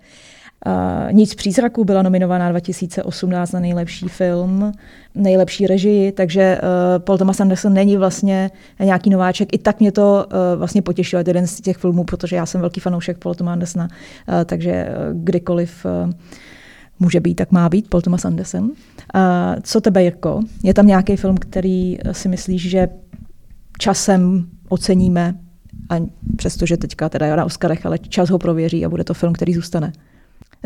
Uh, 0.66 1.12
Nic 1.12 1.34
přízraků 1.34 1.84
byla 1.84 2.02
nominovaná 2.02 2.50
2018 2.50 3.52
na 3.52 3.60
nejlepší 3.60 4.08
film, 4.08 4.72
nejlepší 5.14 5.66
režii, 5.66 6.12
takže 6.12 6.58
uh, 6.62 7.04
Paul 7.04 7.18
Thomas 7.18 7.40
Anderson 7.40 7.74
není 7.74 7.96
vlastně 7.96 8.50
nějaký 8.80 9.10
nováček. 9.10 9.48
I 9.52 9.58
tak 9.58 9.80
mě 9.80 9.92
to 9.92 10.26
uh, 10.26 10.58
vlastně 10.58 10.82
potěšilo, 10.82 11.20
je 11.20 11.24
jeden 11.26 11.46
z 11.46 11.60
těch 11.60 11.76
filmů, 11.76 12.04
protože 12.04 12.36
já 12.36 12.46
jsem 12.46 12.60
velký 12.60 12.80
fanoušek 12.80 13.18
Paul 13.18 13.34
Thomas 13.34 13.52
Andersona, 13.52 13.88
uh, 13.88 14.34
takže 14.44 14.88
uh, 14.88 15.20
kdykoliv 15.22 15.86
uh, 16.04 16.12
může 17.00 17.20
být, 17.20 17.34
tak 17.34 17.52
má 17.52 17.68
být 17.68 17.88
Paul 17.88 18.00
Thomas 18.00 18.24
Anderson. 18.24 18.64
Uh, 18.64 18.70
co 19.62 19.80
tebe, 19.80 20.02
Jirko? 20.02 20.40
Je 20.62 20.74
tam 20.74 20.86
nějaký 20.86 21.16
film, 21.16 21.36
který 21.36 21.98
si 22.12 22.28
myslíš, 22.28 22.70
že 22.70 22.88
časem 23.78 24.46
oceníme, 24.68 25.34
a 25.90 25.94
přestože 26.36 26.76
teďka 26.76 27.08
teda 27.08 27.26
je 27.26 27.36
na 27.36 27.44
Oscarech, 27.44 27.86
ale 27.86 27.98
čas 27.98 28.30
ho 28.30 28.38
prověří 28.38 28.84
a 28.84 28.88
bude 28.88 29.04
to 29.04 29.14
film, 29.14 29.32
který 29.32 29.54
zůstane? 29.54 29.92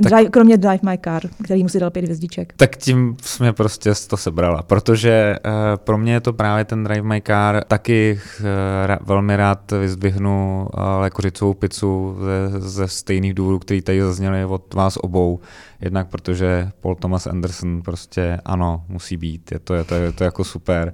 Drive, 0.01 0.31
kromě 0.31 0.57
Drive 0.57 0.81
My 0.83 0.99
Car, 1.05 1.23
který 1.45 1.63
mu 1.63 1.69
si 1.69 1.81
dal 1.81 1.91
pět 1.91 2.05
hvězdiček. 2.05 2.53
Tak 2.57 2.77
tím 2.77 3.17
jsme 3.23 3.53
prostě 3.53 3.93
to 4.09 4.17
sebrala, 4.17 4.63
protože 4.63 5.37
uh, 5.45 5.53
pro 5.77 5.99
mě 5.99 6.13
je 6.13 6.21
to 6.21 6.33
právě 6.33 6.65
ten 6.65 6.85
Drive 6.85 7.03
My 7.03 7.23
Car. 7.27 7.65
Taky 7.65 8.21
uh, 8.41 9.07
velmi 9.07 9.37
rád 9.37 9.73
vyzdvihnu 9.73 10.69
uh, 10.75 10.83
lékořicovou 11.01 11.55
pizzu 11.55 12.17
ze, 12.21 12.61
ze 12.61 12.89
stejných 12.89 13.35
důvodů, 13.35 13.59
které 13.59 13.83
tady 13.83 14.03
zazněly 14.03 14.45
od 14.45 14.75
vás 14.75 14.99
obou. 15.01 15.41
Jednak 15.81 16.09
protože 16.09 16.71
Paul 16.81 16.95
Thomas 16.95 17.27
Anderson 17.27 17.83
prostě 17.83 18.41
ano, 18.45 18.85
musí 18.89 19.17
být, 19.17 19.53
je 19.53 19.59
to, 19.59 19.75
je 19.75 19.85
to, 19.85 19.95
je 19.95 20.13
to 20.13 20.25
jako 20.25 20.45
super. 20.45 20.93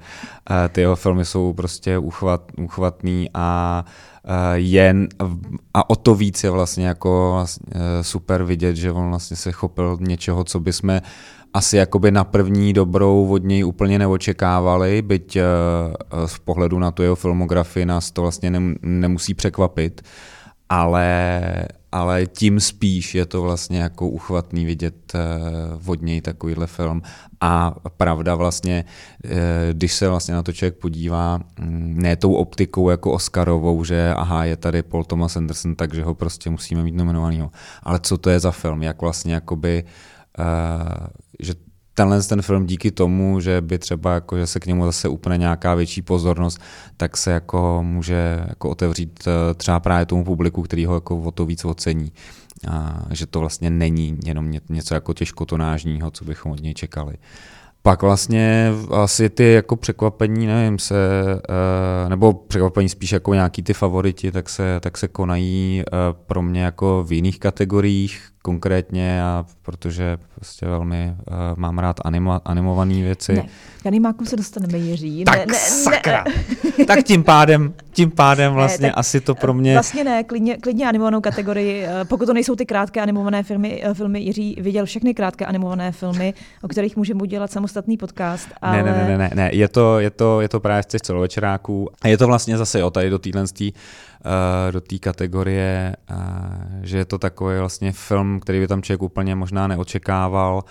Uh, 0.51 0.57
ty 0.69 0.81
jeho 0.81 0.97
filmy 0.97 1.25
jsou 1.25 1.53
prostě 1.53 1.99
uchvat, 1.99 2.53
uchvatný 2.59 3.31
a 3.35 3.85
je 4.55 4.95
a 5.75 5.91
o 5.91 5.97
to 5.97 6.15
víc 6.15 6.45
je 6.45 6.51
vlastně 6.51 6.87
jako 6.87 7.31
vlastně 7.35 7.67
super 8.03 8.43
vidět, 8.43 8.77
že 8.77 8.93
on 8.93 9.09
vlastně 9.09 9.37
se 9.37 9.53
chopil 9.53 9.99
něčeho, 10.01 10.45
co 10.45 10.61
bychom 10.61 11.01
asi 11.55 11.77
jakoby 11.77 12.11
na 12.11 12.25
první 12.25 12.73
dobrou 12.73 13.29
od 13.29 13.45
něj 13.45 13.65
úplně 13.65 13.99
neočekávali, 13.99 15.03
byť 15.03 15.39
z 16.27 16.39
pohledu 16.39 16.79
na 16.79 16.91
tu 16.91 17.03
jeho 17.03 17.15
filmografii 17.15 17.87
nás 17.87 18.11
to 18.11 18.23
vlastně 18.23 18.53
nemusí 18.83 19.35
překvapit, 19.35 20.03
ale, 20.69 21.41
ale 21.95 22.27
tím 22.27 22.61
spíš 22.61 23.15
je 23.15 23.27
to 23.27 23.43
vlastně 23.43 23.79
jako 23.79 24.09
uchvatný 24.09 24.65
vidět 24.65 25.13
od 25.87 26.03
něj 26.03 26.21
takovýhle 26.21 26.67
film. 26.67 27.03
A 27.41 27.75
pravda 27.97 28.35
vlastně, 28.35 28.85
když 29.73 29.93
se 29.93 30.09
vlastně 30.09 30.35
na 30.35 30.43
to 30.43 30.53
člověk 30.53 30.75
podívá, 30.75 31.41
mm, 31.59 31.95
ne 31.99 32.17
tou 32.17 32.35
optikou 32.35 32.91
jako 32.91 33.13
Oscarovou, 33.13 33.85
že 33.85 34.15
aha, 34.17 34.45
je 34.45 34.57
tady 34.57 34.83
Paul 34.83 35.05
Thomas 35.05 35.37
Anderson, 35.37 35.75
takže 35.75 36.05
ho 36.05 36.15
prostě 36.15 36.51
musíme 36.51 36.83
mít 36.83 36.95
nominovanýho. 36.95 37.51
Ale 37.83 38.01
co 38.03 38.19
to 38.19 38.31
je 38.31 38.41
za 38.41 38.51
film, 38.51 38.83
jak 38.83 39.03
vlastně 39.03 39.35
jakoby, 39.35 39.85
že 41.41 41.55
tenhle 41.95 42.23
ten 42.23 42.43
film 42.43 42.67
díky 42.67 42.91
tomu, 42.91 43.41
že 43.41 43.61
by 43.61 43.79
třeba 43.79 44.15
jako, 44.15 44.39
že 44.39 44.47
se 44.47 44.61
k 44.61 44.67
němu 44.67 44.85
zase 44.85 45.09
úplně 45.09 45.39
nějaká 45.39 45.75
větší 45.75 46.03
pozornost, 46.03 46.61
tak 46.97 47.17
se 47.17 47.31
jako 47.31 47.81
může 47.83 48.45
jako 48.49 48.71
otevřít 48.71 49.25
eh, 49.27 49.55
třeba 49.55 49.81
právě 49.81 50.07
tomu 50.07 50.25
publiku, 50.25 50.63
který 50.63 50.87
ho 50.87 50.95
jako 50.95 51.21
o 51.21 51.31
to 51.31 51.47
víc 51.47 51.65
ocení. 51.65 52.13
A 52.69 53.03
že 53.11 53.27
to 53.27 53.41
vlastně 53.41 53.71
není 53.71 54.19
jenom 54.25 54.53
něco 54.69 54.95
jako 54.95 55.13
těžkotonážního, 55.13 56.11
co 56.11 56.25
bychom 56.25 56.53
od 56.53 56.63
něj 56.63 56.75
čekali. 56.75 57.15
Pak 57.83 58.03
vlastně 58.03 58.73
asi 58.91 59.31
ty 59.31 59.53
jako 59.53 59.77
překvapení, 59.77 60.47
nevím, 60.47 60.79
se, 60.79 60.97
eh, 61.49 62.09
nebo 62.09 62.33
překvapení 62.33 62.89
spíš 62.89 63.13
jako 63.13 63.35
nějaký 63.35 63.63
ty 63.63 63.75
favoriti, 63.75 64.33
tak 64.33 64.49
se, 64.49 64.81
tak 64.81 64.99
se 64.99 65.09
konají 65.09 65.83
eh, 65.83 65.93
pro 66.27 66.43
mě 66.43 66.63
jako 66.63 67.05
v 67.09 67.13
jiných 67.13 67.39
kategoriích, 67.39 68.34
konkrétně, 68.45 69.23
a 69.23 69.45
protože 69.63 70.19
prostě 70.35 70.67
velmi 70.67 71.15
uh, 71.17 71.35
mám 71.57 71.79
rád 71.79 71.97
anima, 72.05 72.41
animované 72.45 72.95
věci. 72.95 73.33
Ne, 73.33 73.47
k 73.83 73.87
animákům 73.87 74.27
se 74.27 74.37
dostaneme 74.37 74.79
Jiří. 74.79 75.25
Tak 75.25 75.39
ne, 75.39 75.47
ne, 75.47 75.59
sakra. 75.59 76.25
Ne. 76.79 76.85
tak 76.87 77.05
tím 77.05 77.25
pádem, 77.25 77.75
tím 77.91 78.11
pádem 78.11 78.53
vlastně 78.53 78.87
ne, 78.87 78.93
asi 78.93 79.21
to 79.21 79.35
pro 79.35 79.55
mě... 79.55 79.73
Vlastně 79.73 80.05
ne, 80.05 80.25
klidně, 80.25 80.57
klidně 80.57 80.89
animovanou 80.89 81.21
kategorii. 81.21 81.85
Eh, 81.85 82.05
pokud 82.05 82.27
to 82.27 82.33
nejsou 82.33 82.57
ty 82.57 82.67
krátké 82.67 83.01
animované 83.01 83.43
filmy, 83.43 83.83
eh, 83.85 83.95
filmy 83.95 84.21
Jiří 84.21 84.57
viděl 84.61 84.87
všechny 84.87 85.15
krátké 85.15 85.47
animované 85.47 85.93
filmy, 85.93 86.35
o 86.63 86.69
kterých 86.69 86.97
můžeme 86.97 87.23
udělat 87.23 87.53
samostatný 87.53 87.97
podcast. 87.97 88.49
Ale... 88.63 88.83
Ne, 88.83 88.93
ne, 88.93 89.09
ne, 89.09 89.19
ne, 89.19 89.31
ne, 89.35 89.51
je 89.53 89.69
to, 89.69 89.99
je 90.01 90.11
to, 90.11 90.41
je 90.41 90.49
to 90.49 90.61
právě 90.61 90.83
z 90.83 90.87
těch 90.87 91.01
celovečeráků. 91.01 91.89
A 92.03 92.09
je 92.09 92.19
to 92.19 92.27
vlastně 92.27 92.59
zase 92.59 92.81
jo, 92.81 92.91
tady 92.91 93.11
do 93.11 93.19
téhle 93.19 93.47
Eh, 94.27 94.73
do 94.73 94.81
té 94.81 94.99
kategorie, 94.99 95.97
eh, 96.11 96.15
že 96.83 96.99
je 96.99 97.05
to 97.05 97.19
takový 97.19 97.59
vlastně 97.59 97.93
film, 97.93 98.34
který 98.41 98.61
by 98.61 98.69
tam 98.69 98.83
člověk 98.83 99.03
úplně 99.03 99.35
možná 99.35 99.67
neočekával 99.67 100.65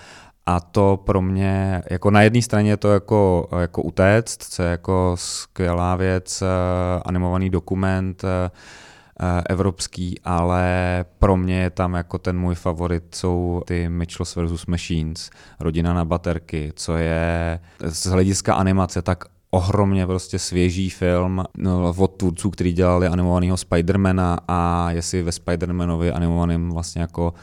a 0.45 0.59
to 0.59 0.99
pro 1.05 1.21
mě, 1.21 1.83
jako 1.89 2.11
na 2.11 2.21
jedné 2.21 2.41
straně 2.41 2.69
je 2.69 2.77
to 2.77 2.91
jako, 2.91 3.49
jako 3.59 3.81
utéct, 3.81 4.43
co 4.43 4.63
je 4.63 4.69
jako 4.69 5.11
skvělá 5.15 5.95
věc, 5.95 6.41
eh, 6.41 6.45
animovaný 7.05 7.49
dokument, 7.49 8.25
evropský, 9.49 10.19
ale 10.23 10.65
pro 11.19 11.37
mě 11.37 11.61
je 11.61 11.69
tam 11.69 11.93
jako 11.93 12.17
ten 12.17 12.39
můj 12.39 12.55
favorit 12.55 13.15
jsou 13.15 13.61
ty 13.65 13.89
Mitchells 13.89 14.35
vs. 14.35 14.65
Machines, 14.65 15.29
Rodina 15.59 15.93
na 15.93 16.05
baterky, 16.05 16.73
co 16.75 16.97
je 16.97 17.59
z 17.83 18.05
hlediska 18.05 18.53
animace 18.53 19.01
tak 19.01 19.23
ohromně 19.53 20.07
prostě 20.07 20.39
svěží 20.39 20.89
film 20.89 21.43
no, 21.57 21.93
od 21.97 22.07
tvůrců, 22.07 22.49
kteří 22.49 22.73
dělali 22.73 23.07
animovaného 23.07 23.57
Spidermana 23.57 24.37
a 24.47 24.91
jestli 24.91 25.23
ve 25.23 25.31
Spidermanovi 25.31 26.11
animovaném 26.11 26.71
vlastně 26.71 27.01
jako 27.01 27.33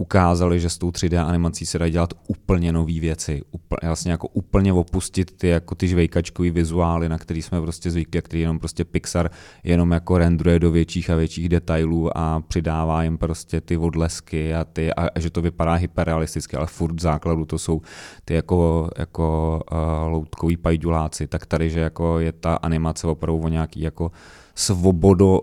ukázali, 0.00 0.60
že 0.60 0.68
s 0.68 0.78
tou 0.78 0.90
3D 0.90 1.26
animací 1.26 1.66
se 1.66 1.78
dají 1.78 1.92
dělat 1.92 2.14
úplně 2.28 2.72
nové 2.72 3.00
věci, 3.00 3.42
úplně, 3.50 3.78
vlastně 3.84 4.12
jako 4.12 4.28
úplně 4.28 4.72
opustit 4.72 5.36
ty 5.36 5.48
jako 5.48 5.74
ty 5.74 5.88
žvejkačkový 5.88 6.50
vizuály, 6.50 7.08
na 7.08 7.18
který 7.18 7.42
jsme 7.42 7.60
prostě 7.60 7.90
zvyklí, 7.90 8.18
a 8.18 8.22
který 8.22 8.40
jenom 8.40 8.58
prostě 8.58 8.84
Pixar 8.84 9.30
jenom 9.64 9.90
jako 9.90 10.18
rendruje 10.18 10.58
do 10.58 10.70
větších 10.70 11.10
a 11.10 11.16
větších 11.16 11.48
detailů 11.48 12.18
a 12.18 12.40
přidává 12.40 13.02
jim 13.02 13.18
prostě 13.18 13.60
ty 13.60 13.76
odlesky 13.76 14.54
a, 14.54 14.64
ty, 14.64 14.94
a, 14.94 15.08
a 15.14 15.20
že 15.20 15.30
to 15.30 15.42
vypadá 15.42 15.74
hyperrealisticky, 15.74 16.56
ale 16.56 16.66
furt 16.66 16.94
v 16.96 17.00
základu 17.00 17.44
to 17.44 17.58
jsou 17.58 17.80
ty 18.24 18.34
jako, 18.34 18.90
jako 18.98 19.60
uh, 19.72 20.12
loutkový 20.12 20.56
pajduláci, 20.56 21.26
tak 21.26 21.46
tady, 21.46 21.70
že 21.70 21.80
jako 21.80 22.18
je 22.18 22.32
ta 22.32 22.54
animace 22.54 23.06
opravdu 23.06 23.40
o 23.42 23.48
nějaký 23.48 23.80
jako 23.80 24.10
svobodo, 24.54 25.40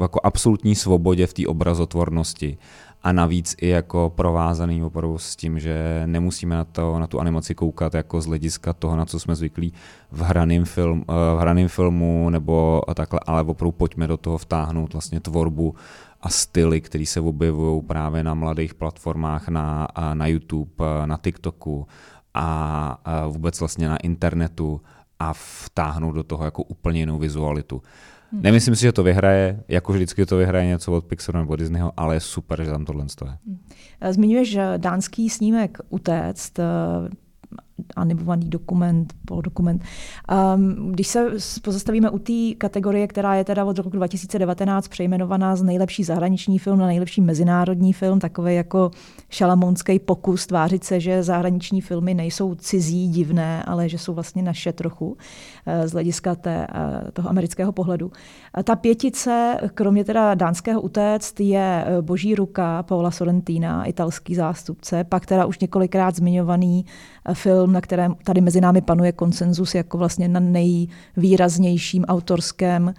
jako 0.00 0.20
absolutní 0.22 0.74
svobodě 0.74 1.26
v 1.26 1.34
té 1.34 1.46
obrazotvornosti 1.46 2.58
a 3.02 3.12
navíc 3.12 3.56
i 3.60 3.68
jako 3.68 4.12
provázaný 4.16 4.82
opravdu 4.82 5.18
s 5.18 5.36
tím, 5.36 5.58
že 5.58 6.02
nemusíme 6.06 6.56
na, 6.56 6.64
to, 6.64 6.98
na 6.98 7.06
tu 7.06 7.20
animaci 7.20 7.54
koukat 7.54 7.94
jako 7.94 8.20
z 8.20 8.26
hlediska 8.26 8.72
toho, 8.72 8.96
na 8.96 9.04
co 9.04 9.20
jsme 9.20 9.34
zvyklí 9.34 9.72
v 10.10 10.20
hraném, 10.20 10.64
film, 10.64 11.04
eh, 11.08 11.12
v 11.36 11.38
hraném 11.38 11.68
filmu 11.68 12.30
nebo 12.30 12.82
takhle, 12.94 13.20
ale 13.26 13.42
opravdu 13.42 13.72
pojďme 13.72 14.06
do 14.06 14.16
toho 14.16 14.38
vtáhnout 14.38 14.92
vlastně 14.92 15.20
tvorbu 15.20 15.74
a 16.22 16.28
styly, 16.28 16.80
které 16.80 17.06
se 17.06 17.20
objevují 17.20 17.82
právě 17.82 18.24
na 18.24 18.34
mladých 18.34 18.74
platformách, 18.74 19.48
na, 19.48 19.88
na 20.14 20.26
YouTube, 20.26 20.84
na 21.06 21.16
TikToku 21.16 21.86
a 22.34 22.98
vůbec 23.28 23.60
vlastně 23.60 23.88
na 23.88 23.96
internetu 23.96 24.80
a 25.18 25.32
vtáhnout 25.32 26.14
do 26.14 26.22
toho 26.22 26.44
jako 26.44 26.62
úplně 26.62 27.00
jinou 27.00 27.18
vizualitu. 27.18 27.82
Hmm. 28.32 28.42
Nemyslím 28.42 28.76
si, 28.76 28.82
že 28.82 28.92
to 28.92 29.02
vyhraje, 29.02 29.62
jako 29.68 29.92
vždycky 29.92 30.26
to 30.26 30.36
vyhraje 30.36 30.66
něco 30.66 30.92
od 30.92 31.04
Pixaru 31.04 31.38
nebo 31.38 31.56
Disneyho, 31.56 31.92
ale 31.96 32.16
je 32.16 32.20
super, 32.20 32.64
že 32.64 32.70
tam 32.70 32.84
tohle 32.84 33.08
stojí. 33.08 33.32
Hmm. 33.46 33.58
Zmiňuješ 34.10 34.58
dánský 34.76 35.30
snímek 35.30 35.78
Utéct, 35.88 36.60
animovaný 37.96 38.48
dokument, 38.48 39.12
polodokument. 39.26 39.82
Um, 40.54 40.92
když 40.92 41.06
se 41.06 41.30
pozastavíme 41.62 42.10
u 42.10 42.18
té 42.18 42.54
kategorie, 42.58 43.06
která 43.06 43.34
je 43.34 43.44
teda 43.44 43.64
od 43.64 43.78
roku 43.78 43.90
2019 43.90 44.88
přejmenovaná 44.88 45.56
z 45.56 45.62
nejlepší 45.62 46.04
zahraniční 46.04 46.58
film 46.58 46.78
na 46.78 46.86
nejlepší 46.86 47.20
mezinárodní 47.20 47.92
film, 47.92 48.18
takový 48.20 48.54
jako 48.54 48.90
šalamonský 49.28 49.98
pokus 49.98 50.46
tvářit 50.46 50.84
se, 50.84 51.00
že 51.00 51.22
zahraniční 51.22 51.80
filmy 51.80 52.14
nejsou 52.14 52.54
cizí, 52.54 53.08
divné, 53.08 53.62
ale 53.62 53.88
že 53.88 53.98
jsou 53.98 54.14
vlastně 54.14 54.42
naše 54.42 54.72
trochu 54.72 55.08
uh, 55.08 55.16
z 55.86 55.92
hlediska 55.92 56.34
té, 56.34 56.66
uh, 56.66 57.10
toho 57.10 57.28
amerického 57.28 57.72
pohledu. 57.72 58.12
Ta 58.64 58.76
pětice, 58.76 59.56
kromě 59.74 60.04
teda 60.04 60.34
dánského 60.34 60.80
utéct, 60.80 61.40
je 61.40 61.84
uh, 61.98 62.04
Boží 62.04 62.34
ruka 62.34 62.82
Paula 62.82 63.10
Sorrentina, 63.10 63.84
italský 63.84 64.34
zástupce, 64.34 65.04
pak 65.04 65.26
teda 65.26 65.46
už 65.46 65.58
několikrát 65.58 66.16
zmiňovaný 66.16 66.84
film, 67.32 67.69
na 67.72 67.80
kterém 67.80 68.14
tady 68.24 68.40
mezi 68.40 68.60
námi 68.60 68.80
panuje 68.80 69.12
konsenzus 69.12 69.74
jako 69.74 69.98
vlastně 69.98 70.28
na 70.28 70.40
nejvýraznějším 70.40 72.04
autorském 72.04 72.94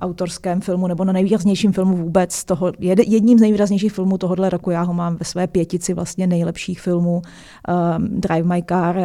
autorském 0.00 0.60
filmu 0.60 0.86
nebo 0.86 1.04
na 1.04 1.12
nejvýraznějším 1.12 1.72
filmu 1.72 1.96
vůbec. 1.96 2.44
Toho, 2.44 2.72
jedním 2.78 3.38
z 3.38 3.40
nejvýraznějších 3.40 3.92
filmů 3.92 4.18
tohohle 4.18 4.50
roku, 4.50 4.70
já 4.70 4.82
ho 4.82 4.94
mám 4.94 5.16
ve 5.16 5.24
své 5.24 5.46
pětici 5.46 5.94
vlastně 5.94 6.26
nejlepších 6.26 6.80
filmů 6.80 7.22
um, 7.98 8.20
Drive 8.20 8.42
My 8.42 8.62
Car 8.68 8.96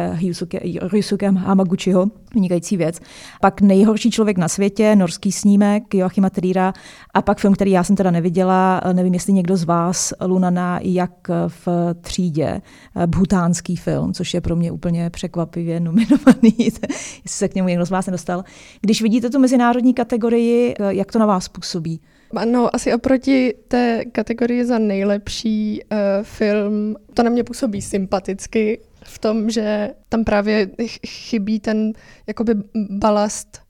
Ryusuke 0.92 1.30
Hamaguchiho, 1.30 2.06
vynikající 2.34 2.76
věc. 2.76 3.00
Pak 3.40 3.60
Nejhorší 3.60 4.10
člověk 4.10 4.38
na 4.38 4.48
světě, 4.48 4.96
norský 4.96 5.32
snímek 5.32 5.94
Joachima 5.94 6.30
Trýra 6.30 6.72
a 7.14 7.22
pak 7.22 7.38
film, 7.38 7.54
který 7.54 7.70
já 7.70 7.84
jsem 7.84 7.96
teda 7.96 8.10
neviděla, 8.10 8.80
eh, 8.84 8.94
nevím, 8.94 9.14
jestli 9.14 9.32
někdo 9.32 9.56
z 9.56 9.64
vás, 9.64 10.12
Lunana, 10.26 10.78
jak 10.82 11.28
v 11.48 11.68
třídě, 12.00 12.62
bhutánský 13.06 13.76
film, 13.76 14.14
což 14.14 14.34
je 14.34 14.40
pro 14.40 14.56
mě 14.56 14.72
úplně 14.72 15.10
překvapivě 15.10 15.80
nominovaný, 15.80 16.54
jestli 16.58 16.88
se 17.26 17.48
k 17.48 17.54
němu 17.54 17.68
někdo 17.68 17.86
z 17.86 17.90
vás 17.90 18.06
nedostal. 18.06 18.44
Když 18.80 19.02
vidíte 19.02 19.30
tu 19.30 19.38
mezinárodní 19.38 19.94
kategorii, 19.94 20.49
kategorii, 20.50 20.98
jak 20.98 21.12
to 21.12 21.18
na 21.18 21.26
vás 21.26 21.48
působí? 21.48 22.00
No, 22.44 22.74
asi 22.74 22.94
oproti 22.94 23.54
té 23.68 24.04
kategorii 24.04 24.64
za 24.64 24.78
nejlepší 24.78 25.80
uh, 25.82 25.98
film, 26.22 26.96
to 27.14 27.22
na 27.22 27.30
mě 27.30 27.44
působí 27.44 27.82
sympaticky 27.82 28.80
v 29.02 29.18
tom, 29.18 29.50
že 29.50 29.90
tam 30.08 30.24
právě 30.24 30.70
chybí 31.06 31.60
ten 31.60 31.92
jakoby 32.26 32.54
balast 32.90 33.60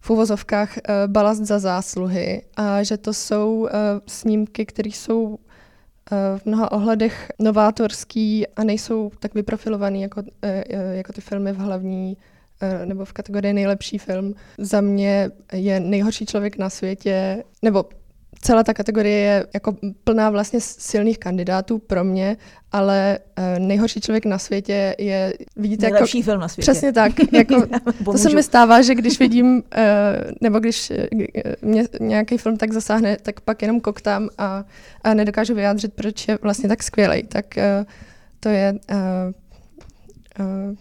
v 0.00 0.10
uvozovkách 0.10 0.76
uh, 0.76 1.12
balast 1.12 1.42
za 1.42 1.58
zásluhy 1.58 2.42
a 2.56 2.82
že 2.82 2.96
to 2.96 3.12
jsou 3.12 3.60
uh, 3.60 3.68
snímky, 4.06 4.66
které 4.66 4.90
jsou 4.90 5.38
v 6.38 6.46
mnoha 6.46 6.72
ohledech 6.72 7.32
novátorský 7.38 8.46
a 8.46 8.64
nejsou 8.64 9.10
tak 9.18 9.34
vyprofilovaný 9.34 10.02
jako, 10.02 10.22
jako 10.92 11.12
ty 11.12 11.20
filmy 11.20 11.52
v 11.52 11.56
hlavní 11.56 12.16
Eh, 12.16 12.35
nebo 12.84 13.04
v 13.04 13.12
kategorii 13.12 13.52
nejlepší 13.52 13.98
film. 13.98 14.34
Za 14.58 14.80
mě 14.80 15.30
je 15.52 15.80
nejhorší 15.80 16.26
člověk 16.26 16.58
na 16.58 16.70
světě, 16.70 17.44
nebo 17.62 17.84
celá 18.40 18.62
ta 18.64 18.74
kategorie 18.74 19.18
je 19.18 19.46
jako 19.54 19.76
plná 20.04 20.30
vlastně 20.30 20.60
silných 20.60 21.18
kandidátů 21.18 21.78
pro 21.78 22.04
mě, 22.04 22.36
ale 22.72 23.18
uh, 23.38 23.66
nejhorší 23.66 24.00
člověk 24.00 24.24
na 24.26 24.38
světě 24.38 24.94
je, 24.98 25.34
vidíte, 25.56 25.86
Nejlepší 25.86 26.18
jako, 26.18 26.24
film 26.24 26.40
na 26.40 26.48
světě. 26.48 26.70
Přesně 26.70 26.92
tak. 26.92 27.12
Jako, 27.32 27.66
to 28.04 28.18
se 28.18 28.34
mi 28.34 28.42
stává, 28.42 28.82
že 28.82 28.94
když 28.94 29.18
vidím, 29.18 29.56
uh, 29.56 29.62
nebo 30.40 30.58
když 30.58 30.92
mě 31.62 31.84
nějaký 32.00 32.38
film 32.38 32.56
tak 32.56 32.72
zasáhne, 32.72 33.16
tak 33.22 33.40
pak 33.40 33.62
jenom 33.62 33.80
koktám 33.80 34.28
a, 34.38 34.64
a 35.04 35.14
nedokážu 35.14 35.54
vyjádřit, 35.54 35.94
proč 35.94 36.28
je 36.28 36.38
vlastně 36.42 36.68
tak 36.68 36.82
skvělý. 36.82 37.22
Tak 37.22 37.46
to 38.40 38.48
je... 38.48 38.74
Uh, 38.90 39.32
uh, 40.70 40.76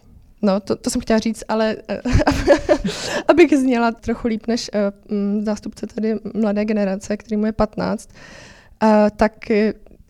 No, 0.45 0.59
to, 0.59 0.75
to 0.75 0.89
jsem 0.89 1.01
chtěla 1.01 1.19
říct, 1.19 1.43
ale 1.47 1.77
abych 3.27 3.57
zněla 3.57 3.91
trochu 3.91 4.27
líp 4.27 4.47
než 4.47 4.71
uh, 4.73 5.43
zástupce 5.43 5.87
tady 5.87 6.15
mladé 6.33 6.65
generace, 6.65 7.17
který 7.17 7.37
mu 7.37 7.45
je 7.45 7.51
15, 7.51 8.09
uh, 8.83 8.89
tak 9.15 9.51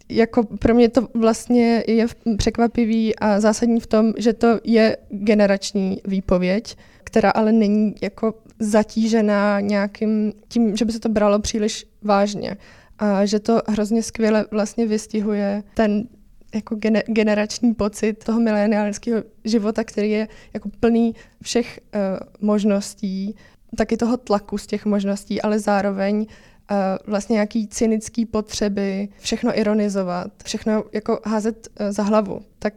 jako 0.09 0.43
pro 0.43 0.73
mě 0.73 0.89
to 0.89 1.07
vlastně 1.13 1.83
je 1.87 2.05
překvapivý 2.37 3.15
a 3.15 3.39
zásadní 3.39 3.79
v 3.79 3.87
tom, 3.87 4.13
že 4.17 4.33
to 4.33 4.59
je 4.63 4.97
generační 5.09 6.01
výpověď, 6.05 6.77
která 7.03 7.29
ale 7.29 7.51
není 7.51 7.95
jako 8.01 8.33
zatížená 8.59 9.59
nějakým 9.59 10.33
tím, 10.47 10.77
že 10.77 10.85
by 10.85 10.91
se 10.91 10.99
to 10.99 11.09
bralo 11.09 11.39
příliš 11.39 11.85
vážně. 12.01 12.57
A 12.99 13.25
že 13.25 13.39
to 13.39 13.61
hrozně 13.67 14.03
skvěle 14.03 14.45
vlastně 14.51 14.85
vystihuje 14.85 15.63
ten 15.73 16.07
jako 16.55 16.75
generační 17.07 17.73
pocit 17.73 18.23
toho 18.23 18.39
mileniálského 18.39 19.23
života, 19.43 19.83
který 19.83 20.11
je 20.11 20.27
jako 20.53 20.69
plný 20.79 21.15
všech 21.43 21.79
uh, 21.95 22.01
možností, 22.47 23.35
taky 23.77 23.97
toho 23.97 24.17
tlaku 24.17 24.57
z 24.57 24.67
těch 24.67 24.85
možností, 24.85 25.41
ale 25.41 25.59
zároveň 25.59 26.17
uh, 26.17 26.25
vlastně 27.07 27.33
nějaký 27.33 27.67
cynický 27.67 28.25
potřeby, 28.25 29.07
všechno 29.19 29.59
ironizovat, 29.59 30.31
všechno 30.43 30.83
jako 30.93 31.19
házet 31.25 31.67
uh, 31.79 31.91
za 31.91 32.03
hlavu. 32.03 32.41
Tak 32.59 32.73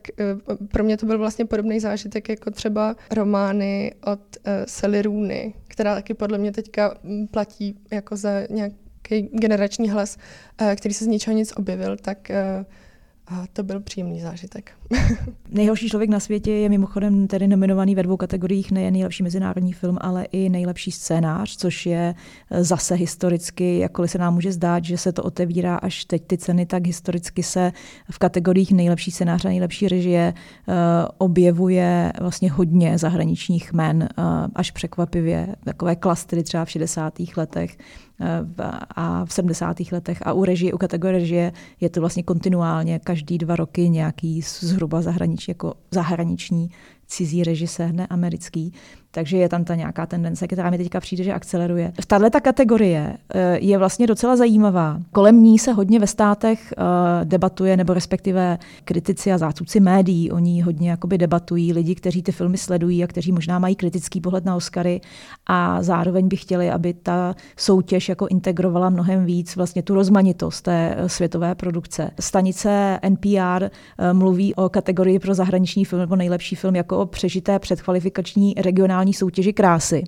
uh, 0.50 0.56
pro 0.68 0.84
mě 0.84 0.96
to 0.96 1.06
byl 1.06 1.18
vlastně 1.18 1.44
podobný 1.44 1.80
zážitek 1.80 2.28
jako 2.28 2.50
třeba 2.50 2.96
romány 3.10 3.94
od 4.04 4.20
uh, 4.36 4.52
Sally 4.66 5.52
která 5.68 5.94
taky 5.94 6.14
podle 6.14 6.38
mě 6.38 6.52
teďka 6.52 6.94
mm, 7.02 7.26
platí 7.26 7.78
jako 7.90 8.16
za 8.16 8.30
nějaký 8.50 9.22
generační 9.32 9.90
hlas, 9.90 10.16
uh, 10.60 10.72
který 10.72 10.94
se 10.94 11.04
z 11.04 11.08
ničeho 11.08 11.36
nic 11.36 11.52
objevil, 11.56 11.96
tak 11.96 12.30
uh, 12.30 12.64
a 13.30 13.44
to 13.52 13.62
byl 13.62 13.80
příjemný 13.80 14.20
zážitek. 14.20 14.72
Nejhorší 15.50 15.88
člověk 15.88 16.10
na 16.10 16.20
světě 16.20 16.52
je 16.52 16.68
mimochodem 16.68 17.26
tedy 17.26 17.48
nominovaný 17.48 17.94
ve 17.94 18.02
dvou 18.02 18.16
kategoriích, 18.16 18.72
nejen 18.72 18.92
nejlepší 18.92 19.22
mezinárodní 19.22 19.72
film, 19.72 19.98
ale 20.00 20.24
i 20.24 20.48
nejlepší 20.48 20.90
scénář, 20.90 21.56
což 21.56 21.86
je 21.86 22.14
eh, 22.50 22.64
zase 22.64 22.94
historicky, 22.94 23.78
jakkoliv 23.78 24.10
se 24.10 24.18
nám 24.18 24.34
může 24.34 24.52
zdát, 24.52 24.84
že 24.84 24.98
se 24.98 25.12
to 25.12 25.22
otevírá 25.22 25.76
až 25.76 26.04
teď 26.04 26.22
ty 26.26 26.38
ceny, 26.38 26.66
tak 26.66 26.86
historicky 26.86 27.42
se 27.42 27.72
v 28.10 28.18
kategoriích 28.18 28.72
nejlepší 28.72 29.10
scénář 29.10 29.44
a 29.44 29.48
nejlepší 29.48 29.88
režie 29.88 30.34
uh, 30.66 30.74
objevuje 31.18 32.12
vlastně 32.20 32.50
hodně 32.50 32.98
zahraničních 32.98 33.72
men, 33.72 34.08
uh, 34.18 34.24
až 34.54 34.70
překvapivě, 34.70 35.56
takové 35.64 35.96
klastry 35.96 36.42
třeba 36.42 36.64
v 36.64 36.70
60. 36.70 37.14
letech 37.36 37.76
a 38.96 39.24
v 39.24 39.32
70. 39.32 39.76
letech. 39.92 40.18
A 40.26 40.32
u 40.32 40.44
režie, 40.44 40.72
u 40.72 40.78
kategorie 40.78 41.18
režie 41.18 41.52
je 41.80 41.90
to 41.90 42.00
vlastně 42.00 42.22
kontinuálně 42.22 42.98
každý 42.98 43.38
dva 43.38 43.56
roky 43.56 43.88
nějaký 43.88 44.42
zhruba 44.42 45.02
zahraniční, 45.02 45.50
jako 45.50 45.74
zahraniční 45.90 46.70
cizí 47.06 47.44
režisér, 47.44 47.94
ne 47.94 48.06
americký. 48.06 48.72
Takže 49.10 49.36
je 49.36 49.48
tam 49.48 49.64
ta 49.64 49.74
nějaká 49.74 50.06
tendence, 50.06 50.46
která 50.46 50.70
mi 50.70 50.78
teďka 50.78 51.00
přijde, 51.00 51.24
že 51.24 51.32
akceleruje. 51.32 51.92
Tahle 52.06 52.30
ta 52.30 52.40
kategorie 52.40 53.16
eh, 53.34 53.58
je 53.60 53.78
vlastně 53.78 54.06
docela 54.06 54.36
zajímavá. 54.36 54.98
Kolem 55.12 55.42
ní 55.42 55.58
se 55.58 55.72
hodně 55.72 55.98
ve 55.98 56.06
státech 56.06 56.72
eh, 56.72 56.84
debatuje, 57.24 57.76
nebo 57.76 57.94
respektive 57.94 58.58
kritici 58.84 59.32
a 59.32 59.38
zástupci 59.38 59.80
médií 59.80 60.30
o 60.30 60.38
ní 60.38 60.62
hodně 60.62 60.90
jakoby 60.90 61.18
debatují, 61.18 61.72
lidi, 61.72 61.94
kteří 61.94 62.22
ty 62.22 62.32
filmy 62.32 62.58
sledují 62.58 63.04
a 63.04 63.06
kteří 63.06 63.32
možná 63.32 63.58
mají 63.58 63.76
kritický 63.76 64.20
pohled 64.20 64.44
na 64.44 64.56
Oscary 64.56 65.00
a 65.46 65.82
zároveň 65.82 66.28
by 66.28 66.36
chtěli, 66.36 66.70
aby 66.70 66.94
ta 66.94 67.34
soutěž 67.56 68.08
jako 68.08 68.26
integrovala 68.26 68.90
mnohem 68.90 69.24
víc 69.24 69.56
vlastně 69.56 69.82
tu 69.82 69.94
rozmanitost 69.94 70.64
té 70.64 70.94
eh, 70.98 71.08
světové 71.08 71.54
produkce. 71.54 72.10
Stanice 72.20 73.00
NPR 73.08 73.68
mluví 74.12 74.54
o 74.54 74.68
kategorii 74.68 75.18
pro 75.18 75.34
zahraniční 75.34 75.84
film 75.84 76.00
nebo 76.00 76.16
nejlepší 76.16 76.56
film 76.56 76.76
jako 76.76 76.98
o 76.98 77.06
přežité 77.06 77.58
předkvalifikační 77.58 78.54
regionální 78.56 78.97
regionální 78.98 79.14
soutěži 79.14 79.52
krásy. 79.52 80.04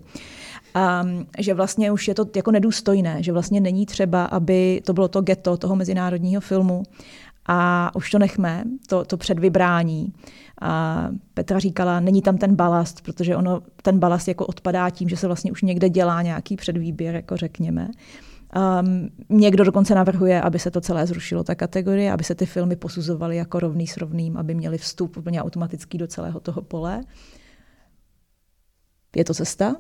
A 0.75 1.05
že 1.39 1.55
vlastně 1.55 1.93
už 1.93 2.09
je 2.09 2.15
to 2.15 2.27
jako 2.37 2.51
nedůstojné, 2.51 3.23
že 3.23 3.33
vlastně 3.33 3.61
není 3.61 3.87
třeba, 3.87 4.25
aby 4.25 4.81
to 4.85 4.93
bylo 4.93 5.09
to 5.09 5.23
ghetto 5.23 5.57
toho 5.57 5.77
mezinárodního 5.77 6.41
filmu 6.41 6.83
a 7.47 7.91
už 7.95 8.11
to 8.11 8.19
nechme, 8.19 8.65
to, 8.89 9.05
to 9.05 9.17
předvybrání. 9.17 10.13
A 10.63 11.09
Petra 11.35 11.59
říkala, 11.59 12.01
není 12.01 12.23
tam 12.23 12.39
ten 12.39 12.55
balast, 12.55 13.01
protože 13.03 13.37
ono, 13.37 13.63
ten 13.83 13.99
balast 13.99 14.29
jako 14.29 14.47
odpadá 14.47 14.91
tím, 14.91 15.09
že 15.09 15.17
se 15.17 15.27
vlastně 15.27 15.53
už 15.53 15.63
někde 15.63 15.89
dělá 15.89 16.23
nějaký 16.23 16.57
předvýběr, 16.57 17.15
jako 17.15 17.37
řekněme. 17.37 17.89
Um, 18.51 19.11
někdo 19.29 19.65
dokonce 19.65 19.95
navrhuje, 19.95 20.41
aby 20.41 20.59
se 20.59 20.71
to 20.71 20.81
celé 20.81 21.07
zrušilo, 21.07 21.45
ta 21.45 21.55
kategorie, 21.55 22.13
aby 22.13 22.25
se 22.25 22.35
ty 22.35 22.47
filmy 22.47 22.77
posuzovaly 22.77 23.37
jako 23.37 23.61
rovný 23.61 23.87
s 23.87 23.97
rovným, 23.97 24.37
aby 24.37 24.55
měli 24.55 24.79
vstup 24.79 25.17
úplně 25.17 25.43
automatický 25.43 25.99
do 25.99 26.07
celého 26.07 26.41
toho 26.41 26.63
pole. 26.63 27.03
Je 29.17 29.25
to 29.25 29.35
cesta? 29.35 29.77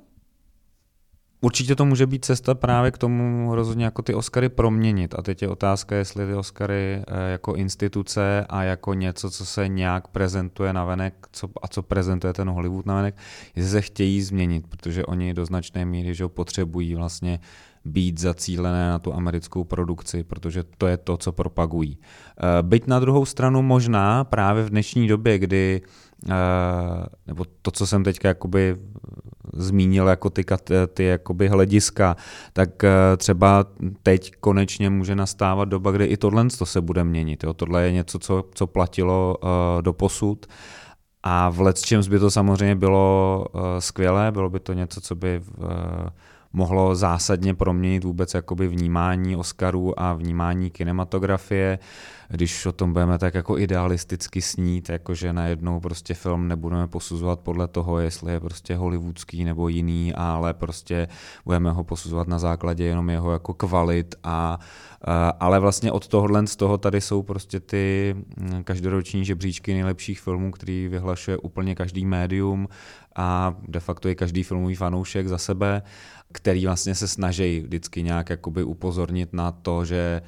Určitě 1.42 1.76
to 1.76 1.84
může 1.84 2.06
být 2.06 2.24
cesta 2.24 2.54
právě 2.54 2.90
k 2.90 2.98
tomu 2.98 3.54
rozhodně 3.54 3.84
jako 3.84 4.02
ty 4.02 4.14
Oscary 4.14 4.48
proměnit. 4.48 5.14
A 5.18 5.22
teď 5.22 5.42
je 5.42 5.48
otázka, 5.48 5.96
jestli 5.96 6.26
ty 6.26 6.34
Oscary 6.34 7.02
eh, 7.06 7.30
jako 7.30 7.54
instituce 7.54 8.46
a 8.48 8.62
jako 8.62 8.94
něco, 8.94 9.30
co 9.30 9.46
se 9.46 9.68
nějak 9.68 10.08
prezentuje 10.08 10.72
na 10.72 10.84
venek 10.84 11.14
co, 11.32 11.48
a 11.62 11.68
co 11.68 11.82
prezentuje 11.82 12.32
ten 12.32 12.50
Hollywood 12.50 12.86
na 12.86 12.94
venek, 12.94 13.16
jestli 13.56 13.70
se 13.70 13.80
chtějí 13.80 14.22
změnit, 14.22 14.66
protože 14.66 15.06
oni 15.06 15.34
do 15.34 15.46
značné 15.46 15.84
míry 15.84 16.14
že 16.14 16.28
potřebují 16.28 16.94
vlastně 16.94 17.40
být 17.84 18.18
zacílené 18.18 18.88
na 18.88 18.98
tu 18.98 19.14
americkou 19.14 19.64
produkci, 19.64 20.24
protože 20.24 20.64
to 20.78 20.86
je 20.86 20.96
to, 20.96 21.16
co 21.16 21.32
propagují. 21.32 21.98
Eh, 21.98 22.62
byť 22.62 22.86
na 22.86 23.00
druhou 23.00 23.24
stranu 23.24 23.62
možná 23.62 24.24
právě 24.24 24.64
v 24.64 24.70
dnešní 24.70 25.08
době, 25.08 25.38
kdy 25.38 25.82
nebo 27.26 27.44
to, 27.62 27.70
co 27.70 27.86
jsem 27.86 28.04
teďka 28.04 28.28
jakoby 28.28 28.76
zmínil 29.52 30.06
jako 30.08 30.30
ty, 30.30 30.44
ty 30.94 31.04
jakoby 31.04 31.48
hlediska, 31.48 32.16
tak 32.52 32.84
eh, 32.84 33.16
třeba 33.16 33.64
teď 34.02 34.32
konečně 34.40 34.90
může 34.90 35.16
nastávat 35.16 35.68
doba, 35.68 35.90
kdy 35.90 36.04
i 36.04 36.16
tohle 36.16 36.46
to 36.58 36.66
se 36.66 36.80
bude 36.80 37.04
měnit. 37.04 37.44
Jo? 37.44 37.54
Tohle 37.54 37.82
je 37.82 37.92
něco, 37.92 38.18
co, 38.18 38.44
co 38.54 38.66
platilo 38.66 39.36
uh, 39.42 39.48
do 39.82 39.92
posud. 39.92 40.46
A 41.22 41.50
v 41.50 41.60
Let's 41.60 42.08
by 42.08 42.18
to 42.18 42.30
samozřejmě 42.30 42.76
bylo 42.76 43.46
uh, 43.52 43.60
skvělé, 43.78 44.32
bylo 44.32 44.50
by 44.50 44.60
to 44.60 44.72
něco, 44.72 45.00
co 45.00 45.14
by 45.14 45.42
uh, 45.58 45.66
mohlo 46.52 46.94
zásadně 46.94 47.54
proměnit 47.54 48.04
vůbec 48.04 48.34
jakoby 48.34 48.68
vnímání 48.68 49.36
Oscarů 49.36 50.00
a 50.00 50.14
vnímání 50.14 50.70
kinematografie, 50.70 51.78
když 52.30 52.66
o 52.66 52.72
tom 52.72 52.92
budeme 52.92 53.18
tak 53.18 53.34
jako 53.34 53.58
idealisticky 53.58 54.42
snít, 54.42 54.88
jakože 54.88 55.32
najednou 55.32 55.80
prostě 55.80 56.14
film 56.14 56.48
nebudeme 56.48 56.88
posuzovat 56.88 57.40
podle 57.40 57.68
toho, 57.68 57.98
jestli 57.98 58.32
je 58.32 58.40
prostě 58.40 58.76
hollywoodský 58.76 59.44
nebo 59.44 59.68
jiný, 59.68 60.14
ale 60.14 60.54
prostě 60.54 61.08
budeme 61.44 61.70
ho 61.70 61.84
posuzovat 61.84 62.28
na 62.28 62.38
základě 62.38 62.84
jenom 62.84 63.10
jeho 63.10 63.32
jako 63.32 63.54
kvalit 63.54 64.14
a 64.24 64.58
ale 65.40 65.60
vlastně 65.60 65.92
od 65.92 66.08
tohohle 66.08 66.46
z 66.46 66.56
toho 66.56 66.78
tady 66.78 67.00
jsou 67.00 67.22
prostě 67.22 67.60
ty 67.60 68.14
hm, 68.40 68.64
každoroční 68.64 69.24
žebříčky 69.24 69.72
nejlepších 69.72 70.20
filmů, 70.20 70.50
který 70.50 70.88
vyhlašuje 70.88 71.36
úplně 71.36 71.74
každý 71.74 72.04
médium 72.04 72.68
a 73.16 73.54
de 73.68 73.80
facto 73.80 74.08
je 74.08 74.14
každý 74.14 74.42
filmový 74.42 74.74
fanoušek 74.74 75.28
za 75.28 75.38
sebe 75.38 75.82
který 76.32 76.66
vlastně 76.66 76.94
se 76.94 77.08
snaží 77.08 77.60
vždycky 77.60 78.02
nějak 78.02 78.30
jakoby 78.30 78.64
upozornit 78.64 79.32
na 79.32 79.52
to, 79.52 79.84
že 79.84 80.22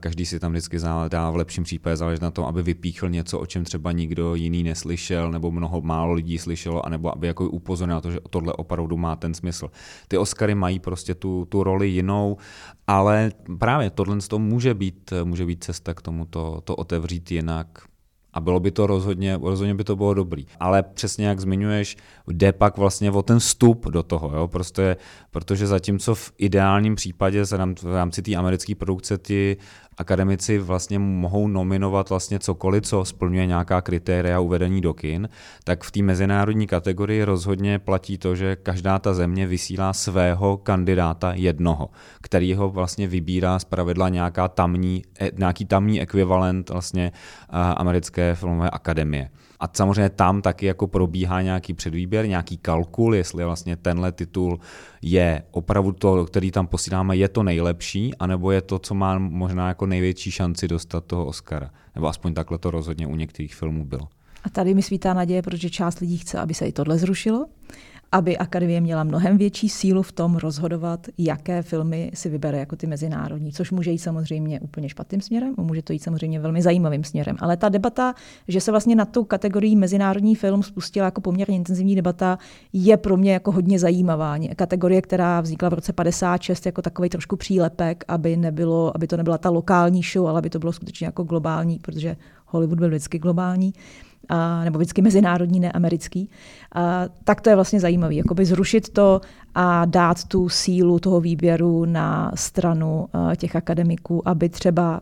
každý 0.00 0.26
si 0.26 0.40
tam 0.40 0.52
vždycky 0.52 0.78
dá 1.08 1.30
v 1.30 1.36
lepším 1.36 1.64
případě 1.64 1.96
záležet 1.96 2.22
na 2.22 2.30
tom, 2.30 2.44
aby 2.44 2.62
vypíchl 2.62 3.08
něco, 3.08 3.38
o 3.38 3.46
čem 3.46 3.64
třeba 3.64 3.92
nikdo 3.92 4.34
jiný 4.34 4.62
neslyšel, 4.62 5.30
nebo 5.30 5.50
mnoho 5.50 5.80
málo 5.80 6.12
lidí 6.12 6.38
slyšelo, 6.38 6.86
anebo 6.86 7.16
aby 7.16 7.26
jako 7.26 7.48
upozornil 7.48 7.96
na 7.96 8.00
to, 8.00 8.10
že 8.10 8.18
tohle 8.30 8.52
opravdu 8.52 8.96
má 8.96 9.16
ten 9.16 9.34
smysl. 9.34 9.70
Ty 10.08 10.18
Oscary 10.18 10.54
mají 10.54 10.78
prostě 10.78 11.14
tu, 11.14 11.44
tu 11.44 11.62
roli 11.62 11.88
jinou, 11.88 12.36
ale 12.86 13.32
právě 13.58 13.90
tohle 13.90 14.18
to 14.28 14.38
může 14.38 14.74
být, 14.74 15.12
může 15.24 15.46
být 15.46 15.64
cesta 15.64 15.94
k 15.94 16.02
tomu 16.02 16.24
to, 16.24 16.60
to 16.64 16.76
otevřít 16.76 17.30
jinak, 17.30 17.89
a 18.32 18.40
bylo 18.40 18.60
by 18.60 18.70
to 18.70 18.86
rozhodně, 18.86 19.38
rozhodně 19.42 19.74
by 19.74 19.84
to 19.84 19.96
bylo 19.96 20.14
dobrý. 20.14 20.46
Ale 20.60 20.82
přesně 20.82 21.26
jak 21.26 21.40
zmiňuješ, 21.40 21.96
jde 22.28 22.52
pak 22.52 22.78
vlastně 22.78 23.10
o 23.10 23.22
ten 23.22 23.38
vstup 23.38 23.86
do 23.86 24.02
toho, 24.02 24.36
jo? 24.36 24.48
Prostě, 24.48 24.96
protože 25.30 25.66
zatímco 25.66 26.14
v 26.14 26.32
ideálním 26.38 26.94
případě 26.94 27.46
se 27.46 27.58
nám 27.58 27.74
v 27.74 27.94
rámci 27.94 28.22
té 28.22 28.34
americké 28.34 28.74
produkce 28.74 29.18
ty 29.18 29.56
akademici 30.00 30.58
vlastně 30.58 30.98
mohou 30.98 31.48
nominovat 31.48 32.10
vlastně 32.10 32.38
cokoliv, 32.38 32.84
co 32.84 33.04
splňuje 33.04 33.46
nějaká 33.46 33.80
kritéria 33.80 34.40
uvedení 34.40 34.80
do 34.80 34.94
kin, 34.94 35.28
tak 35.64 35.84
v 35.84 35.90
té 35.90 36.02
mezinárodní 36.02 36.66
kategorii 36.66 37.24
rozhodně 37.24 37.78
platí 37.78 38.18
to, 38.18 38.36
že 38.36 38.56
každá 38.56 38.98
ta 38.98 39.14
země 39.14 39.46
vysílá 39.46 39.92
svého 39.92 40.56
kandidáta 40.56 41.32
jednoho, 41.34 41.90
který 42.22 42.54
ho 42.54 42.70
vlastně 42.70 43.08
vybírá 43.08 43.58
z 43.58 43.64
pravidla 43.64 44.08
nějaká 44.08 44.48
tamní, 44.48 45.02
e, 45.20 45.30
nějaký 45.38 45.64
tamní 45.64 46.00
ekvivalent 46.00 46.70
vlastně 46.70 47.12
americké 47.76 48.34
filmové 48.34 48.70
akademie. 48.70 49.30
A 49.60 49.68
samozřejmě 49.72 50.10
tam 50.10 50.42
taky 50.42 50.66
jako 50.66 50.86
probíhá 50.86 51.42
nějaký 51.42 51.74
předvýběr, 51.74 52.28
nějaký 52.28 52.56
kalkul, 52.56 53.14
jestli 53.14 53.44
vlastně 53.44 53.76
tenhle 53.76 54.12
titul 54.12 54.60
je 55.02 55.42
opravdu 55.50 55.92
to, 55.92 56.24
který 56.24 56.50
tam 56.50 56.66
posíláme, 56.66 57.16
je 57.16 57.28
to 57.28 57.42
nejlepší, 57.42 58.14
anebo 58.14 58.50
je 58.50 58.60
to, 58.60 58.78
co 58.78 58.94
má 58.94 59.18
možná 59.18 59.68
jako 59.68 59.86
největší 59.86 60.30
šanci 60.30 60.68
dostat 60.68 61.04
toho 61.04 61.26
Oscara. 61.26 61.70
Nebo 61.94 62.08
aspoň 62.08 62.34
takhle 62.34 62.58
to 62.58 62.70
rozhodně 62.70 63.06
u 63.06 63.16
některých 63.16 63.54
filmů 63.54 63.84
bylo. 63.84 64.08
A 64.44 64.50
tady 64.50 64.74
mi 64.74 64.82
svítá 64.82 65.14
naděje, 65.14 65.42
protože 65.42 65.70
část 65.70 65.98
lidí 65.98 66.16
chce, 66.16 66.38
aby 66.38 66.54
se 66.54 66.66
i 66.66 66.72
tohle 66.72 66.98
zrušilo 66.98 67.46
aby 68.12 68.38
akademie 68.38 68.80
měla 68.80 69.04
mnohem 69.04 69.38
větší 69.38 69.68
sílu 69.68 70.02
v 70.02 70.12
tom 70.12 70.36
rozhodovat, 70.36 71.06
jaké 71.18 71.62
filmy 71.62 72.10
si 72.14 72.28
vybere 72.28 72.58
jako 72.58 72.76
ty 72.76 72.86
mezinárodní, 72.86 73.52
což 73.52 73.70
může 73.70 73.90
jít 73.90 73.98
samozřejmě 73.98 74.60
úplně 74.60 74.88
špatným 74.88 75.20
směrem, 75.20 75.54
může 75.56 75.82
to 75.82 75.92
jít 75.92 76.02
samozřejmě 76.02 76.40
velmi 76.40 76.62
zajímavým 76.62 77.04
směrem. 77.04 77.36
Ale 77.40 77.56
ta 77.56 77.68
debata, 77.68 78.14
že 78.48 78.60
se 78.60 78.70
vlastně 78.70 78.96
nad 78.96 79.10
tou 79.10 79.24
kategorií 79.24 79.76
mezinárodní 79.76 80.34
film 80.34 80.62
spustila 80.62 81.04
jako 81.04 81.20
poměrně 81.20 81.56
intenzivní 81.56 81.96
debata, 81.96 82.38
je 82.72 82.96
pro 82.96 83.16
mě 83.16 83.32
jako 83.32 83.52
hodně 83.52 83.78
zajímavá. 83.78 84.36
Kategorie, 84.56 85.02
která 85.02 85.40
vznikla 85.40 85.68
v 85.68 85.74
roce 85.74 85.92
56 85.92 86.66
jako 86.66 86.82
takový 86.82 87.08
trošku 87.08 87.36
přílepek, 87.36 88.04
aby, 88.08 88.36
nebylo, 88.36 88.96
aby 88.96 89.06
to 89.06 89.16
nebyla 89.16 89.38
ta 89.38 89.50
lokální 89.50 90.02
show, 90.02 90.26
ale 90.26 90.38
aby 90.38 90.50
to 90.50 90.58
bylo 90.58 90.72
skutečně 90.72 91.06
jako 91.06 91.22
globální, 91.22 91.78
protože 91.78 92.16
Hollywood 92.46 92.78
byl 92.78 92.88
vždycky 92.88 93.18
globální 93.18 93.72
a, 94.28 94.64
nebo 94.64 94.78
vždycky 94.78 95.02
mezinárodní, 95.02 95.60
ne 95.60 95.72
americký, 95.72 96.30
a, 96.74 97.04
tak 97.24 97.40
to 97.40 97.50
je 97.50 97.54
vlastně 97.54 97.80
zajímavé. 97.80 98.14
Jakoby 98.14 98.44
zrušit 98.44 98.88
to 98.88 99.20
a 99.54 99.84
dát 99.84 100.24
tu 100.24 100.48
sílu 100.48 100.98
toho 100.98 101.20
výběru 101.20 101.84
na 101.84 102.32
stranu 102.34 103.08
a, 103.12 103.34
těch 103.34 103.56
akademiků, 103.56 104.28
aby 104.28 104.48
třeba 104.48 105.00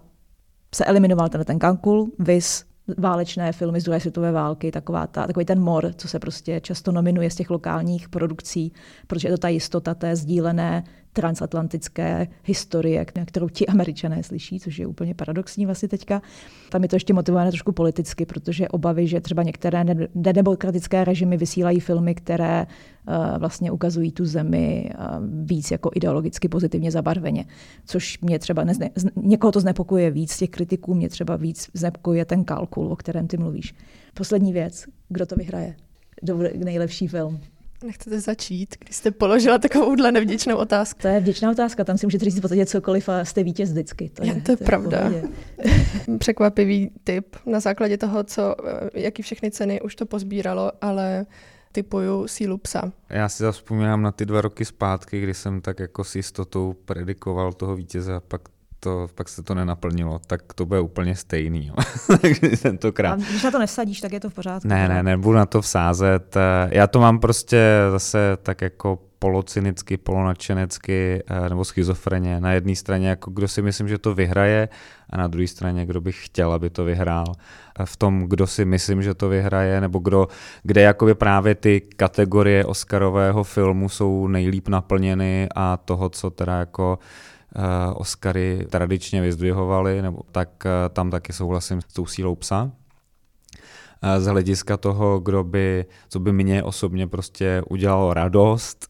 se 0.75 0.85
eliminoval 0.85 1.29
ten, 1.29 1.45
ten 1.45 1.59
kalkul, 1.59 2.11
vys 2.19 2.65
válečné 2.99 3.53
filmy 3.53 3.81
z 3.81 3.85
druhé 3.85 4.01
světové 4.01 4.33
války, 4.33 4.71
taková 4.71 5.07
ta, 5.07 5.27
takový 5.27 5.47
ten 5.47 5.61
mor, 5.61 5.93
co 5.97 6.09
se 6.09 6.19
prostě 6.19 6.61
často 6.61 6.93
nominuje 6.93 7.31
z 7.31 7.35
těch 7.35 7.51
lokálních 7.51 8.09
produkcí, 8.09 8.73
protože 9.07 9.29
je 9.29 9.33
to 9.33 9.39
ta 9.39 9.49
jistota 9.49 9.95
té 9.95 10.17
sdílené 10.17 10.85
transatlantické 11.19 12.27
historie, 12.45 13.05
kterou 13.05 13.49
ti 13.49 13.67
američané 13.67 14.23
slyší, 14.23 14.61
což 14.61 14.79
je 14.79 14.87
úplně 14.87 15.15
paradoxní 15.15 15.67
vlastně 15.67 15.89
teďka. 15.89 16.23
Tam 16.71 16.83
je 16.83 16.89
to 16.89 16.97
ještě 16.97 17.13
motivované 17.13 17.51
trošku 17.51 17.73
politicky, 17.73 18.27
protože 18.27 18.69
obavy, 18.69 19.07
že 19.07 19.21
třeba 19.21 19.43
některé 19.43 19.85
nedemokratické 20.15 21.05
režimy 21.05 21.37
vysílají 21.37 21.81
filmy, 21.81 22.15
které 22.15 22.67
uh, 22.67 23.39
vlastně 23.39 23.71
ukazují 23.71 24.13
tu 24.13 24.25
zemi 24.25 24.91
uh, 24.95 25.05
víc 25.45 25.71
jako 25.71 25.91
ideologicky 25.95 26.49
pozitivně 26.49 26.91
zabarveně, 26.91 27.45
což 27.87 28.21
mě 28.21 28.39
třeba 28.39 28.65
nezne, 28.65 28.91
někoho 29.17 29.53
to 29.53 29.61
znepokuje 29.61 30.11
víc, 30.11 30.39
těch 30.39 30.51
kritiků 30.51 30.95
mě 30.95 31.09
třeba 31.09 31.37
víc 31.37 31.71
znepokuje 31.75 32.25
ten 32.25 32.45
kalkul, 32.45 32.93
o 32.93 32.97
kterém 32.97 33.27
ty 33.27 33.37
mluvíš. 33.37 33.75
Poslední 34.15 34.53
věc, 34.53 34.85
kdo 35.09 35.27
to 35.27 35.37
vyhraje? 35.37 35.75
nejlepší 36.65 37.09
film. 37.09 37.41
Nechcete 37.85 38.21
začít, 38.21 38.77
když 38.79 38.97
jste 38.97 39.11
položila 39.11 39.59
takovouhle 39.59 40.13
nevděčnou 40.13 40.57
otázku? 40.57 41.01
To 41.03 41.09
je 41.09 41.21
vděčná 41.21 41.51
otázka, 41.51 41.85
tam 41.85 41.99
si 41.99 42.07
můžete 42.07 42.25
říct 42.25 42.39
v 42.39 42.41
podstatě 42.41 42.67
cokoliv 42.67 43.09
a 43.09 43.25
jste 43.25 43.43
vítěz 43.43 43.71
vždycky. 43.71 44.11
To 44.15 44.25
je, 44.25 44.33
to 44.33 44.37
je, 44.37 44.43
to 44.43 44.53
je 44.53 44.57
pravda. 44.57 45.11
Překvapivý 46.19 46.91
tip 47.05 47.37
na 47.47 47.61
základě 47.61 47.99
toho, 47.99 48.25
co, 48.25 48.55
eh, 48.67 48.91
jaký 49.01 49.23
všechny 49.23 49.51
ceny 49.51 49.81
už 49.81 49.97
to 49.97 50.07
pozbíralo, 50.07 50.73
ale 50.81 51.27
typuju 51.73 52.29
sílu 52.29 52.59
psa. 52.59 52.93
Já 53.11 53.29
si 53.29 53.45
vzpomínám 53.51 54.03
na 54.03 54.13
ty 54.13 54.27
dva 54.27 54.41
roky 54.41 54.65
zpátky, 54.65 55.21
kdy 55.21 55.35
jsem 55.35 55.61
tak 55.61 55.81
jako 55.81 56.05
s 56.05 56.17
jistotou 56.17 56.75
predikoval 56.85 57.53
toho 57.53 57.77
vítěze 57.77 58.15
a 58.15 58.21
pak 58.21 58.43
to, 58.81 59.09
pak 59.15 59.29
se 59.29 59.43
to 59.43 59.55
nenaplnilo, 59.55 60.21
tak 60.27 60.53
to 60.53 60.67
bude 60.67 60.81
úplně 60.81 61.17
stejný. 61.17 61.67
Jo. 61.67 61.75
Takže 62.21 62.57
tentokrát. 62.63 63.13
A 63.13 63.17
když 63.17 63.43
na 63.43 63.51
to 63.51 63.59
nevsadíš, 63.59 64.01
tak 64.01 64.13
je 64.13 64.21
to 64.21 64.31
v 64.31 64.35
pořádku. 64.35 64.69
Ne, 64.69 64.89
ne, 64.89 65.03
nebudu 65.03 65.37
na 65.37 65.47
to 65.47 65.63
vsázet. 65.63 66.37
Já 66.71 66.87
to 66.87 67.01
mám 67.01 67.19
prostě 67.19 67.61
zase 67.91 68.39
tak 68.43 68.61
jako 68.61 68.99
polocynicky, 69.19 69.97
polonačenecky 69.97 71.23
eh, 71.27 71.49
nebo 71.49 71.65
schizofreně. 71.65 72.41
Na 72.41 72.53
jedné 72.53 72.77
straně, 72.77 73.09
jako 73.09 73.31
kdo 73.31 73.49
si 73.49 73.63
myslím, 73.63 73.89
že 73.89 73.99
to 73.99 74.15
vyhraje, 74.15 74.69
a 75.11 75.17
na 75.17 75.27
druhé 75.27 75.47
straně, 75.47 75.87
kdo 75.87 76.01
bych 76.01 76.27
chtěl, 76.27 76.53
aby 76.53 76.71
to 76.71 76.85
vyhrál. 76.85 77.33
V 77.85 77.97
tom, 77.97 78.23
kdo 78.29 78.47
si 78.47 78.65
myslím, 78.65 79.03
že 79.03 79.15
to 79.15 79.29
vyhraje, 79.29 79.81
nebo 79.81 79.99
kdo, 79.99 80.29
kde 80.63 80.81
jakoby 80.83 81.15
právě 81.15 81.55
ty 81.55 81.81
kategorie 81.81 82.65
Oscarového 82.65 83.45
filmu 83.45 83.89
jsou 83.89 84.29
nejlíp 84.29 84.69
naplněny 84.69 85.49
a 85.55 85.77
toho, 85.77 86.09
co 86.09 86.31
teda 86.31 86.59
jako 86.59 86.99
Eh, 86.99 87.38
Oscary 87.95 88.67
tradičně 88.71 89.23
vyzdvihovali, 89.23 90.03
nebo 90.03 90.21
tak 90.33 90.67
eh, 90.67 90.89
tam 90.89 91.11
taky 91.11 91.33
souhlasím 91.33 91.81
s 91.81 91.85
tou 91.85 92.07
sílou 92.07 92.35
psa. 92.35 92.71
Eh, 94.03 94.21
z 94.21 94.27
hlediska 94.27 94.77
toho, 94.77 95.21
kdo 95.21 95.45
by, 95.45 95.87
co 96.09 96.21
by 96.21 96.33
mě 96.33 96.63
osobně 96.63 97.07
prostě 97.07 97.63
udělalo 97.71 98.15
radost, 98.15 98.89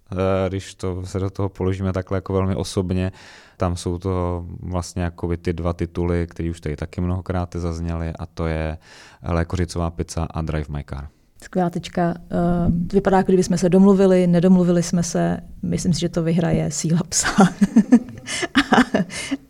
když 0.49 0.75
to 0.75 1.07
se 1.07 1.19
do 1.19 1.31
toho 1.31 1.49
položíme 1.49 1.93
takhle 1.93 2.17
jako 2.17 2.33
velmi 2.33 2.55
osobně, 2.55 3.13
tam 3.57 3.77
jsou 3.77 3.99
to 3.99 4.45
vlastně 4.61 5.03
jako 5.03 5.37
ty 5.37 5.53
dva 5.53 5.73
tituly, 5.73 6.27
které 6.27 6.51
už 6.51 6.61
tady 6.61 6.77
taky 6.77 7.01
mnohokrát 7.01 7.57
zazněly 7.57 8.13
a 8.19 8.27
to 8.27 8.47
je 8.47 8.79
Lékořicová 9.23 9.91
pizza 9.91 10.27
a 10.31 10.43
Drive 10.43 10.67
My 10.69 10.85
Car. 10.85 11.09
Skvělá 11.43 11.71
tečka. 11.71 12.15
Uh, 12.67 12.75
vypadá, 12.93 13.17
jako 13.17 13.27
kdyby 13.27 13.43
jsme 13.43 13.59
se 13.59 13.69
domluvili, 13.69 14.27
nedomluvili 14.27 14.83
jsme 14.83 15.03
se. 15.03 15.39
Myslím 15.63 15.93
si, 15.93 16.01
že 16.01 16.09
to 16.09 16.23
vyhraje 16.23 16.71
síla 16.71 17.01
psa. 17.09 17.29
a 18.73 18.79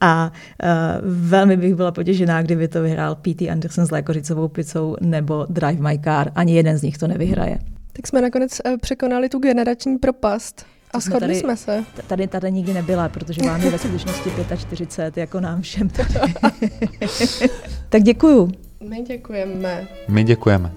a 0.00 0.32
uh, 0.62 0.68
velmi 1.02 1.56
bych 1.56 1.74
byla 1.74 1.92
potěžená, 1.92 2.42
kdyby 2.42 2.68
to 2.68 2.82
vyhrál 2.82 3.14
P.T. 3.14 3.50
Anderson 3.50 3.86
s 3.86 3.90
lékořicovou 3.90 4.48
pizzou 4.48 4.96
nebo 5.00 5.46
Drive 5.48 5.90
My 5.90 5.98
Car. 6.04 6.32
Ani 6.34 6.54
jeden 6.54 6.78
z 6.78 6.82
nich 6.82 6.98
to 6.98 7.06
nevyhraje. 7.06 7.58
Tak 7.92 8.06
jsme 8.06 8.22
nakonec 8.22 8.60
eh, 8.64 8.76
překonali 8.76 9.28
tu 9.28 9.38
generační 9.38 9.98
propast. 9.98 10.66
A 10.92 11.00
shodli 11.00 11.20
tady, 11.20 11.34
jsme 11.34 11.56
se. 11.56 11.84
Tady, 12.06 12.26
tady 12.26 12.52
nikdy 12.52 12.74
nebyla, 12.74 13.08
protože 13.08 13.42
vám 13.42 13.60
je 13.60 13.70
ve 13.70 13.78
skutečnosti 13.78 14.30
45, 14.56 15.20
jako 15.20 15.40
nám 15.40 15.62
všem. 15.62 15.88
tak 17.88 18.02
děkuju. 18.02 18.50
My 18.88 19.02
děkujeme. 19.02 19.88
My 20.08 20.24
děkujeme. 20.24 20.72